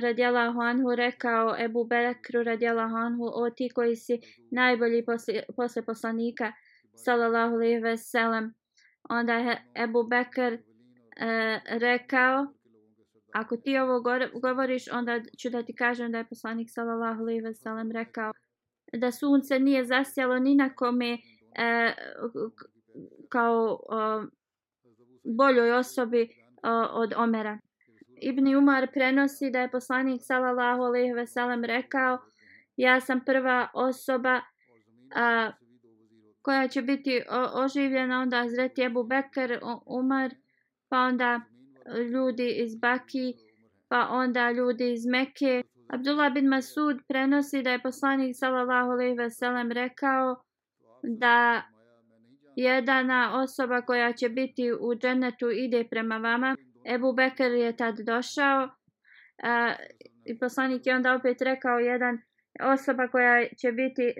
radijalahu 0.00 0.58
radijala 0.58 0.70
Anhu 0.70 0.94
rekao 0.94 1.56
Ebu 1.58 1.84
Bekru 1.84 2.42
radijalahu 2.42 2.96
Anhu 2.96 3.24
o 3.24 3.50
ti 3.50 3.68
koji 3.74 3.96
si 3.96 4.20
najbolji 4.50 5.04
posle, 5.04 5.42
posle 5.56 5.82
poslanika 5.82 6.52
sallallahu 6.94 7.54
alaihi 7.54 7.82
ve 7.82 7.96
sellem. 7.96 8.54
Onda 9.10 9.34
je 9.34 9.62
Ebu 9.74 10.02
Bekr 10.04 10.52
e, 10.52 10.58
rekao 11.66 12.46
ako 13.32 13.56
ti 13.56 13.78
ovo 13.78 14.02
govoriš, 14.40 14.88
onda 14.92 15.20
ću 15.38 15.50
da 15.50 15.62
ti 15.62 15.74
kažem 15.74 16.12
da 16.12 16.18
je 16.18 16.28
poslanik 16.28 16.68
sallallahu 16.70 17.22
alejhi 17.22 17.40
ve 17.40 17.54
sellem 17.54 17.90
rekao 17.90 18.32
da 18.92 19.12
sunce 19.12 19.58
nije 19.58 19.84
zasjalo 19.84 20.38
ni 20.38 20.54
na 20.54 20.74
kome 20.74 21.12
e, 21.12 21.94
kao 23.28 23.78
o, 23.88 24.22
boljoj 25.24 25.72
osobi 25.72 26.28
o, 26.62 26.70
od 26.92 27.12
Omera. 27.16 27.58
Ibn 28.22 28.56
Umar 28.56 28.92
prenosi 28.92 29.50
da 29.50 29.60
je 29.60 29.70
poslanik 29.70 30.20
sallallahu 30.24 30.82
alejhi 30.82 31.12
ve 31.12 31.26
sellem 31.26 31.64
rekao 31.64 32.18
ja 32.76 33.00
sam 33.00 33.24
prva 33.24 33.68
osoba 33.74 34.40
a, 35.14 35.52
koja 36.42 36.68
će 36.68 36.82
biti 36.82 37.22
o, 37.30 37.64
oživljena 37.64 38.20
onda 38.20 38.36
Hazreti 38.36 38.82
Ebu 38.82 39.04
Bekr 39.04 39.58
Umar 39.86 40.34
pa 40.88 40.98
onda 40.98 41.40
ljudi 42.12 42.54
iz 42.64 42.76
Baki, 42.76 43.34
pa 43.88 44.08
onda 44.10 44.50
ljudi 44.50 44.92
iz 44.92 45.06
Mekke. 45.06 45.62
Abdullah 45.88 46.32
bin 46.32 46.48
Masud 46.48 46.96
prenosi 47.08 47.62
da 47.62 47.70
je 47.70 47.82
poslanik 47.82 48.36
sallallahu 48.36 48.90
alejhi 48.90 49.14
ve 49.14 49.30
sellem 49.30 49.72
rekao 49.72 50.42
da 51.02 51.62
jedna 52.56 53.40
osoba 53.42 53.82
koja 53.82 54.12
će 54.12 54.28
biti 54.28 54.72
u 54.72 54.94
džennetu 54.94 55.50
ide 55.50 55.84
prema 55.90 56.16
vama. 56.16 56.56
Ebu 56.94 57.12
Bekr 57.12 57.52
je 57.52 57.76
tad 57.76 57.98
došao 57.98 58.68
a, 59.42 59.74
i 60.24 60.38
poslanik 60.38 60.86
je 60.86 60.96
onda 60.96 61.14
opet 61.14 61.42
rekao 61.42 61.78
jedan 61.78 62.18
osoba 62.60 63.08
koja 63.08 63.48
će 63.60 63.72
biti 63.72 64.14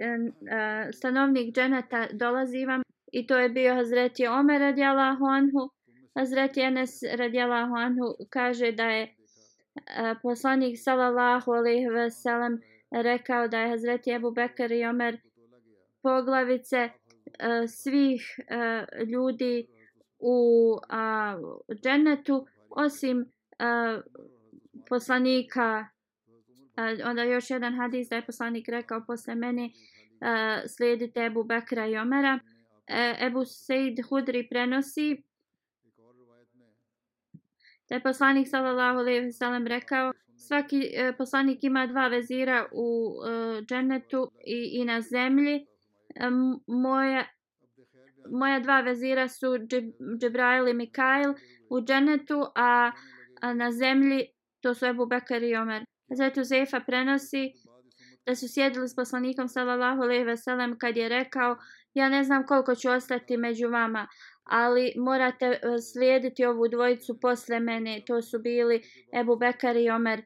a, 0.51 0.91
stanovnik 0.91 1.55
dženeta 1.55 2.07
dolazi 2.13 2.65
vam 2.65 2.81
i 3.11 3.27
to 3.27 3.37
je 3.37 3.49
bio 3.49 3.75
Hazreti 3.75 4.27
Omer 4.27 4.61
radijalahu 4.61 5.25
anhu. 5.25 5.69
Hazreti 6.15 6.61
Enes 6.61 7.03
radijalahu 7.17 7.75
anhu 7.75 8.15
kaže 8.29 8.71
da 8.71 8.83
je 8.83 9.03
e, 9.03 9.13
poslanik 10.21 10.79
sallallahu 10.79 11.51
alejhi 11.51 11.89
ve 11.89 12.11
sellem 12.11 12.61
rekao 12.91 13.47
da 13.47 13.59
je 13.59 13.69
Hazreti 13.69 14.13
Abu 14.13 14.31
Bekr 14.31 14.71
i 14.71 14.85
Omer 14.85 15.17
poglavice 16.01 16.77
e, 16.77 16.91
svih 17.67 18.39
e, 18.47 18.85
ljudi 19.05 19.67
u 20.23 20.71
uh, 20.71 21.75
džennetu 21.83 22.47
osim 22.69 23.25
poslanika. 24.89 25.87
Uh, 26.77 27.09
onda 27.09 27.23
još 27.23 27.49
jedan 27.49 27.75
hadis 27.75 28.09
da 28.09 28.15
je 28.15 28.25
poslanik 28.25 28.67
rekao 28.67 29.05
posle 29.07 29.35
mene 29.35 29.65
uh, 29.65 30.69
slijedite 30.77 31.25
Ebu 31.25 31.43
Bekra 31.43 31.87
i 31.87 31.97
Omera. 31.97 32.39
Uh, 32.43 33.27
Ebu 33.27 33.45
Sejd 33.45 33.99
Hudri 34.09 34.47
prenosi 34.49 35.23
da 37.89 37.95
je 37.95 38.03
poslanik 38.03 38.47
sallallahu 38.47 38.99
alejhi 38.99 39.19
ve 39.19 39.31
sellem 39.31 39.67
rekao 39.67 40.13
svaki 40.47 40.91
e, 40.93 41.13
poslanik 41.17 41.63
ima 41.63 41.87
dva 41.87 42.07
vezira 42.07 42.65
u 42.71 43.13
e, 43.27 43.61
džennetu 43.61 44.31
i, 44.47 44.81
i 44.81 44.85
na 44.85 45.01
zemlji. 45.01 45.55
E, 46.15 46.29
moja 46.67 47.25
moja 48.31 48.59
dva 48.59 48.81
vezira 48.81 49.29
su 49.29 49.47
Džibrail 50.19 50.67
i 50.67 50.73
Mikail 50.73 51.33
u 51.69 51.81
džennetu 51.81 52.45
a, 52.55 52.91
a 53.41 53.53
na 53.53 53.71
zemlji 53.71 54.25
to 54.61 54.73
su 54.73 54.85
Ebu 54.85 55.05
Bekar 55.05 55.43
i 55.43 55.55
Omer. 55.55 55.83
Zato 56.17 56.43
Zefa 56.43 56.79
prenosi 56.79 57.51
da 58.25 58.35
su 58.35 58.45
sjedili 58.47 58.87
s 58.87 58.95
poslanikom 58.95 59.47
sallallahu 59.47 60.01
alejhi 60.01 60.23
ve 60.23 60.37
sellem 60.37 60.77
kad 60.77 60.97
je 60.97 61.09
rekao 61.09 61.57
ja 61.93 62.09
ne 62.09 62.23
znam 62.23 62.45
koliko 62.45 62.75
ću 62.75 62.89
ostati 62.89 63.37
među 63.37 63.69
vama 63.69 64.07
ali 64.43 64.93
morate 64.97 65.45
e, 65.45 65.81
slijediti 65.81 66.45
ovu 66.45 66.67
dvojicu 66.67 67.19
posle 67.19 67.59
mene. 67.59 68.01
To 68.07 68.21
su 68.21 68.39
bili 68.39 68.81
Ebu 69.13 69.35
Bekar 69.35 69.75
i 69.75 69.89
Omer. 69.89 70.21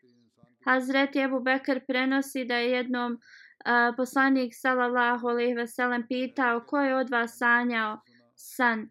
Hazreti 0.65 1.19
Ebu 1.19 1.39
Bekar 1.39 1.79
prenosi 1.87 2.45
da 2.45 2.57
je 2.57 2.71
jednom 2.71 3.19
a, 3.65 3.93
poslanik 3.97 4.53
sallallahu 4.55 5.27
alejhi 5.27 5.53
ve 5.53 5.67
sellem 5.67 6.07
pitao 6.07 6.61
ko 6.67 6.79
je 6.79 6.95
od 6.95 7.09
vas 7.09 7.37
sanjao 7.37 7.99
san. 8.35 8.89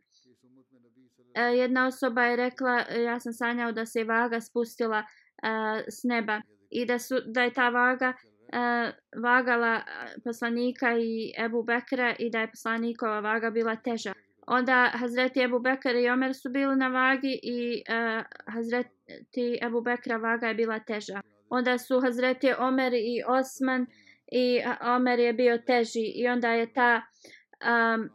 A, 1.35 1.41
jedna 1.41 1.87
osoba 1.87 2.25
je 2.25 2.37
rekla 2.37 2.79
ja 2.79 3.21
sam 3.21 3.33
sanjao 3.33 3.73
da 3.73 3.87
se 3.87 4.05
vaga 4.05 4.41
spustila 4.41 5.05
a, 5.43 5.81
s 5.89 6.05
neba 6.05 6.41
i 6.71 6.87
da 6.87 6.99
su 6.99 7.15
da 7.27 7.43
je 7.43 7.53
ta 7.53 7.69
vaga 7.69 8.13
a, 8.53 8.91
vagala 9.17 9.81
poslanika 10.25 10.99
i 10.99 11.33
Ebu 11.39 11.63
Bekra 11.63 12.15
i 12.19 12.31
da 12.31 12.41
je 12.41 12.51
poslanikova 12.51 13.21
vaga 13.21 13.51
bila 13.51 13.77
teža. 13.77 14.26
Onda 14.47 14.91
Hazreti 14.95 15.41
Ebu 15.41 15.59
Bekr 15.59 15.95
i 15.95 16.09
Omer 16.09 16.35
su 16.35 16.51
bili 16.51 16.77
na 16.77 16.89
vagi 16.89 17.41
i 17.43 17.83
uh, 17.89 18.25
Hazreti 18.55 19.59
Ebu 19.63 19.81
Bekra 19.81 20.17
vaga 20.17 20.47
je 20.49 20.55
bila 20.55 20.79
teža. 20.79 21.21
Onda 21.49 21.79
su 21.79 22.01
Hazreti 22.01 22.53
Omer 22.59 22.93
i 22.95 23.23
Osman 23.27 23.87
i 24.33 24.57
e, 24.57 24.77
Omer 24.81 25.19
je 25.19 25.33
bio 25.33 25.59
teži 25.59 26.13
i 26.15 26.29
onda 26.29 26.51
je 26.51 26.73
ta 26.73 27.03
um, 27.03 28.11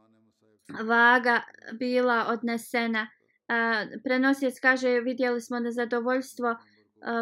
vaga 0.87 1.41
bila 1.79 2.25
odnesena. 2.29 3.07
Uh, 3.47 4.01
prenosijec 4.03 4.59
kaže 4.59 4.99
vidjeli 4.99 5.41
smo 5.41 5.59
nezadovoljstvo 5.59 6.49
uh, 6.49 6.57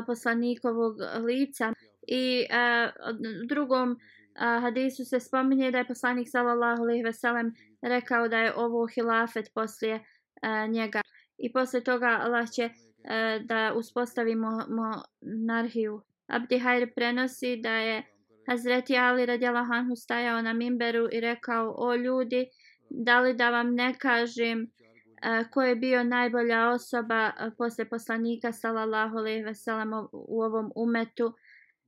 poslanikovog 0.08 0.96
lica 1.26 1.74
i 2.08 2.46
uh, 2.50 3.10
u 3.44 3.48
drugom 3.48 3.92
uh, 3.92 4.62
hadisu 4.62 5.06
se 5.06 5.20
spominje 5.20 5.72
da 5.72 5.78
je 5.78 5.88
poslanik 5.88 6.28
sallallahu 6.30 6.82
alejhi 6.82 7.04
ve 7.04 7.14
sellem 7.14 7.54
rekao 7.82 8.28
da 8.28 8.38
je 8.38 8.54
ovo 8.56 8.88
hilafet 8.88 9.52
poslije 9.54 9.96
uh, 9.96 10.72
njega 10.72 11.02
i 11.38 11.54
posle 11.54 11.82
toga 11.82 12.20
Allah 12.22 12.52
će 12.52 12.66
uh, 12.66 13.46
da 13.46 13.74
uspostavimo 13.76 14.50
monarhiju. 14.70 16.02
Abdi 16.28 16.60
Hajr 16.60 16.94
prenosi 16.96 17.58
da 17.58 17.72
je 17.72 18.04
Hazreti 18.48 18.98
Ali 18.98 19.26
radjala 19.26 19.64
Hanhu 19.64 19.96
stajao 19.96 20.42
na 20.42 20.54
mimberu 20.54 21.08
i 21.12 21.20
rekao 21.20 21.76
o 21.78 21.96
ljudi 21.96 22.48
da 22.90 23.20
li 23.20 23.34
da 23.34 23.50
vam 23.50 23.76
ne 23.76 23.94
kažem 24.00 24.62
uh, 24.62 25.52
ko 25.52 25.62
je 25.62 25.76
bio 25.76 26.04
najbolja 26.04 26.70
osoba 26.70 27.32
uh, 27.40 27.54
posle 27.58 27.86
poslanika 27.90 28.52
sallallahu 28.52 29.18
alejhi 29.18 29.44
ve 29.44 29.56
sellem 29.56 29.94
u 30.12 30.42
ovom 30.42 30.72
umetu 30.76 31.34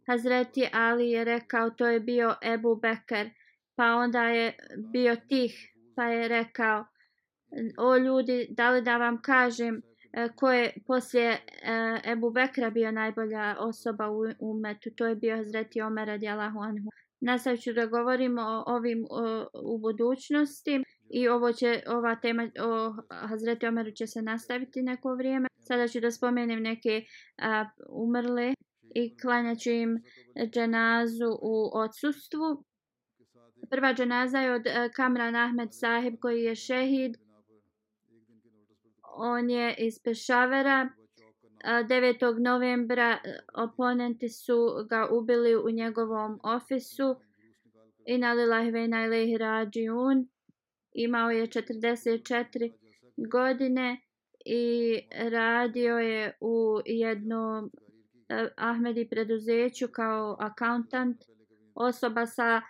Hazreti 0.07 0.69
Ali 0.73 1.09
je 1.09 1.23
rekao 1.23 1.69
to 1.69 1.87
je 1.87 1.99
bio 1.99 2.35
Ebu 2.41 2.75
Bekr 2.75 3.29
pa 3.75 3.95
onda 3.95 4.23
je 4.23 4.53
bio 4.91 5.15
tih 5.15 5.70
pa 5.95 6.03
je 6.03 6.27
rekao 6.27 6.85
o 7.77 7.97
ljudi 7.97 8.47
da 8.49 8.71
li 8.71 8.81
da 8.81 8.97
vam 8.97 9.21
kažem 9.21 9.81
e, 10.13 10.29
ko 10.35 10.51
je 10.51 10.73
poslije 10.87 11.29
e, 11.31 11.39
Ebu 12.11 12.31
Bekra 12.31 12.69
bio 12.69 12.91
najbolja 12.91 13.55
osoba 13.59 14.09
u 14.09 14.21
umetu 14.39 14.89
to 14.97 15.07
je 15.07 15.15
bio 15.15 15.37
Hazreti 15.37 15.81
Omer 15.81 16.07
radijalahu 16.07 16.59
anhu 16.59 16.89
nastavit 17.21 17.61
ću 17.61 17.73
da 17.73 17.85
govorimo 17.85 18.41
o 18.41 18.63
ovim 18.75 19.05
o, 19.09 19.45
u 19.63 19.77
budućnosti 19.77 20.83
i 21.09 21.27
ovo 21.27 21.53
će, 21.53 21.83
ova 21.87 22.15
tema 22.15 22.49
o 22.59 22.93
Hazreti 23.27 23.65
Omeru 23.65 23.91
će 23.91 24.07
se 24.07 24.21
nastaviti 24.21 24.81
neko 24.81 25.15
vrijeme. 25.15 25.47
Sada 25.59 25.87
ću 25.87 25.99
da 25.99 26.11
spomenem 26.11 26.63
neke 26.63 27.03
a, 27.37 27.65
umrle 27.89 28.53
i 28.95 29.17
klanjaću 29.17 29.69
im 29.69 30.03
dženazu 30.53 31.29
u 31.41 31.71
odsustvu. 31.73 32.63
Prva 33.71 33.93
dženaza 33.93 34.39
je 34.39 34.53
od 34.53 34.67
e, 34.67 34.89
Kamran 34.95 35.35
Ahmed 35.35 35.69
Sahib 35.73 36.19
koji 36.19 36.43
je 36.43 36.55
šehid. 36.55 37.17
On 39.03 39.49
je 39.49 39.75
iz 39.77 39.99
Pešavera. 40.03 40.89
E, 41.63 41.83
9. 41.83 42.39
novembra 42.39 43.11
e, 43.11 43.39
oponenti 43.53 44.29
su 44.29 44.85
ga 44.89 45.07
ubili 45.11 45.55
u 45.55 45.69
njegovom 45.69 46.39
ofisu. 46.43 47.15
Inna 48.05 48.33
lillahi 48.33 48.71
ve 48.71 48.83
inna 48.85 49.05
ilaihi 49.05 49.37
rađiun. 49.37 50.27
Imao 50.93 51.29
je 51.29 51.47
44 51.47 52.71
godine 53.31 54.01
i 54.45 54.95
radio 55.31 55.99
je 55.99 56.37
u 56.41 56.79
jednom 56.85 57.71
Ahmedi 58.55 59.07
preduzeću 59.09 59.87
kao 59.87 60.37
accountant. 60.39 61.17
Osoba 61.75 62.25
sa 62.25 62.61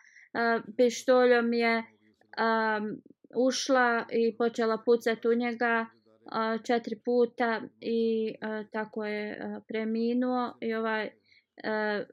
pištoljom 0.77 1.53
je 1.53 1.77
um, 1.77 3.01
ušla 3.35 4.05
i 4.11 4.37
počela 4.37 4.77
pucati 4.85 5.27
u 5.27 5.33
njega 5.33 5.85
a, 6.25 6.57
četiri 6.57 6.99
puta 7.05 7.61
i 7.81 8.33
uh, 8.35 8.69
tako 8.71 9.05
je 9.05 9.31
uh, 9.31 9.63
preminuo 9.67 10.57
i 10.61 10.73
ovaj 10.73 11.05
uh, 11.05 12.05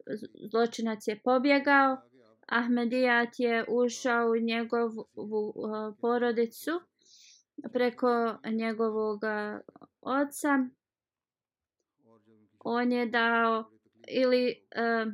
zločinac 0.51 1.09
je 1.09 1.21
pobjegao. 1.25 1.97
Ahmedijat 2.47 3.29
je 3.39 3.65
ušao 3.69 4.31
u 4.31 4.37
njegovu 4.37 5.07
uh, 5.15 5.95
porodicu 6.01 6.71
preko 7.73 8.39
njegovog 8.45 9.21
oca. 10.01 10.67
On 12.59 12.93
je 12.93 13.07
dao 13.07 13.71
ili 14.09 14.55
uh, 14.77 15.13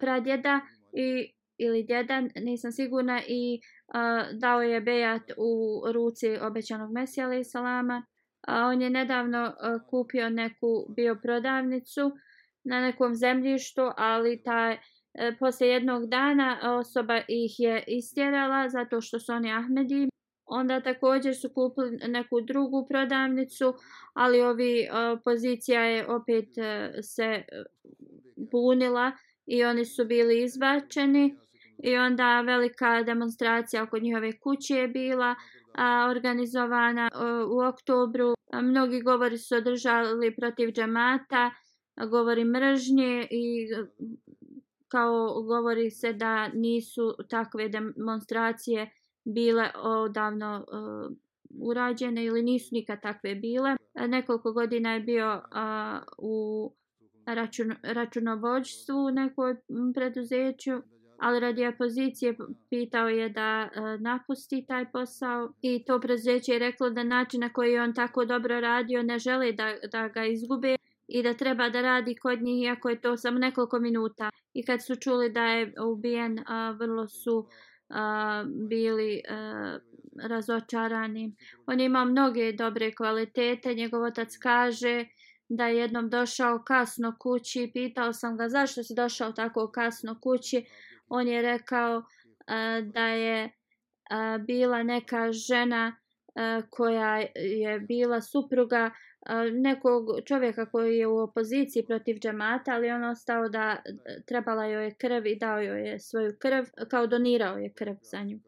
pradjeda 0.00 0.60
i 0.92 1.33
ili 1.58 1.82
djeda, 1.82 2.20
nisam 2.36 2.72
sigurna, 2.72 3.22
i 3.28 3.60
a, 3.88 4.24
dao 4.32 4.62
je 4.62 4.80
bejat 4.80 5.22
u 5.36 5.82
ruci 5.92 6.36
obećanog 6.40 6.92
Mesija 6.92 7.26
alaih 7.26 7.46
salama. 7.46 8.06
A 8.48 8.66
on 8.66 8.82
je 8.82 8.90
nedavno 8.90 9.38
a, 9.38 9.78
kupio 9.90 10.30
neku 10.30 10.86
bioprodavnicu 10.96 12.12
na 12.64 12.80
nekom 12.80 13.14
zemljištu, 13.14 13.82
ali 13.96 14.42
ta 14.42 14.70
e, 14.70 14.78
posle 15.38 15.68
jednog 15.68 16.06
dana 16.06 16.78
osoba 16.78 17.20
ih 17.28 17.54
je 17.58 17.84
istjerala 17.86 18.68
zato 18.68 19.00
što 19.00 19.20
su 19.20 19.32
oni 19.32 19.52
Ahmedi. 19.52 20.08
Onda 20.46 20.80
također 20.80 21.36
su 21.36 21.50
kupili 21.54 21.98
neku 22.08 22.40
drugu 22.40 22.86
prodavnicu, 22.88 23.74
ali 24.14 24.40
ovi 24.40 24.88
pozicija 25.24 25.80
je 25.80 26.06
opet 26.08 26.58
e, 26.58 26.90
se 27.02 27.24
e, 27.24 27.44
bunila 28.36 29.12
i 29.46 29.64
oni 29.64 29.84
su 29.84 30.04
bili 30.04 30.42
izbačeni 30.42 31.36
i 31.78 31.96
onda 31.96 32.40
velika 32.40 33.02
demonstracija 33.02 33.82
oko 33.82 33.98
njihove 33.98 34.38
kuće 34.40 34.74
je 34.74 34.88
bila 34.88 35.34
a, 35.74 36.06
organizovana 36.10 37.10
a, 37.12 37.46
u 37.48 37.68
oktobru. 37.68 38.34
A, 38.52 38.60
mnogi 38.60 39.00
govori 39.00 39.38
su 39.38 39.56
održali 39.56 40.36
protiv 40.36 40.68
džamata, 40.68 41.50
a, 41.94 42.06
govori 42.06 42.44
mržnje 42.44 43.28
i 43.30 43.68
e, 43.72 43.84
kao 44.88 45.42
govori 45.42 45.90
se 45.90 46.12
da 46.12 46.48
nisu 46.48 47.14
takve 47.28 47.68
demonstracije 47.68 48.90
bile 49.24 49.70
odavno 49.82 50.64
a, 50.72 51.08
urađene 51.60 52.24
ili 52.24 52.42
nisu 52.42 52.68
nikad 52.72 53.02
takve 53.02 53.34
bile. 53.34 53.76
A, 53.94 54.06
nekoliko 54.06 54.52
godina 54.52 54.94
je 54.94 55.00
bio 55.00 55.42
a, 55.52 56.00
u 56.18 56.72
račun, 57.26 57.74
računovođstvu 57.82 58.96
u 58.96 59.10
nekoj 59.10 59.56
preduzeću 59.94 60.72
ali 61.24 61.40
radi 61.40 61.66
opozicije 61.66 62.36
pitao 62.70 63.08
je 63.08 63.28
da 63.28 63.68
e, 63.74 63.80
napusti 63.98 64.64
taj 64.68 64.92
posao 64.92 65.52
i 65.62 65.84
to 65.84 66.00
preduzeće 66.00 66.52
je 66.52 66.58
reklo 66.58 66.90
da 66.90 67.02
način 67.02 67.40
na 67.40 67.52
koji 67.52 67.78
on 67.78 67.94
tako 67.94 68.24
dobro 68.24 68.60
radio 68.60 69.02
ne 69.02 69.18
žele 69.18 69.52
da, 69.52 69.74
da 69.92 70.08
ga 70.08 70.24
izgube 70.24 70.76
i 71.08 71.22
da 71.22 71.34
treba 71.34 71.68
da 71.68 71.80
radi 71.80 72.14
kod 72.14 72.42
njih 72.42 72.62
iako 72.62 72.88
je 72.88 73.00
to 73.00 73.16
samo 73.16 73.38
nekoliko 73.38 73.78
minuta. 73.78 74.30
I 74.54 74.64
kad 74.64 74.84
su 74.84 74.96
čuli 74.96 75.30
da 75.30 75.44
je 75.44 75.74
ubijen 75.84 76.38
vrlo 76.78 77.08
su 77.08 77.48
bili 78.68 79.14
e, 79.14 79.20
razočarani. 80.22 81.34
On 81.66 81.80
ima 81.80 82.04
mnoge 82.04 82.52
dobre 82.52 82.94
kvalitete 82.94 83.74
njegov 83.74 84.02
otac 84.02 84.36
kaže 84.36 85.04
da 85.48 85.66
je 85.66 85.76
jednom 85.76 86.10
došao 86.10 86.62
kasno 86.66 87.16
kući 87.18 87.70
pitao 87.72 88.12
sam 88.12 88.36
ga 88.36 88.48
zašto 88.48 88.82
si 88.82 88.94
došao 88.94 89.32
tako 89.32 89.70
kasno 89.70 90.20
kući 90.20 90.64
on 91.08 91.28
je 91.28 91.42
rekao 91.42 91.96
uh, 91.98 92.92
da 92.92 93.06
je 93.06 93.44
uh, 93.44 94.44
bila 94.46 94.82
neka 94.82 95.32
žena 95.32 95.96
uh, 95.96 96.68
koja 96.70 97.16
je 97.34 97.80
bila 97.80 98.20
supruga 98.20 98.90
nekog 99.52 100.06
čovjeka 100.24 100.70
koji 100.70 100.98
je 100.98 101.06
u 101.06 101.18
opoziciji 101.18 101.86
protiv 101.86 102.16
džamata, 102.16 102.72
ali 102.72 102.90
on 102.90 103.04
ostao 103.04 103.48
da 103.48 103.82
trebala 104.26 104.66
joj 104.66 104.84
je 104.84 104.94
krv 104.94 105.26
i 105.26 105.36
dao 105.36 105.60
joj 105.60 105.88
je 105.88 106.00
svoju 106.00 106.36
krv, 106.38 106.64
kao 106.90 107.06
donirao 107.06 107.58
je 107.58 107.72
krv 107.72 107.94
za 108.02 108.22
nju. 108.22 108.38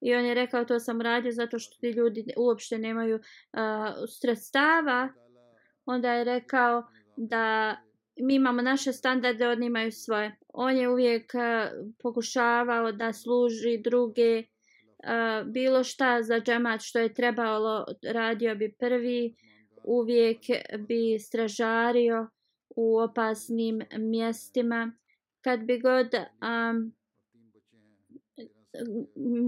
I 0.00 0.14
on 0.14 0.24
je 0.24 0.34
rekao 0.34 0.64
to 0.64 0.80
sam 0.80 1.00
radio 1.00 1.32
zato 1.32 1.58
što 1.58 1.78
ti 1.80 1.90
ljudi 1.90 2.24
uopšte 2.36 2.78
nemaju 2.78 3.16
uh, 3.16 3.20
sredstava. 4.20 5.08
Onda 5.86 6.12
je 6.12 6.24
rekao 6.24 6.84
da 7.16 7.76
mi 8.16 8.34
imamo 8.34 8.62
naše 8.62 8.92
standarde, 8.92 9.48
oni 9.48 9.66
imaju 9.66 9.92
svoje. 9.92 10.36
On 10.52 10.76
je 10.76 10.88
uvijek 10.88 11.32
uh, 11.34 11.42
pokušavao 12.02 12.92
da 12.92 13.12
služi 13.12 13.78
druge, 13.84 14.38
uh, 14.38 15.46
bilo 15.46 15.84
šta 15.84 16.22
za 16.22 16.40
džemat 16.40 16.80
što 16.80 16.98
je 16.98 17.14
trebalo, 17.14 17.84
radio 18.12 18.54
bi 18.54 18.74
prvi, 18.78 19.34
uvijek 19.84 20.40
bi 20.78 21.18
stražario 21.18 22.28
u 22.76 22.98
opasnim 22.98 23.82
mjestima. 23.98 24.92
Kad 25.40 25.60
bi 25.60 25.78
god 25.78 26.14
um, 26.14 26.94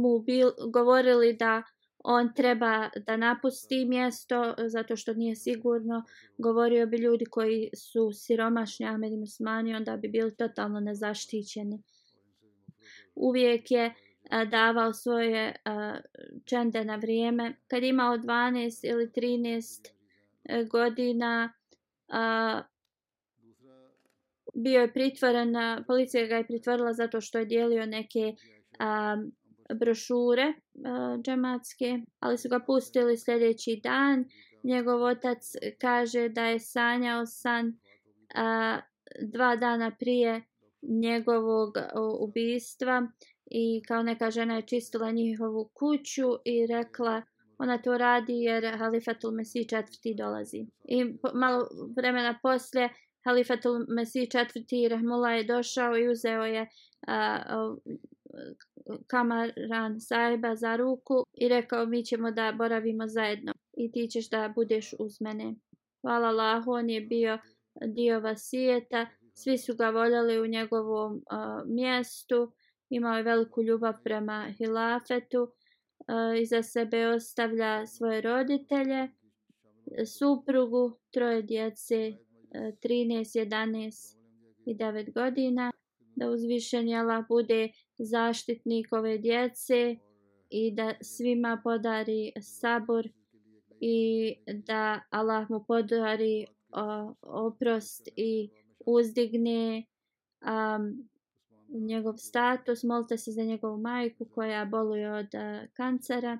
mu 0.02 0.18
bil, 0.18 0.50
govorili 0.72 1.32
da 1.32 1.62
on 2.04 2.34
treba 2.34 2.90
da 3.06 3.16
napusti 3.16 3.84
mjesto 3.84 4.44
e, 4.44 4.68
zato 4.68 4.96
što 4.96 5.14
nije 5.14 5.36
sigurno. 5.36 6.04
Govorio 6.38 6.86
bi 6.86 6.96
ljudi 6.96 7.24
koji 7.24 7.70
su 7.76 8.10
siromašni 8.12 8.86
Ahmedi 8.86 9.16
Musmani, 9.16 9.74
onda 9.74 9.96
bi 9.96 10.08
bili 10.08 10.36
totalno 10.36 10.80
nezaštićeni. 10.80 11.82
Uvijek 13.14 13.70
je 13.70 13.94
a, 14.30 14.44
davao 14.44 14.92
svoje 14.92 15.56
a, 15.64 15.98
čende 16.44 16.84
na 16.84 16.96
vrijeme. 16.96 17.54
Kad 17.68 17.82
imao 17.82 18.16
12 18.16 18.90
ili 18.90 19.06
13 19.06 20.68
godina, 20.70 21.52
a, 22.08 22.62
bio 24.54 24.80
je 24.80 24.92
pritvoren, 24.92 25.54
policija 25.86 26.26
ga 26.26 26.36
je 26.36 26.46
pritvorila 26.46 26.92
zato 26.92 27.20
što 27.20 27.38
je 27.38 27.44
dijelio 27.44 27.86
neke 27.86 28.34
a, 28.78 29.16
brošure 29.74 30.52
uh, 30.52 31.22
džematske, 31.22 32.00
ali 32.20 32.38
su 32.38 32.48
ga 32.48 32.60
pustili 32.66 33.16
sljedeći 33.18 33.80
dan. 33.82 34.24
Njegov 34.62 35.02
otac 35.02 35.52
kaže 35.80 36.28
da 36.28 36.44
je 36.44 36.60
sanjao 36.60 37.26
san 37.26 37.66
uh, 37.68 38.82
dva 39.22 39.56
dana 39.56 39.96
prije 39.98 40.42
njegovog 40.82 41.76
uh, 41.76 42.28
ubistva 42.28 43.08
i 43.50 43.82
kao 43.88 44.02
neka 44.02 44.30
žena 44.30 44.56
je 44.56 44.66
čistila 44.66 45.10
njihovu 45.10 45.70
kuću 45.74 46.28
i 46.44 46.66
rekla 46.66 47.22
ona 47.58 47.78
to 47.78 47.98
radi 47.98 48.32
jer 48.32 48.78
Halifatul 48.78 49.32
Mesih 49.32 49.68
četvrti 49.68 50.14
dolazi. 50.18 50.66
I 50.84 51.18
po, 51.22 51.28
malo 51.34 51.66
vremena 51.96 52.38
poslije 52.42 52.88
Halifatul 53.24 53.84
Mesih 53.88 54.30
četvrti 54.30 54.88
Rahmula 54.88 55.30
je 55.30 55.44
došao 55.44 55.98
i 55.98 56.08
uzeo 56.08 56.44
je 56.44 56.62
uh, 56.62 57.78
kamaran 59.06 60.00
sajba 60.00 60.56
za 60.56 60.76
ruku 60.76 61.24
i 61.32 61.48
rekao 61.48 61.86
mi 61.86 62.04
ćemo 62.04 62.30
da 62.30 62.52
boravimo 62.52 63.08
zajedno 63.08 63.52
i 63.76 63.92
ti 63.92 64.08
ćeš 64.08 64.30
da 64.30 64.52
budeš 64.54 64.94
uz 64.98 65.20
mene. 65.20 65.54
Hvala 66.00 66.28
Allah, 66.28 66.64
on 66.66 66.90
je 66.90 67.00
bio 67.00 67.38
dio 67.86 68.20
vasijeta, 68.20 69.06
svi 69.34 69.58
su 69.58 69.76
ga 69.76 69.90
voljeli 69.90 70.40
u 70.40 70.46
njegovom 70.46 71.12
uh, 71.14 71.74
mjestu, 71.74 72.52
imao 72.90 73.16
je 73.16 73.22
veliku 73.22 73.62
ljubav 73.62 73.94
prema 74.04 74.52
hilafetu, 74.58 75.42
uh, 75.42 76.40
iza 76.40 76.62
sebe 76.62 77.08
ostavlja 77.08 77.86
svoje 77.86 78.20
roditelje, 78.20 79.08
suprugu, 80.18 80.98
troje 81.10 81.42
djece, 81.42 82.12
uh, 82.12 82.60
13, 82.60 83.46
11 83.46 84.16
i 84.66 84.76
9 84.76 85.12
godina, 85.12 85.72
da 86.16 86.30
uzvišen 86.30 86.94
Allah 86.94 87.24
bude 87.28 87.68
zaštitnik 87.98 88.92
ove 88.92 89.18
djece 89.18 89.96
i 90.50 90.70
da 90.70 90.94
svima 91.00 91.60
podari 91.64 92.32
sabor 92.40 93.08
i 93.80 94.36
da 94.46 95.00
Allah 95.10 95.50
mu 95.50 95.64
podari 95.68 96.46
o, 96.72 97.14
oprost 97.22 98.08
i 98.16 98.50
uzdigne 98.86 99.84
um, 100.42 101.08
njegov 101.68 102.16
status. 102.16 102.82
Molite 102.82 103.18
se 103.18 103.32
za 103.32 103.42
njegovu 103.42 103.78
majku 103.78 104.24
koja 104.24 104.64
boluje 104.64 105.12
od 105.12 105.26
uh, 105.34 105.68
kancera. 105.72 106.38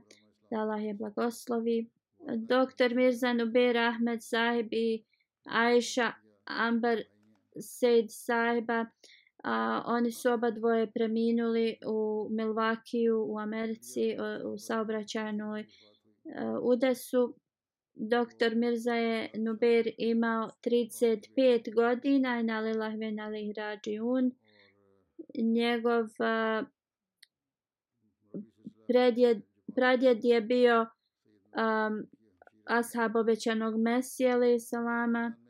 Da 0.50 0.56
Allah 0.56 0.84
je 0.84 0.94
blagoslovi. 0.94 1.90
Doktor 2.36 2.94
Mirza 2.94 3.32
Nubir 3.32 3.78
Ahmed 3.78 4.22
Sahib 4.22 4.68
i 4.72 5.04
Aisha 5.44 6.12
Ambar 6.44 6.98
Sejd 7.60 8.06
Sahiba 8.10 8.86
A, 9.44 9.82
oni 9.86 10.12
su 10.12 10.32
oba 10.32 10.50
dvoje 10.50 10.90
preminuli 10.92 11.76
u 11.86 12.28
Milvakiju 12.30 13.26
u 13.28 13.38
Americi 13.38 14.16
u, 14.44 14.52
u 14.52 14.58
saobraćajnoj 14.58 15.60
e, 15.60 15.66
udesu. 16.62 17.34
Doktor 17.96 18.54
Mirza 18.54 18.94
je 18.94 19.30
Nuber 19.34 19.90
imao 19.98 20.50
35 20.66 21.74
godina 21.74 22.40
i 22.40 22.42
na 22.42 22.60
lilah 22.60 22.94
ven 22.98 23.20
alih 23.20 23.52
rađiun. 23.56 24.32
Njegov 25.34 26.06
a, 26.18 26.64
predjed, 28.88 29.42
pradjed 29.74 30.24
je 30.24 30.40
bio 30.40 30.80
um, 30.80 32.06
ashab 32.64 33.16
obećanog 33.16 33.80
Mesije, 33.80 34.60
salama 34.60 35.43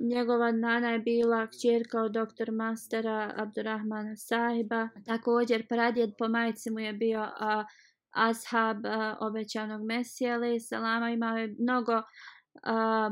njegova 0.00 0.52
nana 0.52 0.90
je 0.90 0.98
bila 0.98 1.46
kćerka 1.46 2.02
od 2.02 2.12
doktor 2.12 2.52
mastera 2.52 3.32
Abdurrahmana 3.36 4.16
sahiba. 4.16 4.88
Također 5.06 5.68
pradjed 5.68 6.10
po 6.18 6.28
majici 6.28 6.70
mu 6.70 6.80
je 6.80 6.92
bio 6.92 7.20
a, 7.20 7.64
ashab 8.10 8.86
a, 8.86 9.16
obećanog 9.20 9.84
Mesije 9.84 10.32
ali 10.32 10.60
salama 10.60 11.10
imao 11.10 11.36
je 11.36 11.54
mnogo 11.58 12.02
a, 12.62 13.10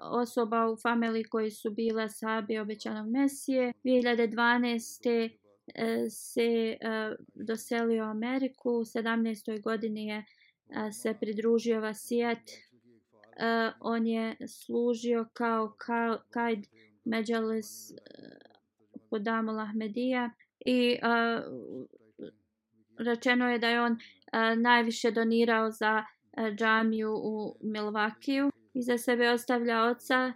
osoba 0.00 0.70
u 0.70 0.76
familiji 0.76 1.24
koji 1.24 1.50
su 1.50 1.70
bile 1.70 2.08
sahabi 2.08 2.58
obećanog 2.58 3.10
mesije. 3.10 3.72
2012. 3.84 5.30
E, 5.74 6.10
se 6.10 6.76
a, 6.84 7.14
doselio 7.34 8.04
u 8.04 8.10
Ameriku. 8.10 8.70
U 8.70 8.84
17. 8.84 9.62
godini 9.62 10.06
je 10.06 10.16
e, 10.16 10.92
se 10.92 11.14
pridružio 11.20 11.80
vasijet 11.80 12.67
uh, 13.38 13.72
on 13.80 14.06
je 14.06 14.36
služio 14.46 15.28
kao 15.32 15.74
kajd 16.30 16.66
Međalis 17.04 17.90
uh, 17.90 17.96
e, 17.98 18.48
Hudamul 19.10 19.60
Ahmedija 19.60 20.30
i 20.66 20.98
uh, 21.02 21.44
rečeno 22.98 23.50
je 23.50 23.58
da 23.58 23.68
je 23.68 23.82
on 23.82 23.92
uh, 23.92 24.58
najviše 24.58 25.10
donirao 25.10 25.70
za 25.70 26.04
uh, 26.32 26.44
džamiju 26.54 27.14
u 27.14 27.56
Milvakiju. 27.60 28.50
I 28.74 28.82
za 28.82 28.98
sebe 28.98 29.30
ostavlja 29.30 29.82
oca 29.82 30.32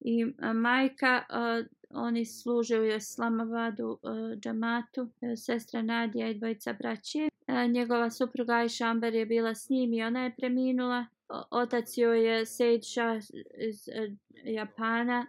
i 0.00 0.24
uh, 0.24 0.32
majka 0.54 1.22
uh, 1.30 1.66
oni 1.90 2.24
služe 2.24 2.80
u 2.80 2.84
Islamabadu 2.84 3.98
uh, 4.02 4.38
džamatu. 4.38 5.02
Uh, 5.02 5.08
sestra 5.36 5.82
Nadija 5.82 6.28
i 6.28 6.34
dvojica 6.34 6.72
braće 6.72 7.28
uh, 7.48 7.70
njegova 7.70 8.10
supruga 8.10 8.54
Aisha 8.54 8.84
Amber 8.84 9.14
je 9.14 9.26
bila 9.26 9.54
s 9.54 9.68
njim 9.68 9.92
i 9.92 10.02
ona 10.02 10.24
je 10.24 10.34
preminula 10.36 11.06
otac 11.50 11.98
joj 11.98 12.26
je 12.26 12.46
Sejd 12.46 12.84
Shah 12.84 13.22
iz 13.58 13.88
e, 13.88 14.16
Japana 14.44 15.26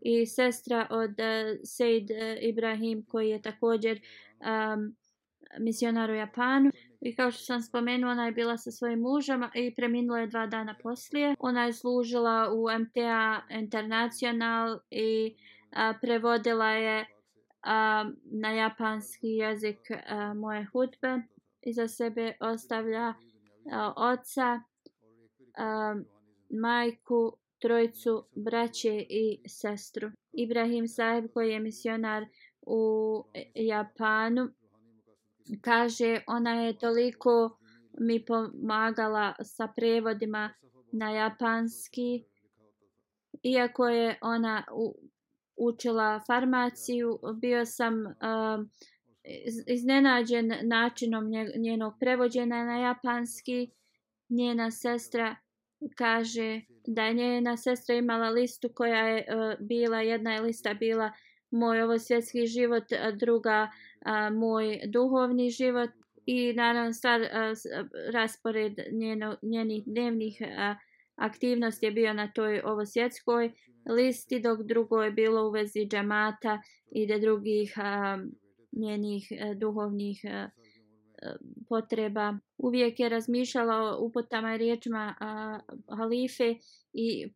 i 0.00 0.26
sestra 0.26 0.86
od 0.90 1.20
e, 1.20 1.58
Seid 1.64 2.10
e, 2.10 2.38
Ibrahim 2.40 3.04
koji 3.08 3.28
je 3.28 3.42
također 3.42 4.00
um, 4.40 4.96
misionar 5.58 6.10
u 6.10 6.14
Japanu. 6.14 6.70
I 7.00 7.16
kao 7.16 7.30
što 7.30 7.44
sam 7.44 7.62
spomenula, 7.62 8.12
ona 8.12 8.26
je 8.26 8.32
bila 8.32 8.58
sa 8.58 8.70
svojim 8.70 9.00
mužem 9.00 9.42
i 9.54 9.74
preminula 9.74 10.18
je 10.18 10.26
dva 10.26 10.46
dana 10.46 10.74
poslije. 10.82 11.34
Ona 11.38 11.64
je 11.64 11.72
služila 11.72 12.52
u 12.54 12.66
MTA 12.80 13.42
International 13.50 14.78
i 14.90 15.36
a, 15.72 15.94
prevodila 16.02 16.70
je 16.70 17.06
a, 17.62 18.10
na 18.24 18.50
japanski 18.50 19.28
jezik 19.28 19.90
a, 19.90 20.34
moje 20.34 20.66
hudbe. 20.72 21.22
Iza 21.62 21.88
sebe 21.88 22.32
ostavlja 22.40 23.14
a, 23.72 23.92
oca 23.96 24.60
um, 25.58 26.04
majku, 26.50 27.36
trojicu, 27.58 28.24
braće 28.34 29.06
i 29.08 29.40
sestru. 29.48 30.10
Ibrahim 30.32 30.88
Saheb 30.88 31.24
koji 31.34 31.50
je 31.50 31.60
misionar 31.60 32.26
u 32.62 33.24
Japanu 33.54 34.48
kaže 35.60 36.20
ona 36.26 36.62
je 36.62 36.78
toliko 36.78 37.58
mi 37.98 38.24
pomagala 38.24 39.34
sa 39.42 39.68
prevodima 39.76 40.50
na 40.92 41.10
japanski 41.10 42.24
iako 43.42 43.88
je 43.88 44.18
ona 44.20 44.64
u, 44.74 44.94
učila 45.56 46.20
farmaciju 46.26 47.18
bio 47.40 47.66
sam 47.66 48.06
uh, 48.06 48.66
iznenađen 49.66 50.52
načinom 50.62 51.24
njenog 51.58 51.94
prevođena 52.00 52.64
na 52.64 52.78
japanski 52.78 53.70
njena 54.36 54.70
sestra 54.70 55.36
kaže 55.96 56.60
da 56.86 57.04
je 57.04 57.14
njena 57.14 57.56
sestra 57.56 57.94
imala 57.94 58.30
listu 58.30 58.70
koja 58.74 59.06
je 59.08 59.26
uh, 59.28 59.66
bila, 59.66 60.00
jedna 60.00 60.34
je 60.34 60.40
lista 60.40 60.74
bila 60.74 61.12
moj 61.52 61.82
ovo 61.82 61.98
svjetski 61.98 62.46
život, 62.46 62.92
a 62.92 63.10
druga 63.10 63.70
a, 64.04 64.30
moj 64.30 64.80
duhovni 64.86 65.50
život 65.50 65.90
i 66.26 66.52
naravno 66.52 66.92
stvar 66.92 67.20
e, 67.20 67.26
e, 67.26 67.52
raspored 68.12 68.72
njeno, 68.92 69.36
njenih 69.42 69.82
dnevnih 69.86 70.42
a, 70.58 70.74
aktivnosti 71.16 71.86
je 71.86 71.92
bio 71.92 72.12
na 72.12 72.32
toj 72.32 72.60
ovo 72.64 72.86
svjetskoj 72.86 73.52
listi, 73.90 74.40
dok 74.40 74.62
drugo 74.62 75.02
je 75.02 75.10
bilo 75.10 75.48
u 75.48 75.50
vezi 75.50 75.86
džamata 75.86 76.60
i 76.90 77.06
da 77.06 77.18
drugih 77.18 77.74
a, 77.76 78.18
njenih 78.72 79.28
a, 79.40 79.54
duhovnih 79.54 80.20
a, 80.24 80.48
potreba. 81.68 82.38
Uvijek 82.58 83.00
je 83.00 83.08
razmišljala 83.08 83.76
o 83.76 84.06
upotama 84.06 84.54
i 84.54 84.58
riječima 84.58 85.14
a, 85.20 85.58
halife 85.96 86.54
i 86.92 87.32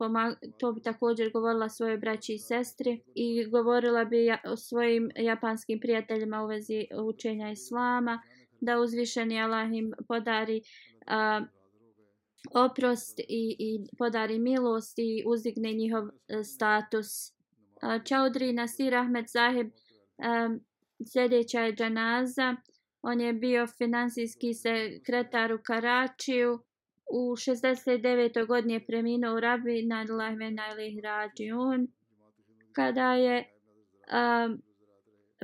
to 0.59 0.73
bi 0.73 0.83
također 0.83 1.33
govorila 1.33 1.69
svoje 1.69 1.99
braći 1.99 2.35
i 2.35 2.39
sestri 2.39 3.03
i 3.15 3.45
govorila 3.45 4.05
bi 4.05 4.25
ja, 4.25 4.39
o 4.45 4.57
svojim 4.57 5.11
japanskim 5.17 5.81
prijateljima 5.81 6.43
u 6.43 6.47
vezi 6.47 6.87
učenja 7.05 7.51
islama. 7.51 8.23
da 8.61 8.79
uzvišeni 8.81 9.43
Allah 9.43 9.69
im 9.73 9.93
podari 10.09 10.63
a, 11.07 11.45
oprost 12.55 13.19
i, 13.19 13.57
i 13.59 13.81
podari 13.99 14.39
milost 14.39 14.99
i 14.99 15.23
uzdigne 15.27 15.73
njihov 15.73 16.09
e, 16.09 16.37
a, 16.37 16.45
status. 16.45 17.33
Čaudri 18.05 18.53
Nasir 18.53 18.95
Ahmed 18.95 19.25
Zahib 19.29 19.71
a, 20.19 20.57
sljedeća 21.13 21.61
je 21.61 21.73
džanaza. 21.73 22.57
On 23.09 23.21
je 23.21 23.33
bio 23.33 23.67
finansijski 23.67 24.55
sekretar 24.55 25.53
u 25.53 25.59
Karačiju. 25.63 26.59
U 27.13 27.37
69. 27.37 28.47
godini 28.47 28.75
je 28.75 28.87
preminuo 28.87 29.37
u 29.37 29.41
Rabi 29.41 29.83
na 29.83 30.07
Lahme 30.09 30.51
Najlih 30.51 30.99
Rađiun. 31.03 31.87
Kada 32.73 33.13
je 33.13 33.37
um, 33.39 34.63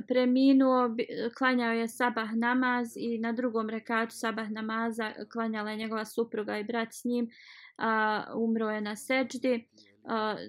preminuo, 0.07 0.95
klanjao 1.37 1.71
je 1.71 1.87
sabah 1.87 2.29
namaz 2.35 2.87
i 2.95 3.17
na 3.17 3.31
drugom 3.31 3.69
rekatu 3.69 4.15
sabah 4.15 4.51
namaza 4.51 5.13
klanjala 5.31 5.71
je 5.71 5.77
njegova 5.77 6.05
supruga 6.05 6.57
i 6.57 6.63
brat 6.63 6.89
s 6.91 7.05
njim. 7.05 7.25
Uh, 7.25 8.43
umro 8.43 8.69
je 8.69 8.81
na 8.81 8.95
seđdi 8.95 9.67
uh, 10.03 10.39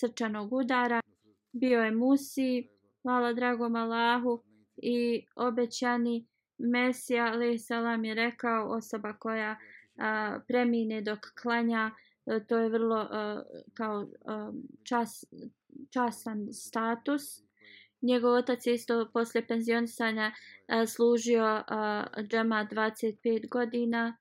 srčanog 0.00 0.52
udara. 0.52 1.00
Bio 1.52 1.82
je 1.82 1.90
musi, 1.90 2.68
hvala 3.02 3.32
dragom 3.32 3.76
Allahu 3.76 4.42
i 4.76 5.26
obećani 5.36 6.31
Mesija 6.62 7.24
alaih 7.24 7.62
salam 7.62 8.04
je 8.04 8.14
rekao 8.14 8.68
osoba 8.68 9.12
koja 9.12 9.56
a, 9.96 10.38
premine 10.48 11.00
dok 11.00 11.18
klanja 11.42 11.90
a, 12.26 12.40
to 12.40 12.58
je 12.58 12.68
vrlo 12.68 12.96
a, 13.10 13.42
kao 13.74 14.06
a, 14.26 14.52
čas, 14.84 15.24
časan 15.90 16.52
status 16.52 17.22
njegov 18.02 18.34
otac 18.34 18.66
je 18.66 18.74
isto 18.74 19.10
posle 19.12 19.46
penzionisanja 19.46 20.32
a, 20.66 20.86
služio 20.86 21.44
a, 21.44 22.04
džema 22.30 22.68
25 22.72 23.48
godina 23.48 24.16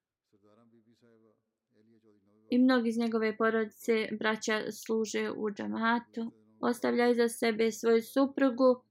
i 2.49 2.57
mnogi 2.57 2.89
iz 2.89 2.97
njegove 2.97 3.37
porodice 3.37 4.07
braća 4.19 4.71
služe 4.71 5.31
u 5.31 5.51
džamatu. 5.51 6.31
ostavlja 6.59 7.09
iza 7.09 7.27
sebe 7.27 7.71
svoju 7.71 8.01
suprugu 8.01 8.83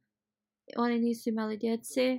oni 0.76 0.98
nisu 0.98 1.28
imali 1.28 1.56
djece. 1.56 2.18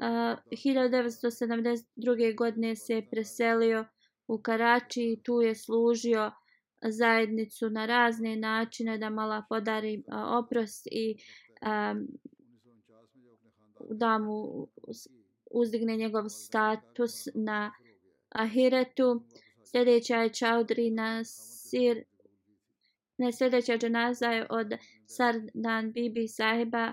A, 0.00 0.36
1972. 0.50 2.36
godine 2.36 2.76
se 2.76 3.02
preselio 3.10 3.84
u 4.28 4.38
Karači 4.38 5.02
i 5.02 5.22
tu 5.22 5.40
je 5.40 5.54
služio 5.54 6.30
zajednicu 6.82 7.70
na 7.70 7.86
razne 7.86 8.36
načine 8.36 8.98
da 8.98 9.10
mala 9.10 9.42
podari 9.48 10.02
oprost 10.38 10.86
i 10.86 11.16
um, 11.62 12.08
da 13.90 14.18
mu 14.18 14.68
uzdigne 15.50 15.96
njegov 15.96 16.28
status 16.28 17.28
na 17.34 17.72
Ahiretu. 18.28 19.22
Sljedeća 19.64 20.16
je 20.16 20.32
Čaudri 20.32 20.90
na 20.90 21.24
Sir. 21.24 22.04
Ne, 23.18 23.32
sljedeća 23.32 23.76
džanaza 23.76 24.26
je 24.26 24.46
od 24.50 24.72
Sardan 25.06 25.92
Bibi 25.92 26.28
sahiba 26.28 26.92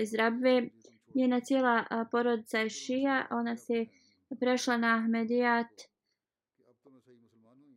iz 0.00 0.14
Rabve. 0.14 0.68
Njena 1.14 1.40
cijela 1.40 1.84
porodica 2.10 2.58
je 2.58 2.70
šija. 2.70 3.26
Ona 3.30 3.56
se 3.56 3.86
prešla 4.40 4.76
na 4.76 4.96
Ahmedijat 4.96 5.66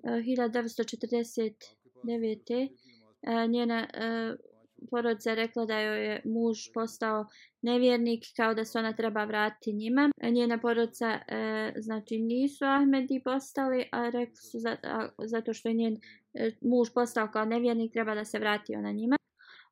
1949. 0.03 2.69
Njena 3.49 3.87
porodica 4.89 5.33
rekla 5.33 5.65
da 5.65 5.79
joj 5.79 6.05
je 6.05 6.21
muž 6.25 6.57
postao 6.73 7.25
nevjernik 7.61 8.23
kao 8.35 8.53
da 8.53 8.65
se 8.65 8.79
ona 8.79 8.93
treba 8.93 9.23
vratiti 9.23 9.73
njima. 9.73 10.09
Njena 10.31 10.57
porodica 10.57 11.19
e, 11.27 11.73
znači 11.77 12.19
nisu 12.19 12.65
Ahmedi 12.65 13.21
postali, 13.23 13.89
a 13.91 14.09
rekli 14.09 14.35
su 14.35 14.59
zato 15.25 15.53
što 15.53 15.69
je 15.69 15.73
njen 15.73 15.97
e, 16.33 16.51
muž 16.61 16.87
postao 16.93 17.29
kao 17.33 17.45
nevjernik 17.45 17.93
treba 17.93 18.15
da 18.15 18.25
se 18.25 18.39
vrati 18.39 18.75
ona 18.75 18.91
njima. 18.91 19.17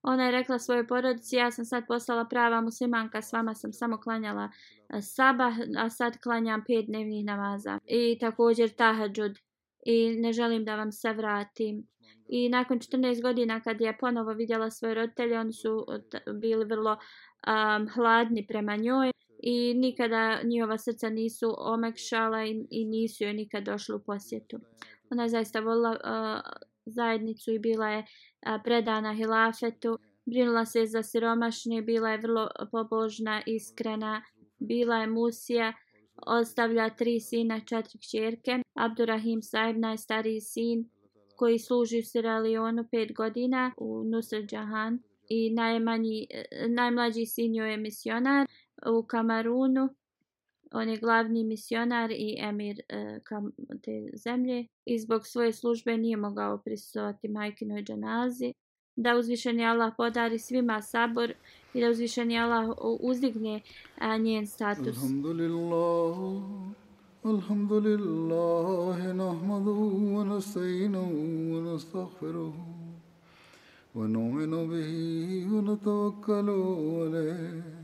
Ona 0.07 0.25
je 0.25 0.31
rekla 0.31 0.59
svojoj 0.59 0.87
porodici, 0.87 1.35
ja 1.35 1.51
sam 1.51 1.65
sad 1.65 1.83
postala 1.87 2.25
prava 2.25 2.61
muslimanka, 2.61 3.21
s 3.21 3.33
vama 3.33 3.55
sam 3.55 3.73
samo 3.73 3.97
klanjala 3.97 4.49
e, 4.89 5.01
sabah, 5.01 5.53
a 5.77 5.89
sad 5.89 6.17
klanjam 6.23 6.63
pet 6.67 6.85
dnevnih 6.85 7.25
namaza. 7.25 7.79
I 7.85 8.17
također 8.19 8.69
tahadžud. 8.69 9.39
I 9.85 10.15
ne 10.19 10.33
želim 10.33 10.65
da 10.65 10.75
vam 10.75 10.91
se 10.91 11.13
vratim. 11.13 11.87
I 12.27 12.49
nakon 12.49 12.79
14 12.79 13.21
godina 13.21 13.61
kad 13.61 13.81
je 13.81 13.97
ponovo 13.97 14.33
vidjela 14.33 14.71
svoje 14.71 14.95
roditelje, 14.95 15.39
oni 15.39 15.53
su 15.53 15.85
bili 16.41 16.65
vrlo 16.65 16.91
um, 16.91 17.87
hladni 17.89 18.47
prema 18.47 18.75
njoj. 18.75 19.11
I 19.39 19.73
nikada 19.73 20.39
njihova 20.43 20.77
srca 20.77 21.09
nisu 21.09 21.55
omekšala 21.57 22.45
i, 22.45 22.65
i 22.69 22.85
nisu 22.85 23.23
joj 23.23 23.33
nikad 23.33 23.63
došli 23.63 23.95
u 23.95 23.99
posjetu. 23.99 24.57
Ona 25.09 25.23
je 25.23 25.29
zaista 25.29 25.59
volila 25.59 25.89
uh, 25.89 26.51
zajednicu 26.85 27.51
i 27.51 27.59
bila 27.59 27.89
je 27.89 28.05
predana 28.63 29.13
hilafetu. 29.13 29.97
Brinula 30.25 30.65
se 30.65 30.85
za 30.85 31.03
siromašne, 31.03 31.81
bila 31.81 32.11
je 32.11 32.17
vrlo 32.17 32.47
pobožna, 32.71 33.41
iskrena, 33.45 34.21
bila 34.59 34.95
je 34.95 35.07
musija, 35.07 35.73
ostavlja 36.27 36.89
tri 36.89 37.19
sina, 37.19 37.59
četiri 37.59 37.99
čerke. 38.11 38.59
Abdurrahim 38.73 39.41
Saib, 39.41 39.77
najstariji 39.77 40.41
sin, 40.41 40.89
koji 41.35 41.59
služi 41.59 41.99
u 41.99 42.03
Sierra 42.03 42.39
Leone 42.39 42.83
pet 42.91 43.13
godina 43.13 43.71
u 43.77 44.03
Nusr 44.03 44.45
Jahan. 44.51 44.99
I 45.29 45.53
najmanji, 45.53 46.27
e, 46.29 46.67
najmlađi 46.67 47.25
sin 47.25 47.55
joj 47.55 47.71
je 47.71 47.77
misionar 47.77 48.47
u 48.99 49.03
Kamarunu 49.03 49.89
on 50.74 50.88
je 50.88 50.96
glavni 50.96 51.44
misionar 51.44 52.10
i 52.10 52.36
emir 52.38 52.80
e, 52.88 53.20
kam 53.24 53.50
te 53.82 54.10
zemlje 54.12 54.66
i 54.84 54.98
zbog 54.98 55.26
svoje 55.26 55.52
službe 55.52 55.96
nije 55.96 56.16
mogao 56.16 56.58
prisustovati 56.58 57.28
majkinoj 57.28 57.82
džanazi. 57.82 58.54
Da 58.96 59.16
uzvišeni 59.16 59.66
Allah 59.66 59.92
podari 59.96 60.38
svima 60.38 60.82
sabor 60.82 61.32
i 61.74 61.80
da 61.80 61.90
uzvišeni 61.90 62.38
Allah 62.38 62.76
uzdigne 63.00 63.60
a, 63.98 64.16
njen 64.16 64.46
status. 64.46 64.96
Alhamdulillah, 64.96 66.16
alhamdulillah, 67.24 69.14
nahmadu 69.14 69.74
wa 70.16 70.24
nastajinu 70.24 71.00
wa 71.52 71.60
nastagfiruhu. 71.72 72.80
ونؤمن 73.94 74.68
به 74.70 74.92
ونتوكل 75.52 76.48
عليه 77.00 77.83